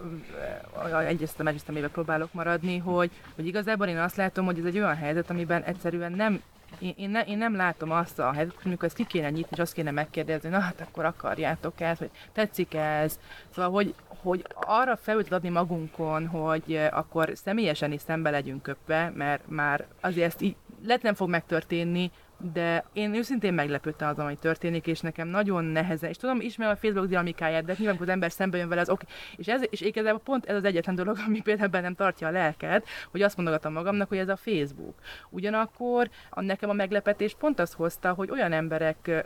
[1.08, 4.96] egyeztem, egyeztem éve próbálok maradni, hogy, hogy igazából én azt látom, hogy ez egy olyan
[4.96, 6.42] helyzet, amiben egyszerűen nem
[6.80, 9.60] én, én, ne, én nem látom azt a helyzetet, amikor ezt ki kéne nyitni, és
[9.60, 13.20] azt kéne megkérdezni, na hát akkor akarjátok ezt, hogy tetszik ez.
[13.50, 19.44] Szóval, hogy, hogy arra felült adni magunkon, hogy akkor személyesen is szembe legyünk köpve, mert
[19.48, 20.56] már azért ezt így
[20.86, 26.10] lehet nem fog megtörténni, de én őszintén meglepődtem azon, hogy történik, és nekem nagyon nehezen,
[26.10, 29.06] és tudom, ismerem a Facebook dinamikáját, de nyilván, az ember szembe jön vele, az oké.
[29.06, 29.36] Okay.
[29.38, 32.88] És, ez, és igazából pont ez az egyetlen dolog, ami például nem tartja a lelket,
[33.12, 34.96] hogy azt mondogatom magamnak, hogy ez a Facebook.
[35.30, 39.20] Ugyanakkor a, nekem a meglepetés pont az hozta, hogy olyan emberek ö,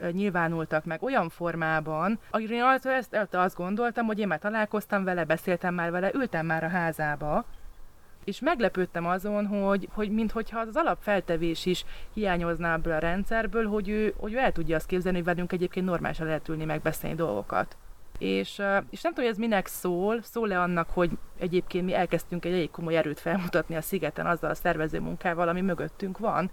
[0.00, 5.04] ö, nyilvánultak meg olyan formában, akire én azt, ezt, azt gondoltam, hogy én már találkoztam
[5.04, 7.44] vele, beszéltem már vele, ültem már a házába,
[8.26, 14.14] és meglepődtem azon, hogy, hogy minthogyha az alapfeltevés is hiányozna ebből a rendszerből, hogy ő,
[14.16, 17.76] hogy ő el tudja azt képzelni, hogy velünk egyébként normálisan lehet ülni, megbeszélni dolgokat.
[18.18, 22.52] És, és nem tudom, hogy ez minek szól, szól-e annak, hogy egyébként mi elkezdtünk egy
[22.52, 26.50] elég komoly erőt felmutatni a szigeten azzal a szervező munkával, ami mögöttünk van,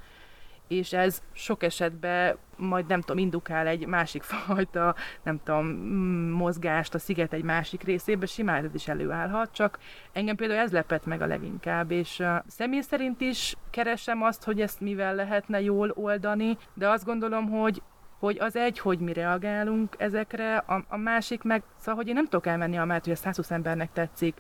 [0.78, 6.94] és ez sok esetben majd nem tudom, indukál egy másik fajta, nem tudom, mm, mozgást
[6.94, 9.80] a sziget egy másik részébe, simán ez is előállhat, csak
[10.12, 14.82] engem például ez lepett meg a leginkább, és személy szerint is keresem azt, hogy ezt
[14.82, 17.82] mivel lehetne jól oldani, de azt gondolom, hogy
[18.20, 22.24] hogy az egy, hogy mi reagálunk ezekre, a, a másik meg, szóval, hogy én nem
[22.24, 24.38] tudok elmenni a mert hogy a 120 embernek tetszik,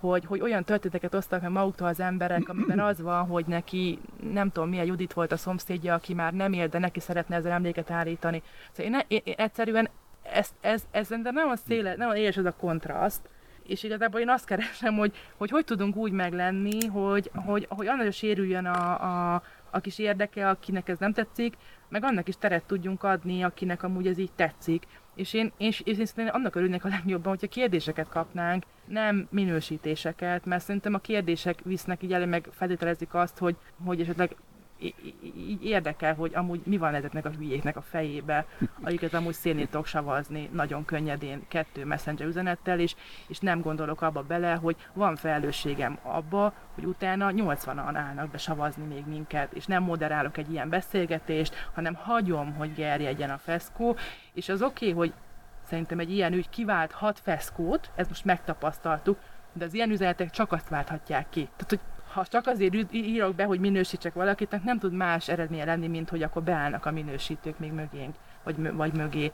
[0.00, 3.98] hogy, hogy olyan történeteket osztak meg maguktól az emberek, amiben az van, hogy neki
[4.32, 7.52] nem tudom milyen Judit volt a szomszédja, aki már nem él, de neki szeretne ezzel
[7.52, 8.42] emléket állítani.
[8.72, 9.88] Szóval én, én, én egyszerűen
[10.32, 13.28] ez, ez, ez de nagyon széle, nagyon éles ez a kontraszt,
[13.66, 18.12] és igazából én azt keresem, hogy hogy, hogy tudunk úgy meglenni, hogy, hogy, hogy annak
[18.12, 19.02] sérüljön a,
[19.34, 21.56] a, a kis érdeke, akinek ez nem tetszik,
[21.88, 24.86] meg annak is teret tudjunk adni, akinek amúgy ez így tetszik.
[25.16, 30.44] És én, én, én, én szerintem annak örülnék a legjobban, hogyha kérdéseket kapnánk, nem minősítéseket,
[30.44, 34.36] mert szerintem a kérdések visznek így elő, meg feltételezik azt, hogy, hogy esetleg
[34.78, 38.46] így érdekel, hogy amúgy mi van ezeknek a hülyéknek a fejébe,
[38.82, 42.94] akiket amúgy szénét tudok savazni nagyon könnyedén kettő messenger üzenettel, és,
[43.26, 48.84] és nem gondolok abba bele, hogy van felelősségem abba, hogy utána 80-an állnak be savazni
[48.84, 53.96] még minket, és nem moderálok egy ilyen beszélgetést, hanem hagyom, hogy gerjedjen a feszkó,
[54.32, 55.14] és az oké, okay, hogy
[55.62, 59.18] szerintem egy ilyen ügy kivált hat feszkót, ezt most megtapasztaltuk,
[59.52, 61.48] de az ilyen üzenetek csak azt válthatják ki.
[61.56, 61.80] Tehát, hogy
[62.16, 66.22] ha csak azért írok be, hogy minősítsek valakit, nem tud más eredménye lenni, mint hogy
[66.22, 69.32] akkor beállnak a minősítők még mögénk, vagy, vagy mögé.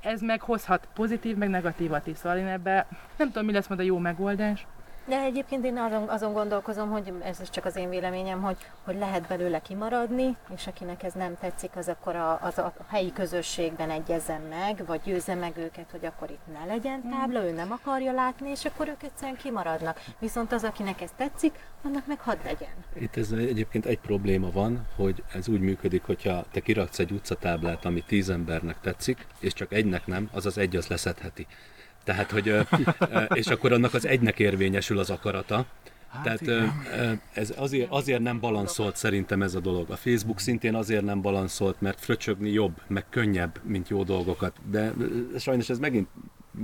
[0.00, 2.86] Ez meghozhat pozitív, meg negatívat is, szóval én ebbe
[3.16, 4.66] nem tudom, mi lesz majd a jó megoldás.
[5.08, 9.26] De egyébként én azon, azon gondolkozom, hogy ez csak az én véleményem, hogy, hogy lehet
[9.26, 14.40] belőle kimaradni, és akinek ez nem tetszik, az akkor a, az a helyi közösségben egyezzen
[14.40, 18.50] meg, vagy győzze meg őket, hogy akkor itt ne legyen tábla, ő nem akarja látni,
[18.50, 20.00] és akkor ők egyszerűen kimaradnak.
[20.18, 22.74] Viszont az, akinek ez tetszik, annak meg hadd legyen.
[22.94, 27.84] Itt ez egyébként egy probléma van, hogy ez úgy működik, hogyha te kiraksz egy utcatáblát,
[27.84, 31.46] ami tíz embernek tetszik, és csak egynek nem, az az egy az leszedheti.
[32.08, 32.54] Tehát, hogy,
[33.34, 35.66] és akkor annak az egynek érvényesül az akarata.
[36.08, 37.20] Hát Tehát igen.
[37.32, 39.90] ez azért, azért nem balanszolt szerintem ez a dolog.
[39.90, 44.56] A Facebook szintén azért nem balanszolt, mert fröcsögni jobb, meg könnyebb, mint jó dolgokat.
[44.70, 44.92] De
[45.38, 46.08] sajnos ez megint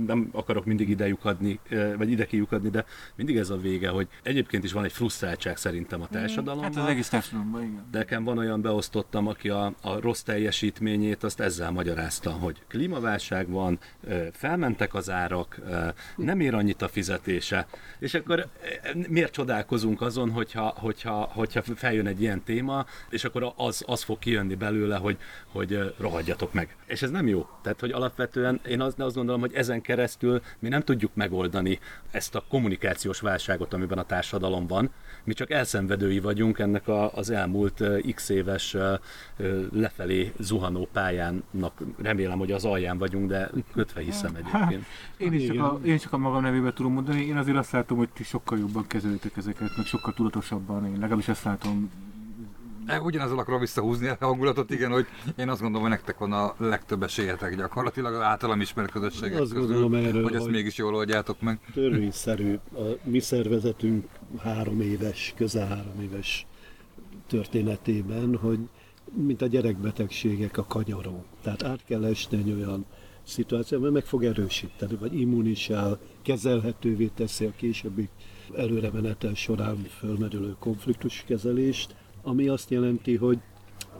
[0.07, 1.59] nem akarok mindig ide lyukadni,
[1.97, 2.85] vagy ide kiukadni, de
[3.15, 6.73] mindig ez a vége, hogy egyébként is van egy frusztráltság szerintem a társadalomban.
[6.73, 7.83] Hát az egész társadalomban, igen.
[7.91, 13.49] De nekem van olyan beosztottam, aki a, a rossz teljesítményét azt ezzel magyarázta, hogy klímaválság
[13.49, 13.79] van,
[14.31, 15.61] felmentek az árak,
[16.15, 17.67] nem ér annyit a fizetése,
[17.99, 18.47] és akkor
[19.09, 24.19] miért csodálkozunk azon, hogyha, hogyha, hogyha feljön egy ilyen téma, és akkor az, az fog
[24.19, 25.17] kijönni belőle, hogy,
[25.51, 26.75] hogy rohadjatok meg.
[26.85, 27.47] És ez nem jó.
[27.61, 31.79] Tehát, hogy alapvetően én azt, azt gondolom, hogy ezen keresztül mi nem tudjuk megoldani
[32.11, 34.89] ezt a kommunikációs válságot, amiben a társadalom van.
[35.23, 37.83] Mi csak elszenvedői vagyunk ennek a, az elmúlt
[38.13, 38.75] x éves
[39.71, 41.81] lefelé zuhanó pályának.
[42.01, 44.85] Remélem, hogy az alján vagyunk, de kötve hiszem egyébként.
[45.17, 47.97] Én is csak a, én csak a magam nevében tudom mondani, én azért azt látom,
[47.97, 51.91] hogy ti sokkal jobban kezelőtek ezeket, meg sokkal tudatosabban, én legalábbis ezt látom
[53.03, 55.05] ugyanazzal akarom visszahúzni a hangulatot, igen, hogy
[55.37, 59.53] én azt gondolom, hogy nektek van a legtöbb esélyetek gyakorlatilag az általam ismert közösségek Azt
[59.53, 61.59] közül, gondolom erről, hogy ezt mégis jól oldjátok meg.
[61.73, 62.59] Törvényszerű.
[62.73, 64.05] A mi szervezetünk
[64.37, 66.45] három éves, közel három éves
[67.27, 68.59] történetében, hogy
[69.13, 71.25] mint a gyerekbetegségek a kanyaró.
[71.41, 72.85] Tehát át kell esni egy olyan
[73.23, 78.09] szituációban, meg fog erősíteni, vagy immunisál, kezelhetővé teszi a későbbi
[78.55, 81.95] előremenetel során fölmerülő konfliktuskezelést,
[82.25, 83.39] ami azt jelenti, hogy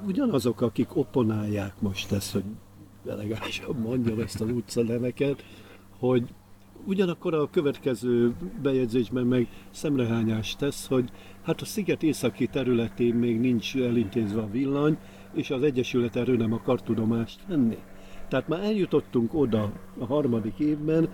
[0.06, 2.44] ugyanazok, akik opponálják most ezt, hogy
[3.08, 5.44] elegánsan mondjam ezt az utca neveket,
[6.00, 6.24] hogy
[6.86, 11.10] ugyanakkor a következő bejegyzésben meg szemrehányást tesz, hogy
[11.44, 14.98] hát a sziget északi területén még nincs elintézve a villany,
[15.34, 17.78] és az Egyesület erről nem akar tudomást venni.
[18.30, 21.10] Tehát már eljutottunk oda a harmadik évben,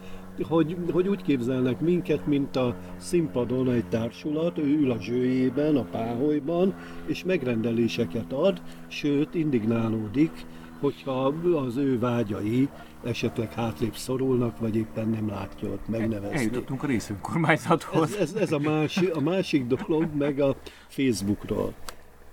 [0.48, 5.84] hogy, hogy úgy képzelnek minket, mint a színpadon egy társulat, ő ül a zsőjében, a
[5.84, 10.46] páholyban, és megrendeléseket ad, sőt, indignálódik,
[10.80, 11.34] hogyha
[11.66, 12.70] az ő vágyai
[13.04, 16.38] esetleg hátrébb szorulnak, vagy éppen nem látja ott megnevezni.
[16.38, 18.16] Eljutottunk a részönkormányzathoz.
[18.16, 20.56] Ez, ez, ez a, másik, a másik dolog, meg a
[20.88, 21.74] Facebookról.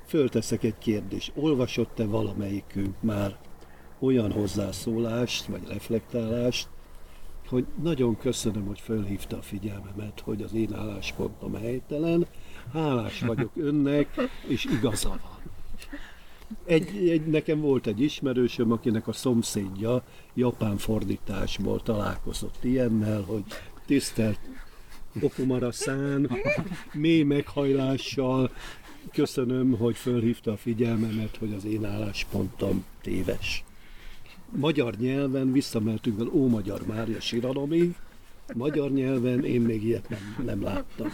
[0.06, 1.32] Fölteszek egy kérdést.
[1.35, 3.36] Olvasott-e valamelyikünk már
[3.98, 6.68] olyan hozzászólást, vagy reflektálást,
[7.49, 12.27] hogy nagyon köszönöm, hogy fölhívta a figyelmemet, hogy az én álláspontom helytelen,
[12.73, 15.37] hálás vagyok önnek, és igaza van.
[16.65, 20.03] Egy, egy, nekem volt egy ismerősöm, akinek a szomszédja
[20.35, 23.45] japán fordításból találkozott ilyennel, hogy
[23.87, 24.41] tisztelt
[25.20, 26.31] Okumara-szán,
[26.93, 28.51] mély meghajlással
[29.12, 33.65] köszönöm, hogy fölhívta a figyelmemet, hogy az én álláspontom téves.
[34.51, 37.95] Magyar nyelven visszameltünk az Ómagyar Mária síralomig,
[38.55, 41.09] magyar nyelven én még ilyet nem, nem láttam.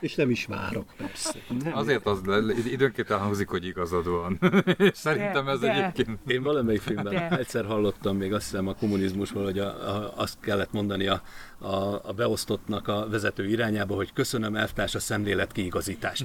[0.00, 1.38] És nem is várok, persze.
[1.72, 2.20] Azért az
[2.66, 4.38] időnként elhangzik, hogy igazad van.
[4.78, 6.18] És Szerintem ez De- de- egyébként...
[6.26, 7.28] Én valamelyik filmben De.
[7.38, 11.22] egyszer hallottam még azt hiszem a kommunizmusból, hogy a, a, azt kellett mondani a,
[11.58, 16.24] a, a beosztottnak a vezető irányába, hogy köszönöm elvtárs a szemlélet kiigazítást.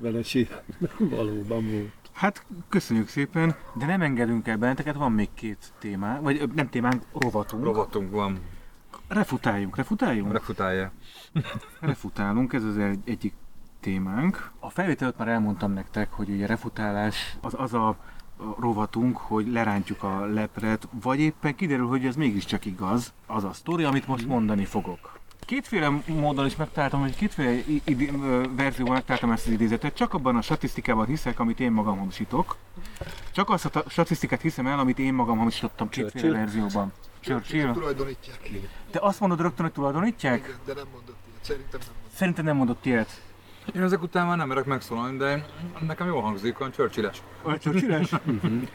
[0.00, 2.07] 50-es években valóban volt.
[2.18, 7.02] Hát köszönjük szépen, de nem engedünk el benneteket, van még két témánk, vagy nem témánk,
[7.12, 7.64] rovatunk.
[7.64, 8.38] Rovatunk van.
[9.08, 10.32] Refutáljunk, refutáljunk?
[10.32, 10.92] Refutálja.
[11.80, 13.34] Refutálunk, ez az egy, egyik
[13.80, 14.50] témánk.
[14.58, 17.96] A felvétel már elmondtam nektek, hogy ugye refutálás az az a
[18.58, 23.84] rovatunk, hogy lerántjuk a lepret, vagy éppen kiderül, hogy ez mégiscsak igaz, az a sztori,
[23.84, 25.17] amit most mondani fogok.
[25.48, 27.50] Kétféle módon is megtaláltam, hogy kétféle
[27.84, 28.10] id-
[28.56, 29.94] verzióban megtaláltam ezt az idézetet.
[29.94, 32.56] Csak abban a statisztikában hiszek, amit én magam hamisítok.
[33.32, 36.32] Csak azt a ta- statisztikát hiszem el, amit én magam hamisítottam kétféle Churchill?
[36.40, 36.92] verzióban.
[37.20, 37.72] Churchill?
[37.72, 38.50] Tulajdonítják.
[38.90, 40.38] Te azt mondod rögtön, hogy tulajdonítják?
[40.38, 41.44] Igen, de nem mondott ilyet.
[41.44, 42.12] Szerintem nem mondott.
[42.14, 43.22] Szerintem nem mondott ilyet.
[43.74, 45.46] Én ezek után már nem merek megszólalni, de
[45.86, 47.22] nekem jól hangzik, olyan Churchill-es.
[47.42, 48.10] Vagy Churchilles?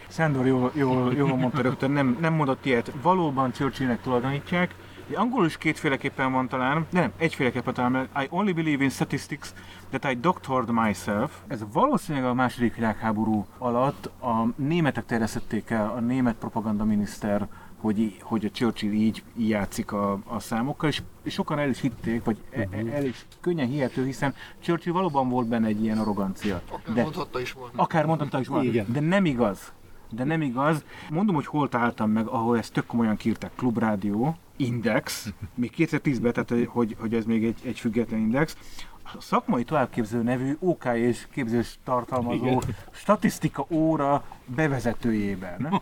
[0.10, 2.92] Sándor jól, jól, jól mondta rögtön, nem, nem mondott ilyet.
[3.02, 4.76] Valóban Churchillnek tulajdonítják.
[5.16, 9.48] Angolul is kétféleképpen van talán, de nem, egyféleképpen talán, mert I only believe in statistics
[9.90, 11.32] that I doctored myself.
[11.48, 17.48] Ez valószínűleg a második világháború alatt a németek terjesztették el, a német propagandaminiszter,
[17.78, 22.24] hogy, hogy a Churchill így, így játszik a, a számokkal, és, sokan el is hitték,
[22.24, 26.62] vagy e- e- el is könnyen hihető, hiszen Churchill valóban volt benne egy ilyen arrogancia.
[26.72, 27.74] Akár De- mondhatta is volna.
[27.76, 28.86] Akár mondtam is volna, Igen.
[28.90, 29.72] de nem igaz.
[30.10, 30.84] De nem igaz.
[31.10, 33.52] Mondom, hogy hol találtam meg, ahol ezt tök komolyan kiírták.
[33.56, 38.58] Klubrádió, Index, még 2010-ben, tehát hogy, hogy ez még egy, egy független index.
[39.04, 42.62] A szakmai továbbképző nevű OK és képzés tartalmazó Igen.
[42.92, 44.26] statisztika óra
[44.56, 45.82] bevezetőjében.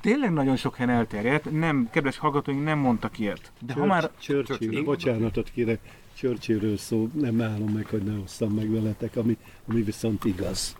[0.00, 3.52] Tényleg nagyon sok helyen elterjedt, nem, kedves hallgatóink nem mondtak ilyet.
[3.66, 4.82] De ha már Churchill, Churchill.
[4.82, 5.80] bocsánatot kérek,
[6.14, 9.36] Churchillről szó, nem állom meg, hogy ne osszam meg veletek, ami,
[9.68, 10.76] ami viszont igaz.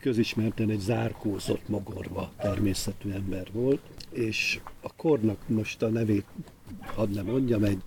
[0.00, 3.80] Közismerten egy zárkózott mogorva természetű ember volt,
[4.10, 6.26] és a kornak most a nevét,
[6.80, 7.82] hadd nem mondjam, egy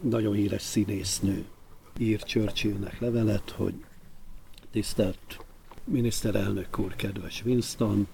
[0.00, 1.44] nagyon híres színésznő
[1.98, 3.74] ír Churchillnek levelet, hogy
[4.70, 5.44] tisztelt
[5.84, 8.06] miniszterelnök úr, kedves Winston,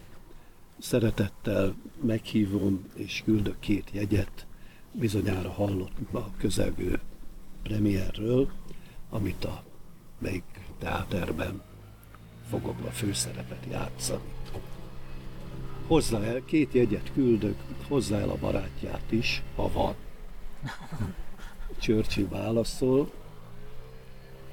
[0.78, 4.46] szeretettel meghívom és küldök két jegyet,
[4.92, 7.00] bizonyára hallott a közelgő
[7.62, 8.50] premierről,
[9.10, 9.64] amit a
[10.18, 11.62] melyik teáterben
[12.50, 14.37] fogok a főszerepet játszani.
[15.88, 17.56] Hozzá el, két jegyet küldök,
[17.88, 19.94] hozzá el a barátját is, ha van.
[21.78, 23.10] Churchill válaszol,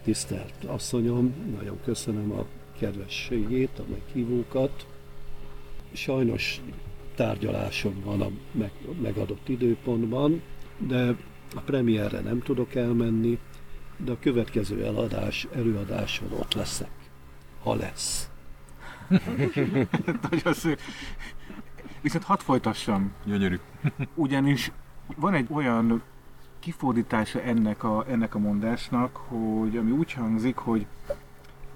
[0.04, 2.46] tisztelt asszonyom, nagyon köszönöm a
[2.80, 4.86] kedvességét, a meghívókat.
[5.94, 6.62] Sajnos
[7.16, 8.72] tárgyalásom van a meg,
[9.02, 10.42] megadott időpontban,
[10.78, 11.16] de
[11.56, 13.40] a premierre nem tudok elmenni,
[13.98, 16.92] de a következő eladás, előadáson ott leszek,
[17.64, 18.30] ha lesz.
[20.30, 20.80] Nagyon szép.
[22.02, 23.60] Viszont hadd folytassam, Gyönyörű.
[24.14, 24.72] ugyanis
[25.16, 26.04] van egy olyan
[26.60, 30.86] kifordítása ennek a, ennek a mondásnak, hogy ami úgy hangzik, hogy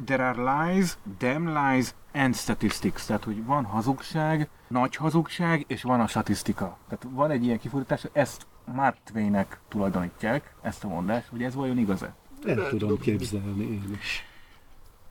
[0.05, 3.05] there are lies, damn lies and statistics.
[3.05, 6.77] Tehát, hogy van hazugság, nagy hazugság, és van a statisztika.
[6.87, 11.77] Tehát van egy ilyen kifordítás, ezt Mark Twainnek tulajdonítják, ezt a mondást, hogy ez vajon
[11.77, 12.13] igaz-e?
[12.45, 14.23] El tudom képzelni én is.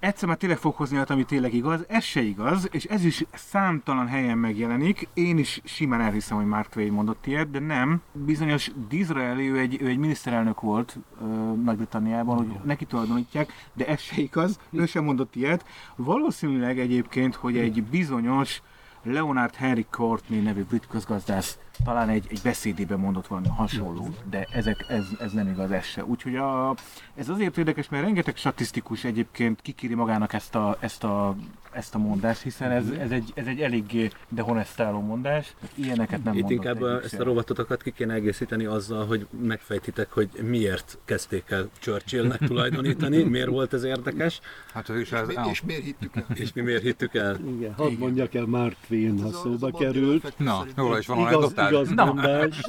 [0.00, 3.24] Egyszer már tényleg fog hozni olyat, ami tényleg igaz, ez se igaz, és ez is
[3.34, 5.08] számtalan helyen megjelenik.
[5.14, 8.02] Én is simán elhiszem, hogy Mark Twain mondott ilyet, de nem.
[8.12, 11.24] Bizonyos Disraeli, ő egy, ő egy miniszterelnök volt ö,
[11.64, 15.64] Nagy-Britanniában, hogy neki tulajdonítják, de ez se igaz, ő sem mondott ilyet.
[15.96, 18.62] Valószínűleg egyébként, hogy egy bizonyos
[19.02, 24.84] Leonard Henry Courtney nevű brit közgazdász talán egy, egy beszédében mondott valami hasonló, de ezek,
[24.88, 26.04] ez, ez nem igaz, ez se.
[26.04, 26.74] Úgyhogy a,
[27.14, 31.36] ez azért érdekes, mert rengeteg statisztikus egyébként kikéri magának ezt a, ezt a,
[31.70, 35.54] ezt a mondást, hiszen ez, ez, egy, ez egy eléggé dehonestáló mondás.
[35.74, 40.28] Ilyeneket nem Itt inkább egyik ezt a rovatotokat ki kéne egészíteni azzal, hogy megfejtitek, hogy
[40.42, 44.40] miért kezdték el Churchillnek tulajdonítani, miért volt ez érdekes,
[44.72, 46.24] Hát ő is És, és miért hittük el?
[46.34, 47.38] és mi miért hittük el.
[47.56, 50.38] Igen, hadd mondjak el Mark Twain, ha a- a szóba került.
[50.38, 52.60] Na, róla is van igaz, igaz mondás,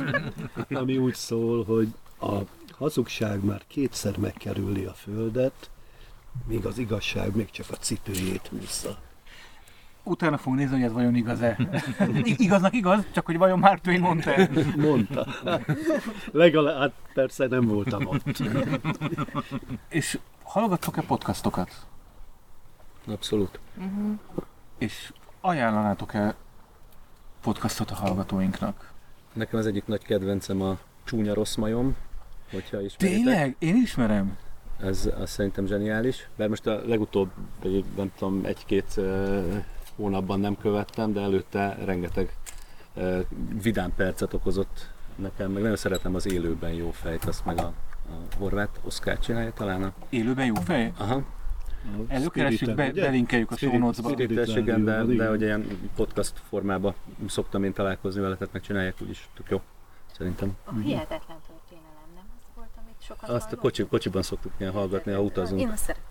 [0.69, 1.87] ami úgy szól, hogy
[2.21, 2.37] a
[2.71, 5.69] hazugság már kétszer megkerüli a földet,
[6.47, 8.97] míg az igazság még csak a cipőjét húzza.
[10.03, 11.57] Utána fogunk nézni, hogy ez vajon igaz-e.
[12.23, 14.31] Igaznak igaz, csak hogy vajon Mark Twain mondta.
[14.87, 15.27] Mondta.
[16.31, 18.43] Legalább, hát persze nem voltam ott.
[19.89, 21.87] És hallgattok-e podcastokat?
[23.07, 23.59] Abszolút.
[24.77, 26.35] És ajánlanátok-e
[27.41, 28.91] podcastot a hallgatóinknak?
[29.33, 31.95] Nekem az egyik nagy kedvencem a Csúnya Rossz Majom,
[32.51, 33.23] hogyha ismeritek.
[33.23, 33.55] Tényleg?
[33.59, 34.37] Én ismerem.
[34.81, 36.29] Ez azt szerintem zseniális.
[36.35, 37.29] Bár most a legutóbb,
[37.95, 38.99] nem tudom, egy-két
[39.95, 42.33] hónapban nem követtem, de előtte rengeteg
[43.61, 47.73] vidám percet okozott nekem, meg nagyon szeretem az élőben jó fejt, azt meg a,
[48.09, 49.83] a horvát Oszkár csinálja talán.
[49.83, 49.93] A...
[50.09, 50.91] Élőben jó fej?
[50.97, 51.23] Aha,
[52.07, 53.01] Előkeressük, be, ugye?
[53.01, 54.09] belinkeljük a show Spirit- notes-ba.
[54.09, 56.93] Spirit- Spirites, igen, de, de hogy ilyen podcast formában
[57.27, 59.61] szoktam én találkozni vele, tehát megcsinálják úgyis tök jó.
[60.17, 60.51] Szerintem.
[60.83, 61.48] Hihetetlen az
[63.09, 65.61] sokat Azt a kocsi, kocsiban szoktuk ilyen hallgatni, ha utazunk.
[65.61, 66.03] Én azt szeretem.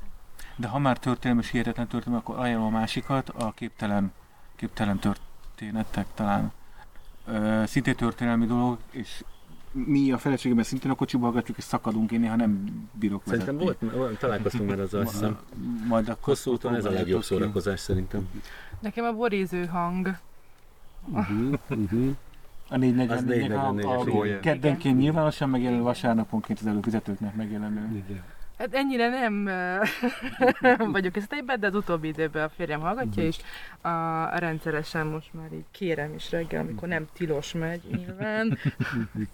[0.57, 4.13] De ha már történelmi és hihetetlen történelmi, akkor ajánlom a másikat, a képtelen,
[4.57, 6.53] képtelen történetek talán.
[7.27, 9.25] Ö, szintén történelmi dolog, és
[9.73, 13.87] mi a feleségemmel szintén a kocsiba hallgatjuk, és szakadunk, én néha nem bírok Szerintem vezetni.
[13.89, 15.39] volt, volt találkoztunk már azzal, azt hiszem.
[15.89, 17.35] Majd akkor Hosszú úton ez a legjobb próbáljátok ki.
[17.35, 18.29] szórakozás szerintem.
[18.81, 20.19] Nekem a boríző hang.
[21.13, 22.17] Uh-huh, uh-huh.
[22.69, 24.41] A 444 Az a, 444-es, a igen.
[24.41, 28.05] keddenként nyilvánosan megjelenő, vasárnaponként az előfizetőknek megjelenő.
[28.09, 28.23] Igen.
[28.59, 29.49] Hát ennyire nem
[30.93, 33.37] vagyok ezt de az utóbbi időben a férjem hallgatja, és
[33.81, 38.59] a, rendszeresen most már így kérem is reggel, amikor nem tilos megy nyilván,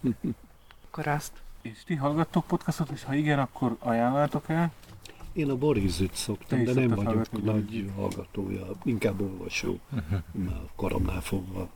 [0.86, 1.32] akkor azt.
[1.62, 4.72] És ti hallgattok podcastot, és ha igen, akkor ajánlatok el?
[5.32, 9.78] Én a Borizit szoktam, de nem vagyok hallgatni, nagy hallgatója, inkább olvasó,
[10.32, 11.68] már koromnál fogva.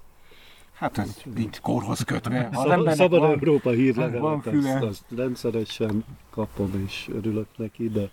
[0.79, 2.49] Hát ez nincs korhoz kötve.
[2.53, 4.75] Ha Szab- Szabad van, Európa hírlevelet, füle.
[4.75, 8.11] azt, azt rendszeresen kapom és örülök neki, de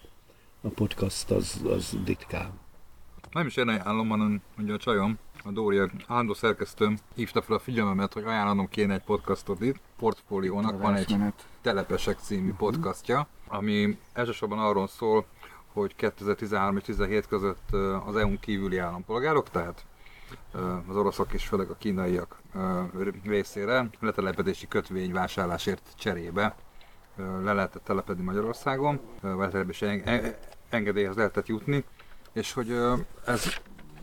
[0.61, 2.49] a podcast az, az ritkán.
[3.31, 7.59] Nem is én ajánlom, hanem ugye a csajom, a Dória állandó szerkesztőm hívta fel a
[7.59, 9.79] figyelmemet, hogy ajánlanom kéne egy podcastot itt.
[9.97, 11.15] Portfóliónak van egy.
[11.61, 15.25] Telepesek című podcastja, ami elsősorban arról szól,
[15.73, 17.71] hogy 2013 és 2017 között
[18.05, 19.85] az EU-n kívüli állampolgárok, tehát
[20.87, 22.37] az oroszok és főleg a kínaiak
[23.23, 26.55] részére letelepedési kötvény vásárlásért cserébe
[27.17, 30.35] le lehetett telepedni Magyarországon, vagy en- en-
[30.69, 31.83] engedélyhez lehetett jutni,
[32.33, 32.77] és hogy
[33.25, 33.45] ez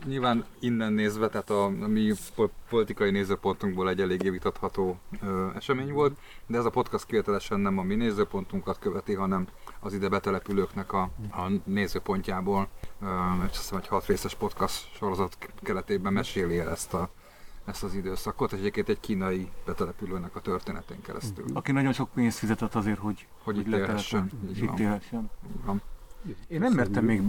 [0.04, 5.92] nyilván innen nézve, tehát a, a mi po- politikai nézőpontunkból egy eléggé vitatható ö, esemény
[5.92, 9.46] volt, de ez a podcast kivételesen nem a mi nézőpontunkat követi, hanem
[9.80, 12.68] az ide betelepülőknek a, a nézőpontjából,
[13.02, 13.06] ö,
[13.44, 17.10] és azt hiszem egy hat részes podcast sorozat keretében meséli el ezt, a,
[17.64, 21.44] ezt az időszakot, és egyébként egy kínai betelepülőnek a történetén keresztül.
[21.52, 24.72] Aki nagyon sok pénzt fizetett azért, hogy, Hogy itt letelepedjen, élhessen.
[24.72, 25.30] itt élhessen.
[25.56, 25.82] Így van.
[26.48, 27.22] Én nem mertem még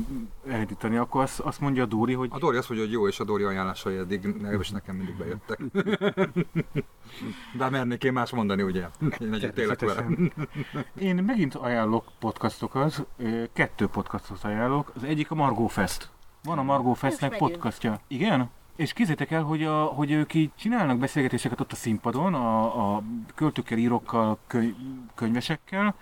[0.48, 3.20] elindítani, akkor azt, azt mondja a Dóri, hogy A Dori azt mondja, hogy jó, és
[3.20, 5.60] a Dori ajánlásai eddig, legalábbis nekem mindig bejöttek.
[7.58, 8.86] De mernék én más mondani, ugye?
[9.20, 9.94] Én egyetértek vele.
[9.94, 10.86] Természetesen.
[11.10, 13.06] Én megint ajánlok podcastokat,
[13.54, 14.92] kettő podcastot ajánlok.
[14.96, 16.10] Az egyik a Margó Fest.
[16.44, 18.00] Van a Margó Festnek podcastja.
[18.08, 18.50] Igen?
[18.76, 23.04] És kézzétek el, hogy, a, hogy ők így csinálnak beszélgetéseket ott a színpadon, a, a
[23.36, 24.76] költőkkel, írókkal, köny,
[25.16, 25.96] könyvesekkel,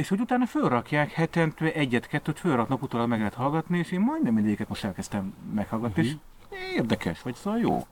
[0.00, 4.68] és hogy utána fölrakják hetente egyet-kettőt, fölraknak utólag meg lehet hallgatni, és én majdnem mindegyiket
[4.68, 6.14] most elkezdtem meghallgatni, és
[6.74, 7.86] érdekes, vagy szóval jó.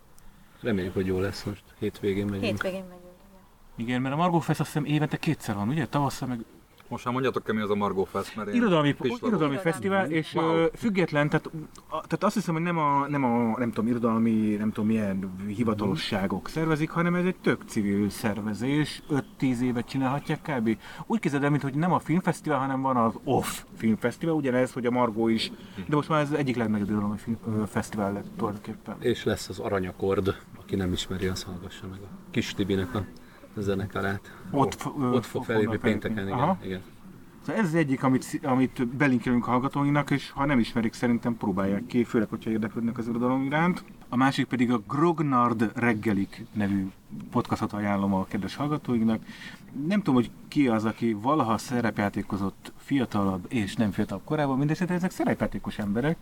[0.61, 1.63] Reméljük, hogy jó lesz most.
[1.79, 2.45] Hétvégén megyünk.
[2.45, 3.03] Hétvégén megyünk.
[3.05, 3.85] ugye.
[3.85, 5.87] Igen, mert a Margó Fest azt hiszem évente kétszer van, ugye?
[5.87, 6.45] Tavasszal meg
[6.89, 10.66] Most már mondjátok ki, mi az a Margó Fest, mert Irodalmi, irodalmi fesztivál, és Wow.
[10.74, 11.51] független, tehát,
[11.89, 16.48] tehát azt hiszem, hogy nem a, nem a, nem tudom, irodalmi, nem tudom milyen hivatalosságok
[16.48, 19.02] szervezik, hanem ez egy tök civil szervezés,
[19.40, 20.78] 5-10 évet csinálhatják kb.
[21.06, 24.86] Úgy képzeld el, mint hogy nem a filmfesztivál, hanem van az OFF filmfesztivál, ugyanez, hogy
[24.86, 25.52] a Margó is,
[25.86, 27.16] de most már ez az egyik legnagyobb irodalmi
[27.66, 28.97] fesztivál lett tulajdonképpen.
[29.01, 33.05] És lesz az Aranyakord, aki nem ismeri, az hallgassa meg a Kis Tibinek a
[33.61, 34.33] zenekarát.
[34.51, 36.39] Ott, ö, Ott fog fognak pénteken, igen.
[36.39, 36.59] Aha.
[36.65, 36.81] igen.
[37.49, 41.87] Szóval ez az egyik, amit, amit belinkelünk a hallgatóinknak, és ha nem ismerik, szerintem próbálják
[41.87, 43.85] ki, főleg, hogyha érdeklődnek az irodalom iránt.
[44.09, 46.87] A másik pedig a Grognard reggelik nevű
[47.31, 49.23] podcastot ajánlom a kedves hallgatóinknak.
[49.87, 55.11] Nem tudom, hogy ki az, aki valaha szerepjátékozott fiatalabb és nem fiatalabb korában, mindesetre ezek
[55.11, 56.17] szerepjátékos emberek,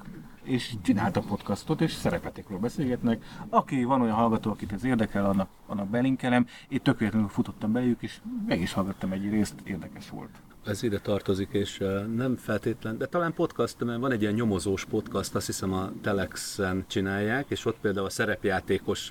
[0.47, 3.25] és csináltak podcastot, és szerepjátékról beszélgetnek.
[3.49, 6.47] Aki van olyan hallgató, akit ez érdekel, annak, annak belinkelem.
[6.69, 10.31] Én tök véletlenül futottam beléjük, és meg is hallgattam egy részt, érdekes volt.
[10.67, 11.79] Ez ide tartozik, és
[12.17, 16.85] nem feltétlen, de talán podcast, mert van egy ilyen nyomozós podcast, azt hiszem a Telexen
[16.89, 19.11] csinálják, és ott például a szerepjátékos,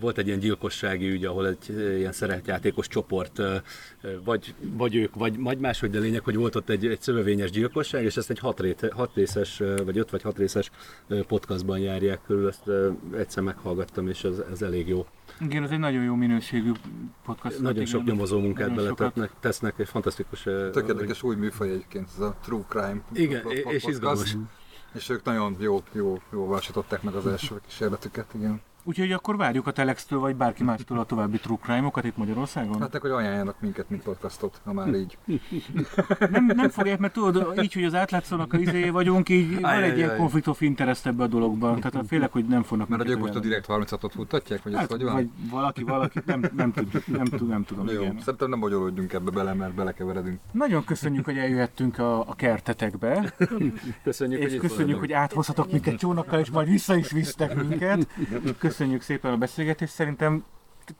[0.00, 3.42] volt egy ilyen gyilkossági ügy, ahol egy ilyen szerepjátékos csoport,
[4.24, 8.04] vagy, vagy ők, vagy, vagy máshogy, de lényeg, hogy volt ott egy, egy szövevényes gyilkosság,
[8.04, 10.70] és ezt egy hat, rét, hat részes, vagy öt vagy hat részes
[11.26, 12.70] podcastban járják körül, ezt
[13.16, 15.06] egyszer meghallgattam, és ez, ez elég jó.
[15.40, 16.72] Igen, ez egy nagyon jó minőségű
[17.24, 17.58] podcast.
[17.58, 17.86] Nagyon igen.
[17.86, 20.42] sok nyomozó munkát beletetnek, tesznek, egy fantasztikus...
[20.42, 23.88] Tök érdekes új műfaj egyébként, ez a True Crime Igen, pod- és podcast.
[23.88, 24.36] izgalmas.
[24.94, 26.56] És ők nagyon jó, jó, jó
[27.02, 28.60] meg az első kísérletüket, igen.
[28.88, 32.80] Úgyhogy akkor várjuk a Telextől, vagy bárki mástól a további true crime-okat itt Magyarországon?
[32.80, 35.18] Hát hogy ajánljanak minket, mint podcastot, ha már így.
[36.30, 39.96] Nem, nem fogják, mert tudod, így, hogy az átlátszónak a izéje vagyunk, így van egy
[39.96, 41.80] ilyen conflict of interest ebbe a dologban.
[41.80, 43.64] Tehát félek, hogy nem fognak Mert a minket gyilkos a ajánlani.
[43.66, 45.14] Direkt 36-ot futtatják, vagy ez Hát, hogy van?
[45.14, 47.88] vagy valaki, valaki, nem, nem, tudjuk, nem, tud, nem tudom.
[47.88, 48.18] Jó, Igen.
[48.20, 50.40] szerintem nem bonyolódjunk ebbe bele, mert belekeveredünk.
[50.52, 53.34] Nagyon köszönjük, hogy eljöhettünk a, a kertetekbe,
[54.02, 58.06] Köszönjük, és köszönjük, hogy áthozhatok minket csónakkal, és majd vissza is visztek minket.
[58.58, 60.44] Köszönjük szépen a beszélgetést, szerintem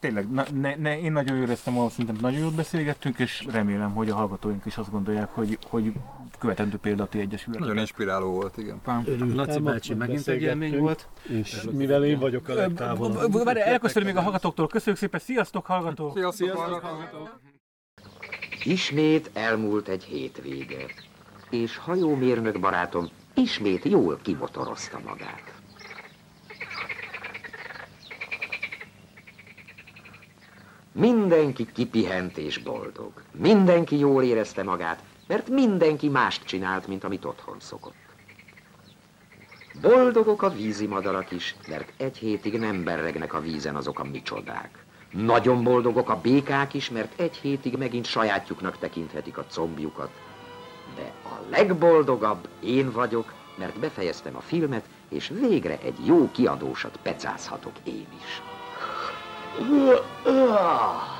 [0.00, 4.10] tényleg, na, ne, ne, én nagyon éreztem, ahol szerintem nagyon jót beszélgettünk, és remélem, hogy
[4.10, 5.92] a hallgatóink is azt gondolják, hogy, hogy
[6.38, 7.60] követendő példati egyesület.
[7.60, 8.80] Nagyon inspiráló volt, igen.
[9.34, 11.08] Laci bácsi, megint egy élmény volt.
[11.22, 13.44] És mivel én vagyok a legtávolabb.
[13.44, 14.66] Várj, elköszönöm még a hallgatóktól.
[14.66, 16.16] Köszönjük szépen, sziasztok hallgatók!
[16.16, 17.40] Sziasztok, hallgatók!
[18.64, 20.86] Ismét elmúlt egy hétvége,
[21.50, 25.55] és hajómérnök barátom ismét jól kimotorozta magát.
[30.98, 33.12] Mindenki kipihent és boldog.
[33.32, 37.94] Mindenki jól érezte magát, mert mindenki mást csinált, mint amit otthon szokott.
[39.80, 44.84] Boldogok a vízimadarak is, mert egy hétig nem berregnek a vízen azok a micsodák.
[45.10, 50.10] Nagyon boldogok a békák is, mert egy hétig megint sajátjuknak tekinthetik a combjukat.
[50.94, 57.74] De a legboldogabb én vagyok, mert befejeztem a filmet, és végre egy jó kiadósat pecázhatok
[57.84, 58.55] én is.
[59.58, 61.15] 呃呃。